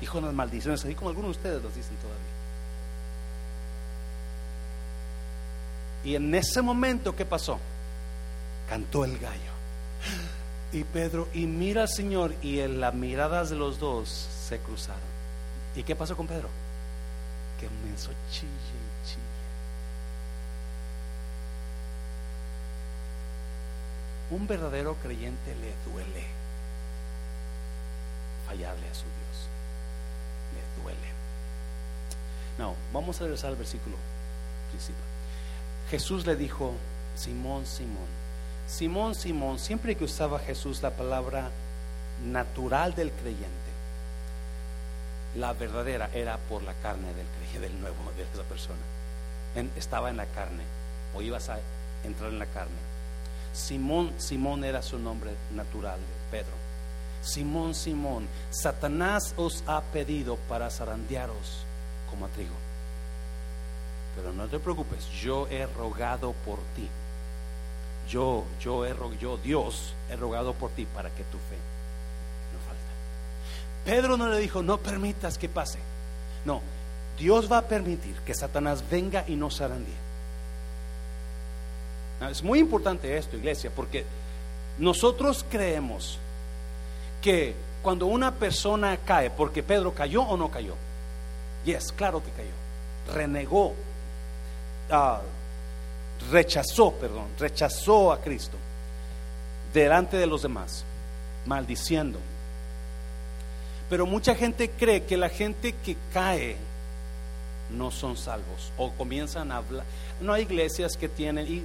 Dijo 0.00 0.18
unas 0.18 0.34
maldiciones, 0.34 0.84
así 0.84 0.94
como 0.94 1.10
algunos 1.10 1.30
de 1.30 1.36
ustedes 1.38 1.62
los 1.62 1.74
dicen 1.74 1.96
todavía. 1.96 2.20
Y 6.04 6.16
en 6.16 6.34
ese 6.34 6.62
momento, 6.62 7.14
¿qué 7.14 7.24
pasó? 7.24 7.58
Cantó 8.68 9.04
el 9.04 9.18
gallo. 9.18 9.54
Y 10.72 10.82
Pedro, 10.82 11.28
y 11.32 11.46
mira 11.46 11.82
al 11.82 11.88
Señor, 11.88 12.34
y 12.42 12.58
en 12.58 12.80
las 12.80 12.92
miradas 12.92 13.50
de 13.50 13.56
los 13.56 13.78
dos 13.78 14.08
se 14.08 14.58
cruzaron. 14.58 15.00
¿Y 15.76 15.84
qué 15.84 15.94
pasó 15.94 16.16
con 16.16 16.26
Pedro? 16.26 16.48
Que 17.60 17.68
comenzó 17.68 18.10
chille 18.30 18.48
y 18.48 19.08
chille. 19.08 19.34
Un 24.34 24.48
verdadero 24.48 24.96
creyente 24.96 25.54
le 25.54 25.72
duele 25.88 26.26
fallarle 28.48 28.88
a 28.88 28.94
su 28.94 29.04
Dios. 29.04 29.48
Le 30.52 30.82
duele. 30.82 31.08
No, 32.58 32.74
vamos 32.92 33.20
a 33.20 33.24
regresar 33.24 33.50
al 33.50 33.56
versículo 33.56 33.96
principal. 34.70 35.04
Jesús 35.88 36.26
le 36.26 36.34
dijo, 36.34 36.74
Simón, 37.14 37.64
Simón, 37.64 38.08
Simón, 38.66 39.14
Simón, 39.14 39.60
siempre 39.60 39.94
que 39.94 40.02
usaba 40.02 40.40
Jesús 40.40 40.82
la 40.82 40.90
palabra 40.90 41.52
natural 42.24 42.92
del 42.96 43.12
creyente, 43.12 43.70
la 45.36 45.52
verdadera 45.52 46.10
era 46.12 46.38
por 46.38 46.64
la 46.64 46.74
carne 46.74 47.06
del, 47.14 47.60
del 47.60 47.80
nuevo, 47.80 47.96
de 48.16 48.24
esa 48.24 48.42
persona. 48.42 48.82
estaba 49.76 50.10
en 50.10 50.16
la 50.16 50.26
carne, 50.26 50.64
o 51.14 51.22
ibas 51.22 51.50
a 51.50 51.60
entrar 52.02 52.30
en 52.30 52.40
la 52.40 52.46
carne. 52.46 52.93
Simón, 53.54 54.12
Simón 54.18 54.64
era 54.64 54.82
su 54.82 54.98
nombre 54.98 55.30
natural 55.54 55.98
Pedro. 56.30 56.52
Simón, 57.22 57.74
Simón, 57.74 58.26
Satanás 58.50 59.32
os 59.36 59.62
ha 59.66 59.80
pedido 59.80 60.36
para 60.48 60.70
zarandearos 60.70 61.64
como 62.10 62.26
a 62.26 62.28
trigo. 62.28 62.54
Pero 64.16 64.32
no 64.32 64.46
te 64.46 64.58
preocupes, 64.58 65.08
yo 65.10 65.46
he 65.48 65.66
rogado 65.66 66.32
por 66.44 66.58
ti. 66.76 66.88
Yo, 68.08 68.44
yo 68.60 68.84
he 68.84 68.94
Dios 69.42 69.94
he 70.10 70.16
rogado 70.16 70.52
por 70.52 70.70
ti 70.72 70.84
para 70.84 71.08
que 71.10 71.24
tu 71.24 71.38
fe 71.38 71.56
no 72.52 72.58
falta. 72.66 72.82
Pedro 73.84 74.16
no 74.16 74.28
le 74.28 74.38
dijo, 74.38 74.62
no 74.62 74.78
permitas 74.78 75.38
que 75.38 75.48
pase. 75.48 75.78
No, 76.44 76.60
Dios 77.18 77.50
va 77.50 77.58
a 77.58 77.68
permitir 77.68 78.16
que 78.26 78.34
Satanás 78.34 78.84
venga 78.90 79.24
y 79.26 79.36
nos 79.36 79.58
zarandee. 79.58 80.04
Es 82.30 82.42
muy 82.42 82.58
importante 82.58 83.16
esto, 83.16 83.36
iglesia, 83.36 83.70
porque 83.74 84.04
nosotros 84.78 85.44
creemos 85.48 86.18
que 87.20 87.54
cuando 87.82 88.06
una 88.06 88.32
persona 88.32 88.96
cae, 88.98 89.30
porque 89.30 89.62
Pedro 89.62 89.92
cayó 89.92 90.22
o 90.22 90.36
no 90.36 90.50
cayó, 90.50 90.74
yes, 91.64 91.92
claro 91.92 92.22
que 92.22 92.30
cayó, 92.30 93.14
renegó, 93.14 93.74
ah, 94.90 95.20
rechazó, 96.30 96.92
perdón, 96.92 97.26
rechazó 97.38 98.12
a 98.12 98.20
Cristo 98.20 98.56
delante 99.72 100.16
de 100.16 100.26
los 100.26 100.42
demás, 100.42 100.84
maldiciendo. 101.44 102.18
Pero 103.90 104.06
mucha 104.06 104.34
gente 104.34 104.70
cree 104.70 105.04
que 105.04 105.16
la 105.16 105.28
gente 105.28 105.74
que 105.84 105.96
cae 106.12 106.56
no 107.70 107.90
son 107.90 108.16
salvos 108.16 108.72
o 108.76 108.92
comienzan 108.92 109.52
a 109.52 109.58
hablar. 109.58 109.84
No 110.20 110.32
hay 110.32 110.42
iglesias 110.42 110.96
que 110.96 111.08
tienen, 111.08 111.64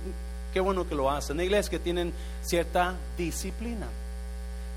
qué 0.53 0.59
bueno 0.59 0.87
que 0.87 0.95
lo 0.95 1.11
hacen, 1.11 1.39
hay 1.39 1.45
iglesias 1.45 1.69
que 1.69 1.79
tienen 1.79 2.13
cierta 2.41 2.95
disciplina 3.17 3.87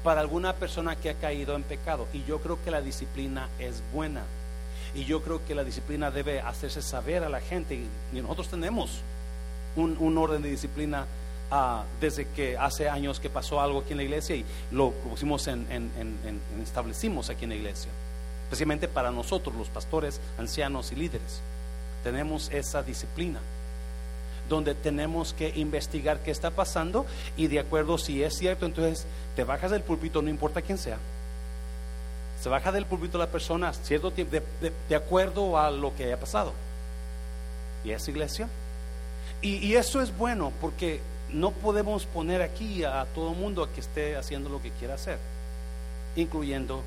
para 0.02 0.20
alguna 0.20 0.54
persona 0.54 0.96
que 0.96 1.10
ha 1.10 1.14
caído 1.14 1.54
en 1.54 1.62
pecado. 1.62 2.06
Y 2.12 2.24
yo 2.24 2.40
creo 2.40 2.62
que 2.62 2.70
la 2.70 2.80
disciplina 2.80 3.48
es 3.58 3.82
buena. 3.92 4.22
Y 4.94 5.04
yo 5.04 5.22
creo 5.22 5.44
que 5.46 5.54
la 5.54 5.64
disciplina 5.64 6.10
debe 6.10 6.40
hacerse 6.40 6.82
saber 6.82 7.22
a 7.24 7.28
la 7.28 7.40
gente. 7.40 7.80
Y 8.12 8.20
nosotros 8.20 8.48
tenemos 8.48 9.00
un, 9.76 10.18
orden 10.18 10.42
de 10.42 10.50
disciplina 10.50 11.06
ah, 11.50 11.84
desde 12.00 12.26
que 12.28 12.58
hace 12.58 12.88
años 12.88 13.20
que 13.20 13.30
pasó 13.30 13.60
algo 13.60 13.80
aquí 13.80 13.92
en 13.92 13.98
la 13.98 14.04
iglesia 14.04 14.36
y 14.36 14.44
lo 14.70 14.90
pusimos 14.90 15.46
en, 15.46 15.66
establecimos 16.62 17.30
aquí 17.30 17.44
en 17.44 17.50
la 17.50 17.56
iglesia. 17.56 17.90
Especialmente 18.44 18.88
para 18.88 19.10
nosotros, 19.10 19.54
los 19.54 19.68
pastores, 19.68 20.20
ancianos 20.38 20.92
y 20.92 20.96
líderes. 20.96 21.40
Tenemos 22.04 22.50
esa 22.50 22.82
disciplina 22.82 23.38
donde 24.52 24.74
tenemos 24.74 25.32
que 25.32 25.48
investigar 25.56 26.20
qué 26.20 26.30
está 26.30 26.50
pasando 26.50 27.06
y 27.36 27.46
de 27.46 27.58
acuerdo 27.58 27.98
si 27.98 28.22
es 28.22 28.36
cierto, 28.36 28.66
entonces 28.66 29.06
te 29.34 29.44
bajas 29.44 29.70
del 29.70 29.82
púlpito, 29.82 30.22
no 30.22 30.28
importa 30.28 30.62
quién 30.62 30.78
sea. 30.78 30.98
Se 32.40 32.48
baja 32.48 32.70
del 32.72 32.86
púlpito 32.86 33.18
la 33.18 33.28
persona 33.28 33.72
cierto 33.72 34.10
tiempo 34.10 34.36
de, 34.60 34.96
acuerdo 34.96 35.58
a 35.58 35.70
lo 35.70 35.94
que 35.94 36.04
haya 36.04 36.20
pasado. 36.20 36.52
Y 37.84 37.92
es 37.92 38.06
iglesia. 38.08 38.48
Y, 39.40 39.74
eso 39.74 40.00
es 40.02 40.16
bueno 40.16 40.52
porque 40.60 41.00
no 41.30 41.50
podemos 41.50 42.04
poner 42.04 42.42
aquí 42.42 42.84
a, 42.84 43.06
todo 43.14 43.32
mundo 43.32 43.62
a 43.62 43.72
que 43.72 43.80
esté 43.80 44.16
haciendo 44.16 44.50
lo 44.50 44.60
que 44.60 44.70
quiera 44.70 44.94
hacer, 44.94 45.18
incluyendo 46.14 46.82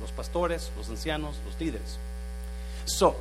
los 0.00 0.10
pastores, 0.10 0.70
los 0.76 0.88
ancianos, 0.88 1.36
los 1.46 1.58
líderes. 1.60 1.98
So, 2.84 3.16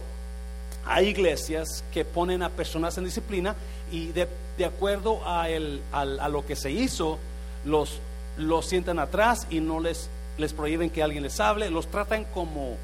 hay 0.85 1.07
iglesias 1.07 1.83
que 1.93 2.05
ponen 2.05 2.43
a 2.43 2.49
personas 2.49 2.97
en 2.97 3.05
disciplina 3.05 3.55
y 3.91 4.07
de, 4.07 4.27
acuerdo 4.65 5.21
a, 5.27 5.49
el, 5.49 5.81
a, 5.91 6.29
lo 6.29 6.45
que 6.45 6.55
se 6.55 6.71
hizo, 6.71 7.19
los, 7.65 7.99
los 8.37 8.65
sientan 8.65 8.99
atrás 8.99 9.47
y 9.49 9.59
no 9.59 9.79
les, 9.79 10.09
les 10.37 10.53
prohíben 10.53 10.89
que 10.89 11.03
alguien 11.03 11.23
les 11.23 11.39
hable, 11.39 11.69
los 11.69 11.87
tratan 11.87 12.25
como 12.25 12.77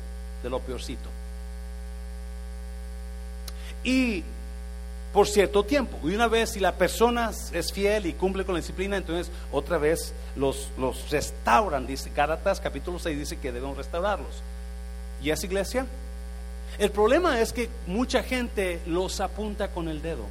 de 0.44 0.50
lo 0.50 0.60
peorcito. 0.60 1.10
Y 3.84 4.24
por 5.14 5.28
cierto 5.28 5.64
tiempo. 5.64 5.98
Y 6.04 6.14
una 6.14 6.28
vez, 6.28 6.52
si 6.52 6.60
la 6.60 6.76
persona 6.76 7.32
es 7.52 7.74
fiel 7.74 8.06
y 8.06 8.14
cumple 8.14 8.46
con 8.46 8.54
la 8.54 8.62
disciplina, 8.62 8.98
entonces 8.98 9.32
otra 9.52 9.78
vez 9.78 10.14
los, 10.36 10.70
los 10.78 11.10
restauran. 11.10 11.88
Dice 11.88 12.12
Gálatas 12.16 12.60
capítulo 12.60 13.00
6 13.00 13.18
dice 13.18 13.38
que 13.38 13.52
debemos 13.52 13.78
restaurarlos. 13.78 14.42
¿Y 15.22 15.32
es 15.32 15.44
iglesia? 15.44 15.86
El 16.78 16.92
problema 16.92 17.42
es 17.42 17.52
que 17.52 17.70
mucha 17.88 18.24
gente 18.24 18.80
los 18.86 19.20
apunta 19.20 19.70
con 19.70 19.88
el 19.90 20.02
dedo. 20.02 20.26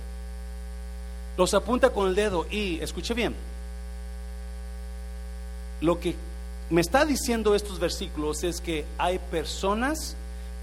Los 1.36 1.54
apunta 1.54 1.90
con 1.90 2.08
el 2.08 2.14
dedo 2.14 2.46
y, 2.50 2.80
escuche 2.80 3.14
bien, 3.14 3.34
lo 5.80 6.00
que 6.00 6.14
me 6.70 6.80
está 6.80 7.04
diciendo 7.04 7.54
estos 7.54 7.78
versículos 7.78 8.42
es 8.44 8.60
que 8.60 8.84
hay 8.98 9.18
personas 9.18 10.16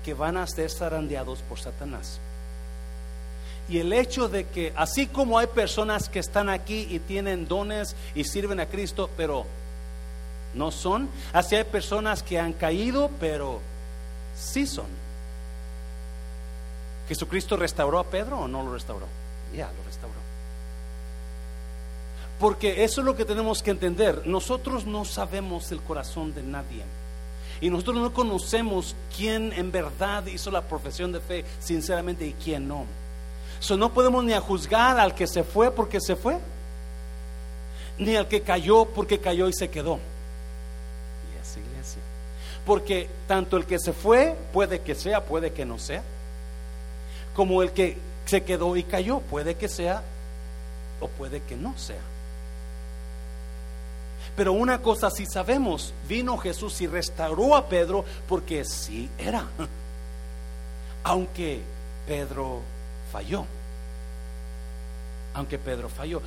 que 0.03 0.13
van 0.13 0.38
a 0.38 0.45
ser 0.45 0.69
zarandeados 0.69 1.39
por 1.41 1.59
Satanás. 1.59 2.19
Y 3.67 3.80
el 3.80 3.91
hecho 3.93 4.30
de 4.30 4.45
que, 4.45 4.71
así 4.76 5.07
como 5.07 5.39
hay 5.39 5.47
personas 5.47 6.09
que 6.09 6.19
están 6.19 6.49
aquí 6.49 6.88
y 6.89 6.99
tienen 6.99 7.47
dones 7.47 7.95
y 8.13 8.23
sirven 8.23 8.59
a 8.59 8.67
Cristo, 8.67 9.09
pero 9.17 9.45
no 10.53 10.71
son, 10.71 11.09
así 11.34 11.55
hay 11.55 11.63
personas 11.63 12.21
que 12.21 12.39
han 12.39 12.53
caído, 12.53 13.09
pero 13.19 13.61
sí 14.38 14.67
son. 14.67 15.05
¿Jesucristo 17.08 17.56
restauró 17.58 17.99
a 17.99 18.06
Pedro 18.06 18.39
o 18.39 18.47
no 18.47 18.64
lo 18.64 18.74
restauró? 18.74 19.06
Ya, 19.56 19.68
lo 19.68 19.84
restauró. 19.86 20.16
Porque 22.39 22.84
eso 22.84 23.01
es 23.01 23.06
lo 23.06 23.16
que 23.16 23.26
tenemos 23.26 23.64
que 23.64 23.72
entender. 23.72 24.26
Nosotros 24.26 24.86
no 24.86 25.06
sabemos 25.06 25.72
el 25.72 25.82
corazón 25.82 26.34
de 26.34 26.43
nadie. 26.43 26.84
Y 27.62 27.70
nosotros 27.70 27.95
no 27.95 28.14
conocemos 28.14 28.95
quién 29.16 29.53
en 29.53 29.72
verdad 29.72 30.26
hizo 30.26 30.51
la 30.51 30.62
profesión 30.62 31.12
de 31.14 31.22
fe 31.22 31.45
sinceramente 31.60 32.28
y 32.28 32.34
quién 32.34 32.68
no 32.68 32.86
no 33.76 33.91
podemos 33.91 34.24
ni 34.24 34.34
a 34.34 34.41
juzgar 34.41 34.99
al 34.99 35.16
que 35.16 35.26
se 35.26 35.43
fue 35.43 35.72
porque 35.72 35.99
se 35.99 36.16
fue, 36.16 36.38
ni 37.97 38.16
al 38.16 38.28
que 38.28 38.41
cayó 38.41 38.86
porque 38.86 39.20
cayó 39.20 39.47
y 39.47 39.53
se 39.53 39.70
quedó. 39.70 39.95
Y 41.34 41.41
es 41.41 41.58
iglesia. 41.58 42.01
Porque 42.66 43.10
tanto 43.28 43.58
el 43.58 43.66
que 43.66 43.80
se 43.80 43.93
fue 43.93 44.36
puede 44.53 44.82
que 44.82 44.93
sea, 44.93 45.26
puede 45.26 45.51
que 45.51 45.66
no 45.66 45.80
sea, 45.80 46.03
como 47.36 47.62
el 47.62 47.72
que 47.72 47.98
se 48.26 48.44
quedó 48.44 48.76
y 48.76 48.84
cayó, 48.84 49.20
puede 49.20 49.56
que 49.56 49.68
sea 49.68 50.02
o 51.00 51.08
puede 51.08 51.42
que 51.42 51.56
no 51.56 51.78
sea. 51.78 52.02
Pero 54.36 54.54
una 54.54 54.82
cosa 54.82 55.10
sí 55.10 55.26
sabemos, 55.26 55.94
vino 56.10 56.38
Jesús 56.38 56.82
y 56.82 56.88
restauró 56.88 57.56
a 57.56 57.68
Pedro 57.68 58.04
porque 58.28 58.66
sí 58.66 59.10
era. 59.18 59.46
Aunque 61.04 61.62
Pedro 62.08 62.62
falló. 63.12 63.46
Aunque 65.34 65.58
Pedro 65.58 65.90
falló. 65.90 66.22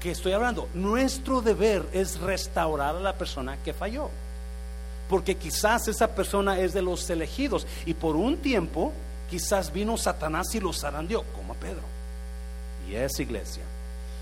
¿Qué 0.00 0.10
estoy 0.10 0.32
hablando? 0.32 0.68
Nuestro 0.74 1.40
deber 1.40 1.84
es 1.92 2.20
restaurar 2.20 2.96
a 2.96 3.00
la 3.00 3.14
persona 3.14 3.56
que 3.64 3.72
falló. 3.72 4.10
Porque 5.08 5.36
quizás 5.36 5.88
esa 5.88 6.14
persona 6.14 6.58
es 6.58 6.72
de 6.72 6.82
los 6.82 7.08
elegidos. 7.10 7.66
Y 7.86 7.94
por 7.94 8.16
un 8.16 8.36
tiempo, 8.38 8.92
quizás 9.32 9.72
vino 9.72 9.96
Satanás 9.96 10.54
y 10.54 10.60
los 10.60 10.78
zarandeó, 10.78 11.22
como 11.34 11.54
a 11.54 11.56
Pedro. 11.56 11.80
Y 12.86 12.96
es 12.96 13.18
iglesia. 13.18 13.62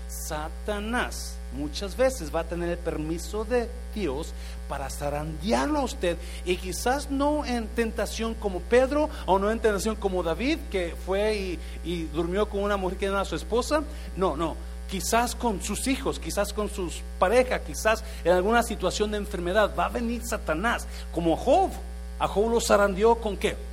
Satanás 0.07 1.35
muchas 1.51 1.97
veces 1.97 2.33
va 2.33 2.39
a 2.39 2.43
tener 2.45 2.69
el 2.69 2.77
permiso 2.77 3.43
de 3.43 3.69
Dios 3.93 4.31
para 4.69 4.89
zarandearlo 4.89 5.79
a 5.79 5.83
usted 5.83 6.17
y 6.45 6.55
quizás 6.55 7.11
no 7.11 7.45
en 7.45 7.67
tentación 7.67 8.35
como 8.35 8.61
Pedro 8.61 9.09
o 9.25 9.37
no 9.37 9.51
en 9.51 9.59
tentación 9.59 9.97
como 9.97 10.23
David 10.23 10.59
que 10.71 10.95
fue 11.05 11.57
y, 11.83 12.03
durmió 12.13 12.47
con 12.47 12.63
una 12.63 12.77
mujer 12.77 12.97
que 12.97 13.05
era 13.07 13.25
su 13.25 13.35
esposa, 13.35 13.83
no, 14.15 14.37
no, 14.37 14.55
quizás 14.89 15.35
con 15.35 15.61
sus 15.61 15.87
hijos, 15.87 16.19
quizás 16.19 16.53
con 16.53 16.69
sus 16.69 17.01
parejas, 17.19 17.61
quizás 17.67 18.03
en 18.23 18.31
alguna 18.31 18.63
situación 18.63 19.11
de 19.11 19.17
enfermedad, 19.17 19.71
va 19.77 19.87
a 19.87 19.89
venir 19.89 20.23
Satanás 20.25 20.87
como 21.13 21.35
Job, 21.35 21.69
a 22.17 22.29
Job 22.29 22.49
lo 22.49 22.61
zarandeó 22.61 23.15
con 23.15 23.35
qué? 23.35 23.70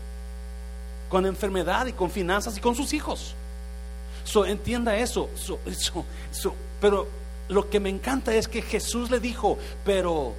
Con 1.09 1.27
enfermedad 1.27 1.87
y 1.87 1.93
con 1.93 2.11
finanzas 2.11 2.57
y 2.57 2.61
con 2.61 2.75
sus 2.75 2.93
hijos. 2.93 3.35
So, 4.25 4.45
entienda 4.45 4.97
eso, 4.97 5.31
eso, 5.35 5.59
eso, 6.31 6.55
pero 6.81 7.09
lo 7.49 7.71
que 7.71 7.81
me 7.81 7.89
encanta 7.89 8.35
es 8.35 8.47
que 8.47 8.61
Jesús 8.61 9.11
le 9.11 9.21
dijo, 9.21 9.57
pero 9.85 10.35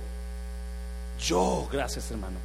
yo, 1.19 1.67
gracias 1.71 2.11
hermano, 2.11 2.37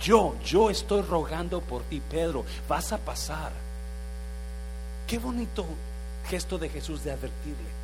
yo, 0.00 0.36
yo 0.44 0.70
estoy 0.70 1.02
rogando 1.02 1.60
por 1.60 1.82
ti, 1.82 2.00
Pedro, 2.08 2.44
vas 2.68 2.92
a 2.92 2.98
pasar. 2.98 3.52
Qué 5.06 5.18
bonito 5.18 5.66
gesto 6.28 6.58
de 6.58 6.68
Jesús 6.68 7.04
de 7.04 7.12
advertirle. 7.12 7.74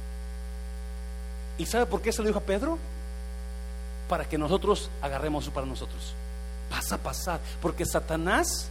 ¿Y 1.59 1.67
sabe 1.67 1.87
por 1.87 2.01
qué 2.01 2.13
se 2.13 2.23
lo 2.23 2.29
dijo 2.29 2.39
a 2.39 2.43
Pedro? 2.43 2.79
Para 4.09 4.29
que 4.29 4.39
nosotros 4.39 4.91
agarremos 5.03 5.49
para 5.51 5.67
nosotros. 5.67 6.15
vas 6.71 6.91
a 6.93 6.99
pasar. 6.99 7.41
Porque 7.61 7.85
Satanás, 7.85 8.69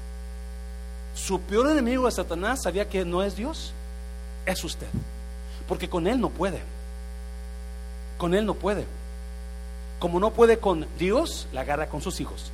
su 1.19 1.41
peor 1.41 1.69
enemigo 1.69 2.05
de 2.05 2.11
Satanás, 2.11 2.61
sabía 2.63 2.87
que 2.87 3.03
no 3.03 3.23
es 3.23 3.35
Dios, 3.35 3.73
es 4.45 4.63
usted. 4.63 4.87
Porque 5.67 5.89
con 5.89 6.07
él 6.07 6.19
no 6.19 6.29
puede. 6.29 6.61
Con 8.17 8.33
él 8.33 8.45
no 8.45 8.53
puede. 8.53 8.85
Como 9.99 10.19
no 10.19 10.31
puede 10.31 10.59
con 10.59 10.87
Dios, 10.97 11.47
la 11.51 11.61
agarra 11.61 11.89
con 11.89 12.01
sus 12.01 12.19
hijos. 12.21 12.51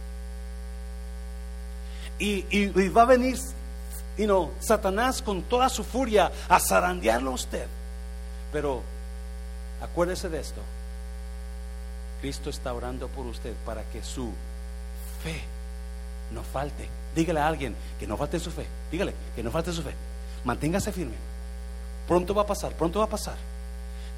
Y, 2.17 2.67
va 2.89 3.03
a 3.03 3.05
venir 3.05 3.37
no, 4.17 4.51
Satanás 4.59 5.21
con 5.21 5.43
toda 5.43 5.69
su 5.69 5.83
furia 5.83 6.31
a 6.49 6.59
zarandearlo 6.59 7.31
a 7.31 7.35
usted. 7.35 7.67
Pero 8.51 8.81
acuérdese 9.81 10.29
de 10.29 10.39
esto. 10.39 10.61
Cristo 12.21 12.49
está 12.49 12.73
orando 12.73 13.07
por 13.09 13.25
usted 13.27 13.53
para 13.65 13.83
que 13.83 14.03
su 14.03 14.31
fe 15.23 15.41
no 16.31 16.41
falte. 16.41 16.89
Dígale 17.15 17.39
a 17.39 17.47
alguien 17.47 17.75
que 17.97 18.05
no 18.05 18.17
falte 18.17 18.39
su 18.39 18.51
fe. 18.51 18.65
Dígale 18.91 19.13
que 19.35 19.41
no 19.41 19.49
falte 19.49 19.71
su 19.71 19.81
fe. 19.81 19.93
Manténgase 20.43 20.91
firme. 20.91 21.15
Pronto 22.07 22.35
va 22.35 22.43
a 22.43 22.45
pasar, 22.45 22.73
pronto 22.73 22.99
va 22.99 23.05
a 23.05 23.09
pasar. 23.09 23.35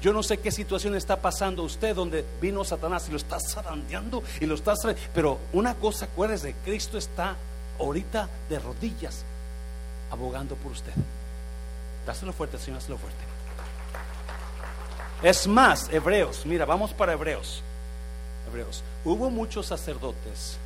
Yo 0.02 0.12
no 0.12 0.22
sé 0.22 0.38
qué 0.38 0.50
situación 0.50 0.94
está 0.94 1.16
pasando 1.16 1.62
usted 1.62 1.94
donde 1.94 2.24
vino 2.40 2.64
Satanás 2.64 3.08
y 3.08 3.10
lo 3.10 3.16
está 3.16 3.38
zarandeando 3.40 4.22
y 4.40 4.46
lo 4.46 4.54
está 4.54 4.74
pero 5.12 5.38
una 5.52 5.74
cosa 5.74 6.04
acuérdese, 6.04 6.54
Cristo 6.64 6.98
está 6.98 7.34
ahorita 7.80 8.28
de 8.48 8.58
rodillas 8.58 9.24
abogando 10.10 10.54
por 10.54 10.72
usted. 10.72 10.92
Dáselo 12.06 12.32
fuerte, 12.32 12.58
Señor, 12.58 12.80
dáselo 12.80 12.98
fuerte. 12.98 13.18
Es 15.22 15.48
más, 15.48 15.88
Hebreos, 15.92 16.46
mira, 16.46 16.64
vamos 16.64 16.92
para 16.92 17.12
Hebreos. 17.12 17.62
Hebreos. 18.48 18.84
Hubo 19.04 19.30
muchos 19.30 19.66
sacerdotes 19.66 20.58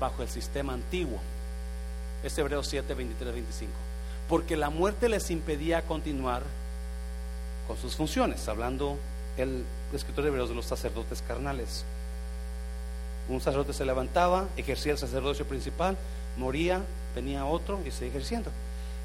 bajo 0.00 0.22
el 0.22 0.28
sistema 0.28 0.72
antiguo. 0.72 1.20
Es 2.24 2.36
Hebreos 2.36 2.66
7, 2.66 2.92
23, 2.94 3.32
25. 3.34 3.72
Porque 4.28 4.56
la 4.56 4.70
muerte 4.70 5.08
les 5.08 5.30
impedía 5.30 5.82
continuar 5.82 6.42
con 7.68 7.76
sus 7.76 7.94
funciones, 7.94 8.48
hablando 8.48 8.98
el 9.36 9.64
escritor 9.92 10.24
de 10.24 10.30
Hebreos 10.30 10.48
de 10.48 10.54
los 10.56 10.66
sacerdotes 10.66 11.22
carnales. 11.22 11.84
Un 13.28 13.40
sacerdote 13.40 13.72
se 13.72 13.84
levantaba, 13.84 14.48
ejercía 14.56 14.92
el 14.92 14.98
sacerdocio 14.98 15.46
principal, 15.46 15.96
moría, 16.36 16.82
venía 17.14 17.44
otro 17.44 17.80
y 17.86 17.90
seguía 17.90 18.08
ejerciendo. 18.08 18.50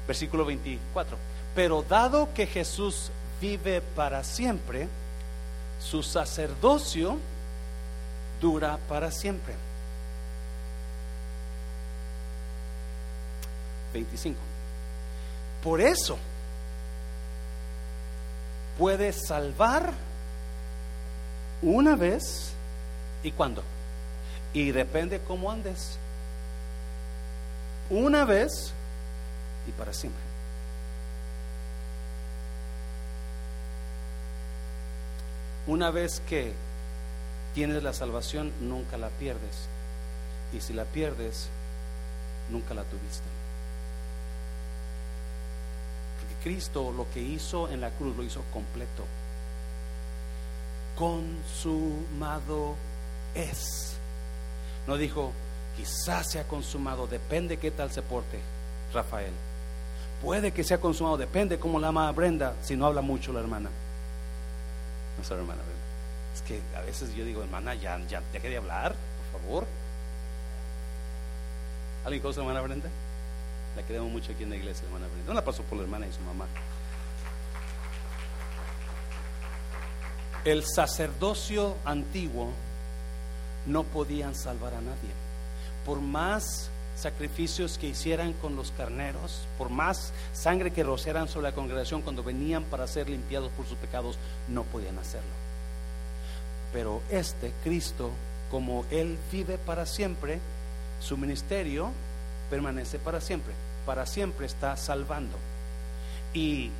Versículo 0.06 0.44
24. 0.44 1.16
Pero 1.54 1.84
dado 1.88 2.32
que 2.34 2.46
Jesús 2.46 3.10
vive 3.40 3.80
para 3.94 4.24
siempre, 4.24 4.88
su 5.80 6.02
sacerdocio 6.02 7.18
dura 8.40 8.78
para 8.88 9.10
siempre. 9.10 9.54
25. 13.92 14.38
Por 15.62 15.80
eso 15.80 16.18
puede 18.78 19.12
salvar 19.12 19.92
una 21.62 21.96
vez 21.96 22.52
y 23.22 23.32
cuándo. 23.32 23.62
Y 24.52 24.70
depende 24.70 25.20
cómo 25.20 25.50
andes. 25.50 25.98
Una 27.90 28.24
vez 28.24 28.72
y 29.66 29.72
para 29.72 29.92
siempre. 29.92 30.22
Una 35.66 35.90
vez 35.90 36.20
que 36.20 36.52
tienes 37.54 37.82
la 37.82 37.92
salvación, 37.92 38.52
nunca 38.60 38.96
la 38.96 39.08
pierdes. 39.08 39.68
Y 40.52 40.60
si 40.60 40.72
la 40.72 40.84
pierdes, 40.84 41.48
nunca 42.50 42.72
la 42.72 42.84
tuviste. 42.84 43.24
Porque 46.20 46.34
Cristo 46.46 46.92
lo 46.96 47.10
que 47.12 47.20
hizo 47.20 47.68
en 47.70 47.80
la 47.80 47.90
cruz 47.90 48.16
lo 48.16 48.22
hizo 48.22 48.40
completo. 48.52 49.02
Consumado 50.96 52.76
es. 53.34 53.96
No 54.86 54.96
dijo, 54.96 55.32
quizás 55.76 56.30
sea 56.30 56.46
consumado, 56.46 57.08
depende 57.08 57.56
qué 57.56 57.72
tal 57.72 57.90
se 57.90 58.00
porte 58.00 58.38
Rafael. 58.94 59.32
Puede 60.22 60.52
que 60.52 60.62
sea 60.62 60.80
consumado, 60.80 61.16
depende 61.16 61.58
cómo 61.58 61.80
la 61.80 61.88
ama 61.88 62.12
Brenda, 62.12 62.54
si 62.62 62.76
no 62.76 62.86
habla 62.86 63.00
mucho 63.00 63.32
la 63.32 63.40
hermana. 63.40 63.68
Nuestra 65.16 65.38
hermana, 65.38 65.62
¿verdad? 65.62 65.74
Es 66.32 66.42
que 66.42 66.60
a 66.76 66.80
veces 66.82 67.12
yo 67.16 67.24
digo, 67.24 67.42
hermana, 67.42 67.74
ya, 67.74 67.98
ya 68.06 68.22
deje 68.32 68.50
de 68.50 68.58
hablar, 68.58 68.94
por 69.32 69.40
favor. 69.40 69.66
¿Alguien 72.04 72.22
conoce 72.22 72.38
la 72.38 72.46
hermana 72.46 72.60
Brenda? 72.60 72.88
La 73.76 73.82
queremos 73.82 74.10
mucho 74.10 74.32
aquí 74.32 74.42
en 74.42 74.50
la 74.50 74.56
iglesia, 74.56 74.86
hermana 74.86 75.06
Brenda. 75.06 75.34
La 75.34 75.44
paso 75.44 75.62
por 75.62 75.76
la 75.76 75.84
hermana 75.84 76.06
y 76.06 76.12
su 76.12 76.20
mamá. 76.20 76.46
El 80.46 80.64
sacerdocio 80.64 81.76
antiguo 81.84 82.52
no 83.66 83.84
podían 83.84 84.34
salvar 84.34 84.72
a 84.74 84.80
nadie. 84.80 85.10
Por 85.84 86.00
más 86.00 86.70
sacrificios 86.96 87.76
que 87.76 87.88
hicieran 87.88 88.32
con 88.32 88.56
los 88.56 88.70
carneros, 88.70 89.46
por 89.58 89.68
más 89.68 90.14
sangre 90.32 90.70
que 90.70 90.82
rociaran 90.82 91.28
sobre 91.28 91.50
la 91.50 91.54
congregación 91.54 92.00
cuando 92.00 92.22
venían 92.22 92.64
para 92.64 92.86
ser 92.86 93.10
limpiados 93.10 93.52
por 93.52 93.66
sus 93.66 93.76
pecados, 93.76 94.16
no 94.48 94.64
podían 94.64 94.98
hacerlo. 94.98 95.28
Pero 96.72 97.02
este 97.10 97.52
Cristo, 97.62 98.10
como 98.50 98.86
Él 98.90 99.18
vive 99.30 99.58
para 99.58 99.84
siempre, 99.84 100.40
su 101.00 101.18
ministerio 101.18 101.90
permanece 102.48 102.98
para 102.98 103.20
siempre. 103.20 103.65
Para 103.86 104.04
siempre 104.04 104.46
está 104.46 104.76
salvando. 104.76 105.38
Y 106.34 106.70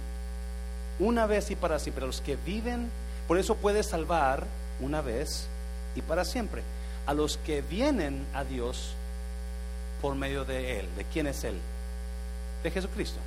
una 0.99 1.27
vez 1.27 1.51
y 1.51 1.57
para 1.57 1.79
siempre, 1.79 2.05
los 2.05 2.21
que 2.21 2.37
viven, 2.37 2.91
por 3.29 3.39
eso 3.39 3.57
puede 3.57 3.83
salvar 3.83 4.45
una 4.81 5.01
vez 5.01 5.47
y 5.95 6.03
para 6.03 6.25
siempre. 6.25 6.63
A 7.07 7.15
los 7.15 7.39
que 7.39 7.63
vienen 7.63 8.27
a 8.35 8.45
Dios 8.45 8.93
por 10.03 10.15
medio 10.15 10.45
de 10.45 10.81
Él. 10.81 10.89
¿De 10.97 11.05
quién 11.05 11.27
es 11.27 11.45
Él? 11.45 11.59
De 12.63 12.71
Jesucristo. 12.71 13.19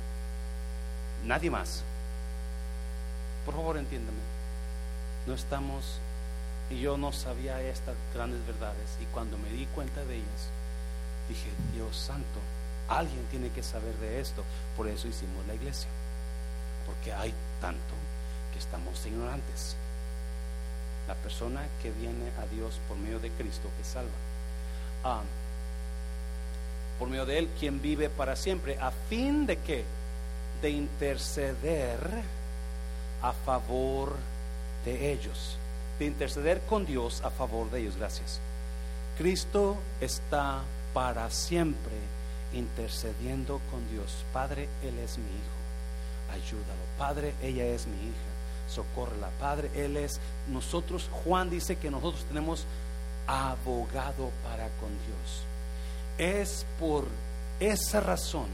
Nadie 1.24 1.50
más. 1.50 1.82
Por 3.44 3.54
favor, 3.54 3.78
entiéndame. 3.78 4.18
No 5.26 5.34
estamos, 5.34 5.98
y 6.70 6.80
yo 6.80 6.96
no 6.96 7.12
sabía 7.12 7.60
estas 7.62 7.94
grandes 8.14 8.44
verdades, 8.46 8.96
y 9.02 9.04
cuando 9.06 9.36
me 9.38 9.50
di 9.50 9.66
cuenta 9.66 10.04
de 10.04 10.16
ellas, 10.16 10.48
dije, 11.28 11.50
Dios 11.74 11.96
santo, 11.96 12.40
alguien 12.90 13.24
tiene 13.30 13.50
que 13.50 13.62
saber 13.62 13.94
de 13.96 14.20
esto. 14.20 14.44
Por 14.76 14.88
eso 14.88 15.08
hicimos 15.08 15.46
la 15.46 15.54
iglesia. 15.54 15.88
Porque 16.84 17.12
hay 17.12 17.32
tanto 17.60 17.94
que 18.52 18.58
estamos 18.58 19.04
ignorantes. 19.06 19.76
La 21.08 21.14
persona 21.14 21.62
que 21.82 21.90
viene 21.92 22.30
a 22.42 22.46
Dios 22.54 22.78
por 22.88 22.98
medio 22.98 23.20
de 23.20 23.30
Cristo 23.30 23.68
que 23.78 23.84
salva. 23.84 24.10
Ah, 25.04 25.22
por 26.98 27.08
medio 27.08 27.24
de 27.24 27.38
Él, 27.38 27.48
quien 27.58 27.80
vive 27.80 28.10
para 28.10 28.36
siempre, 28.36 28.76
a 28.78 28.90
fin 28.90 29.46
de 29.46 29.56
que, 29.56 29.84
de 30.60 30.68
interceder 30.68 31.98
a 33.22 33.32
favor 33.32 34.14
de 34.84 35.10
ellos, 35.10 35.56
de 35.98 36.04
interceder 36.04 36.60
con 36.68 36.84
Dios 36.84 37.22
a 37.24 37.30
favor 37.30 37.70
de 37.70 37.80
ellos. 37.80 37.96
Gracias. 37.96 38.40
Cristo 39.16 39.78
está 40.00 40.60
para 40.92 41.30
siempre 41.30 42.19
intercediendo 42.52 43.60
con 43.70 43.88
Dios. 43.90 44.24
Padre, 44.32 44.68
Él 44.82 44.98
es 44.98 45.18
mi 45.18 45.24
hijo. 45.24 45.60
Ayúdalo. 46.32 46.84
Padre, 46.98 47.34
ella 47.42 47.66
es 47.66 47.86
mi 47.86 47.96
hija. 47.96 48.30
Socórrela. 48.68 49.30
Padre, 49.40 49.70
Él 49.74 49.96
es. 49.96 50.20
Nosotros, 50.48 51.08
Juan 51.24 51.50
dice 51.50 51.76
que 51.76 51.90
nosotros 51.90 52.24
tenemos 52.24 52.64
abogado 53.26 54.30
para 54.44 54.68
con 54.80 54.90
Dios. 55.06 55.44
Es 56.18 56.66
por 56.78 57.06
esa 57.58 58.00
razón 58.00 58.48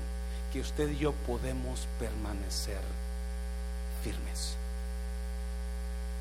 que 0.52 0.60
usted 0.60 0.90
y 0.90 0.98
yo 0.98 1.12
podemos 1.26 1.86
permanecer 1.98 2.80
firmes. 4.02 4.56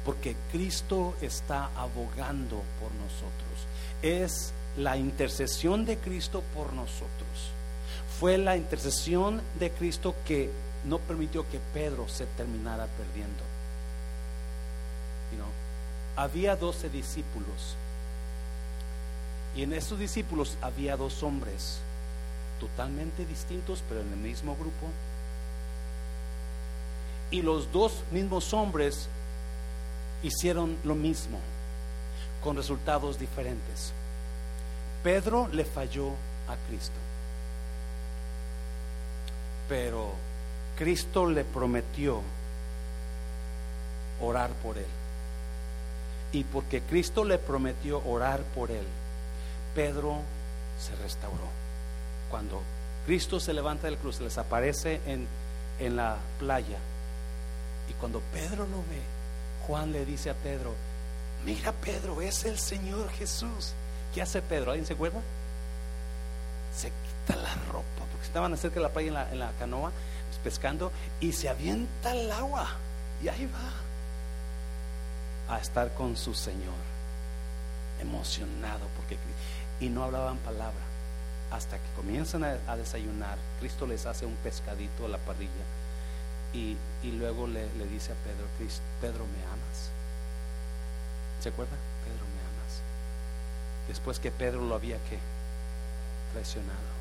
Porque 0.03 0.36
Cristo 0.51 1.15
está 1.21 1.69
abogando 1.76 2.61
por 2.80 2.91
nosotros. 2.93 3.67
Es 4.01 4.53
la 4.78 4.97
intercesión 4.97 5.86
de 5.86 5.97
Cristo 5.97 6.43
por 6.53 6.73
nosotros. 6.73 7.55
Fue 8.20 8.38
la 8.38 8.55
intercesión 8.55 9.41
de 9.59 9.72
Cristo 9.72 10.16
que 10.26 10.49
no 10.86 10.99
permitió 10.99 11.49
que 11.49 11.59
Pedro 11.74 12.07
se 12.07 12.26
terminara 12.26 12.88
perdiendo. 12.88 13.43
Había 16.18 16.55
doce 16.55 16.89
discípulos 16.89 17.76
y 19.55 19.63
en 19.63 19.74
esos 19.74 19.99
discípulos 19.99 20.57
había 20.61 20.95
dos 20.95 21.24
hombres 21.24 21.80
totalmente 22.59 23.26
distintos, 23.26 23.84
pero 23.88 24.01
en 24.01 24.11
el 24.13 24.20
mismo 24.20 24.55
grupo. 24.55 24.88
Y 27.32 27.41
los 27.41 27.72
dos 27.72 28.03
mismos 28.11 28.53
hombres 28.53 29.07
hicieron 30.24 30.78
lo 30.84 30.95
mismo, 30.95 31.39
con 32.43 32.55
resultados 32.55 33.20
diferentes. 33.20 33.91
Pedro 35.03 35.47
le 35.49 35.66
falló 35.66 36.09
a 36.47 36.55
Cristo. 36.68 37.05
Pero 39.68 40.11
Cristo 40.78 41.26
le 41.30 41.43
prometió 41.43 42.22
orar 44.22 44.51
por 44.61 44.78
él. 44.78 44.86
Y 46.32 46.43
porque 46.43 46.82
Cristo 46.82 47.24
le 47.24 47.38
prometió 47.38 48.01
orar 48.05 48.41
por 48.55 48.72
él, 48.72 48.86
Pedro 49.74 50.18
se 50.80 50.95
restauró. 50.95 51.47
Cuando 52.30 52.61
Cristo 53.05 53.39
se 53.39 53.53
levanta 53.53 53.88
del 53.88 53.97
cruz, 53.97 54.20
les 54.20 54.38
aparece 54.38 54.99
en, 55.05 55.28
en 55.80 55.95
la 55.95 56.18
playa. 56.39 56.78
Y 57.89 57.93
cuando 57.93 58.20
Pedro 58.34 58.66
lo 58.68 58.78
ve, 58.78 59.01
Juan 59.68 59.91
le 59.91 60.05
dice 60.05 60.30
a 60.30 60.34
Pedro, 60.34 60.74
mira 61.45 61.72
Pedro, 61.72 62.22
es 62.22 62.43
el 62.45 62.57
Señor 62.57 63.09
Jesús. 63.11 63.74
¿Qué 64.13 64.22
hace 64.22 64.41
Pedro? 64.41 64.72
¿Alguien 64.72 64.88
se 64.88 64.93
acuerda? 64.93 65.20
Se 66.76 66.89
quita 66.89 67.39
la 67.41 67.53
ropa, 67.72 68.05
estaban 68.26 68.55
cerca 68.57 68.76
de 68.76 68.82
la 68.82 68.89
playa 68.89 69.07
en 69.07 69.13
la, 69.13 69.32
en 69.32 69.39
la 69.39 69.51
canoa, 69.59 69.91
pues, 70.30 70.39
pescando, 70.43 70.91
y 71.19 71.32
se 71.32 71.49
avienta 71.49 72.11
al 72.11 72.32
agua. 72.32 72.69
Y 73.23 73.30
ahí 73.30 73.47
va 73.47 73.71
a 75.55 75.59
estar 75.59 75.93
con 75.93 76.17
su 76.17 76.34
Señor, 76.34 76.73
emocionado 78.01 78.88
porque 78.97 79.17
y 79.80 79.89
no 79.89 80.03
hablaban 80.03 80.38
palabra 80.38 80.73
hasta 81.51 81.78
que 81.78 81.89
comienzan 81.95 82.43
a, 82.43 82.76
desayunar. 82.76 83.38
Cristo 83.59 83.86
les 83.86 84.05
hace 84.05 84.26
un 84.26 84.36
pescadito 84.38 85.05
a 85.05 85.09
la 85.09 85.17
parrilla 85.17 85.51
y, 86.53 86.78
luego 87.03 87.47
le, 87.47 87.67
dice 87.88 88.11
a 88.11 88.15
Pedro, 88.15 88.47
Pedro, 89.01 89.26
¿me 89.26 89.43
amas? 89.45 89.91
¿Se 91.41 91.49
acuerda? 91.49 91.76
Pedro, 92.03 92.26
¿me 92.26 92.41
amas? 92.41 92.82
Después 93.88 94.19
que 94.19 94.32
Pedro 94.32 94.61
lo 94.61 94.76
había 94.76 94.97
que 95.09 95.19
traicionado. 96.34 96.94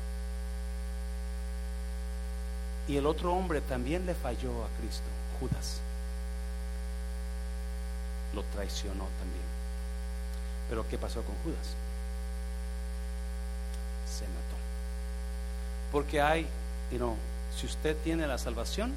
Y 2.87 2.97
el 2.97 3.05
otro 3.05 3.33
hombre 3.33 3.61
también 3.61 4.05
le 4.05 4.13
falló 4.13 4.63
a 4.63 4.67
Cristo, 4.79 5.07
Judas 5.39 5.81
lo 8.35 8.43
traicionó 8.43 9.07
también. 9.17 9.45
Pero 10.69 10.87
¿qué 10.87 10.97
pasó 10.97 11.23
con 11.23 11.35
Judas? 11.43 11.73
Se 14.05 14.25
mató. 14.25 14.55
Porque 15.91 16.21
hay, 16.21 16.47
si 17.55 17.65
usted 17.65 17.95
tiene 18.03 18.27
la 18.27 18.37
salvación, 18.37 18.93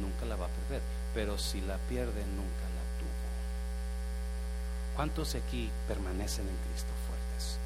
nunca 0.00 0.24
la 0.24 0.36
va 0.36 0.46
a 0.46 0.48
perder. 0.48 0.80
Pero 1.14 1.36
si 1.36 1.60
la 1.60 1.76
pierde, 1.88 2.24
nunca 2.24 2.64
la 2.76 2.84
tuvo. 2.98 3.22
¿Cuántos 4.96 5.34
aquí 5.34 5.70
permanecen 5.88 6.46
en 6.48 6.56
Cristo 6.68 6.92
fuertes? 7.06 7.58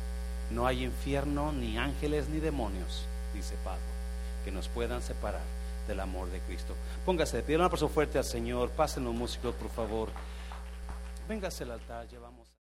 No 0.51 0.67
hay 0.67 0.85
infierno, 0.85 1.53
ni 1.53 1.79
ángeles, 1.79 2.29
ni 2.29 2.41
demonios, 2.41 3.05
dice 3.35 3.55
Pablo, 3.65 3.83
que 4.47 4.53
nos 4.53 4.69
puedan 4.69 5.03
separar 5.03 5.43
del 5.89 5.99
amor 5.99 6.31
de 6.31 6.39
Cristo. 6.39 6.73
Póngase 7.05 7.39
de 7.39 7.43
pie, 7.43 7.57
una 7.57 7.69
persona 7.69 7.93
fuerte 7.93 8.17
al 8.17 8.25
Señor. 8.25 8.71
Pasen 8.71 9.03
los 9.03 9.13
músicos, 9.13 9.53
por 9.57 9.69
favor. 9.71 10.09
Véngase 11.29 11.65
al 11.65 11.73
altar, 11.73 12.07
llevamos. 12.07 12.36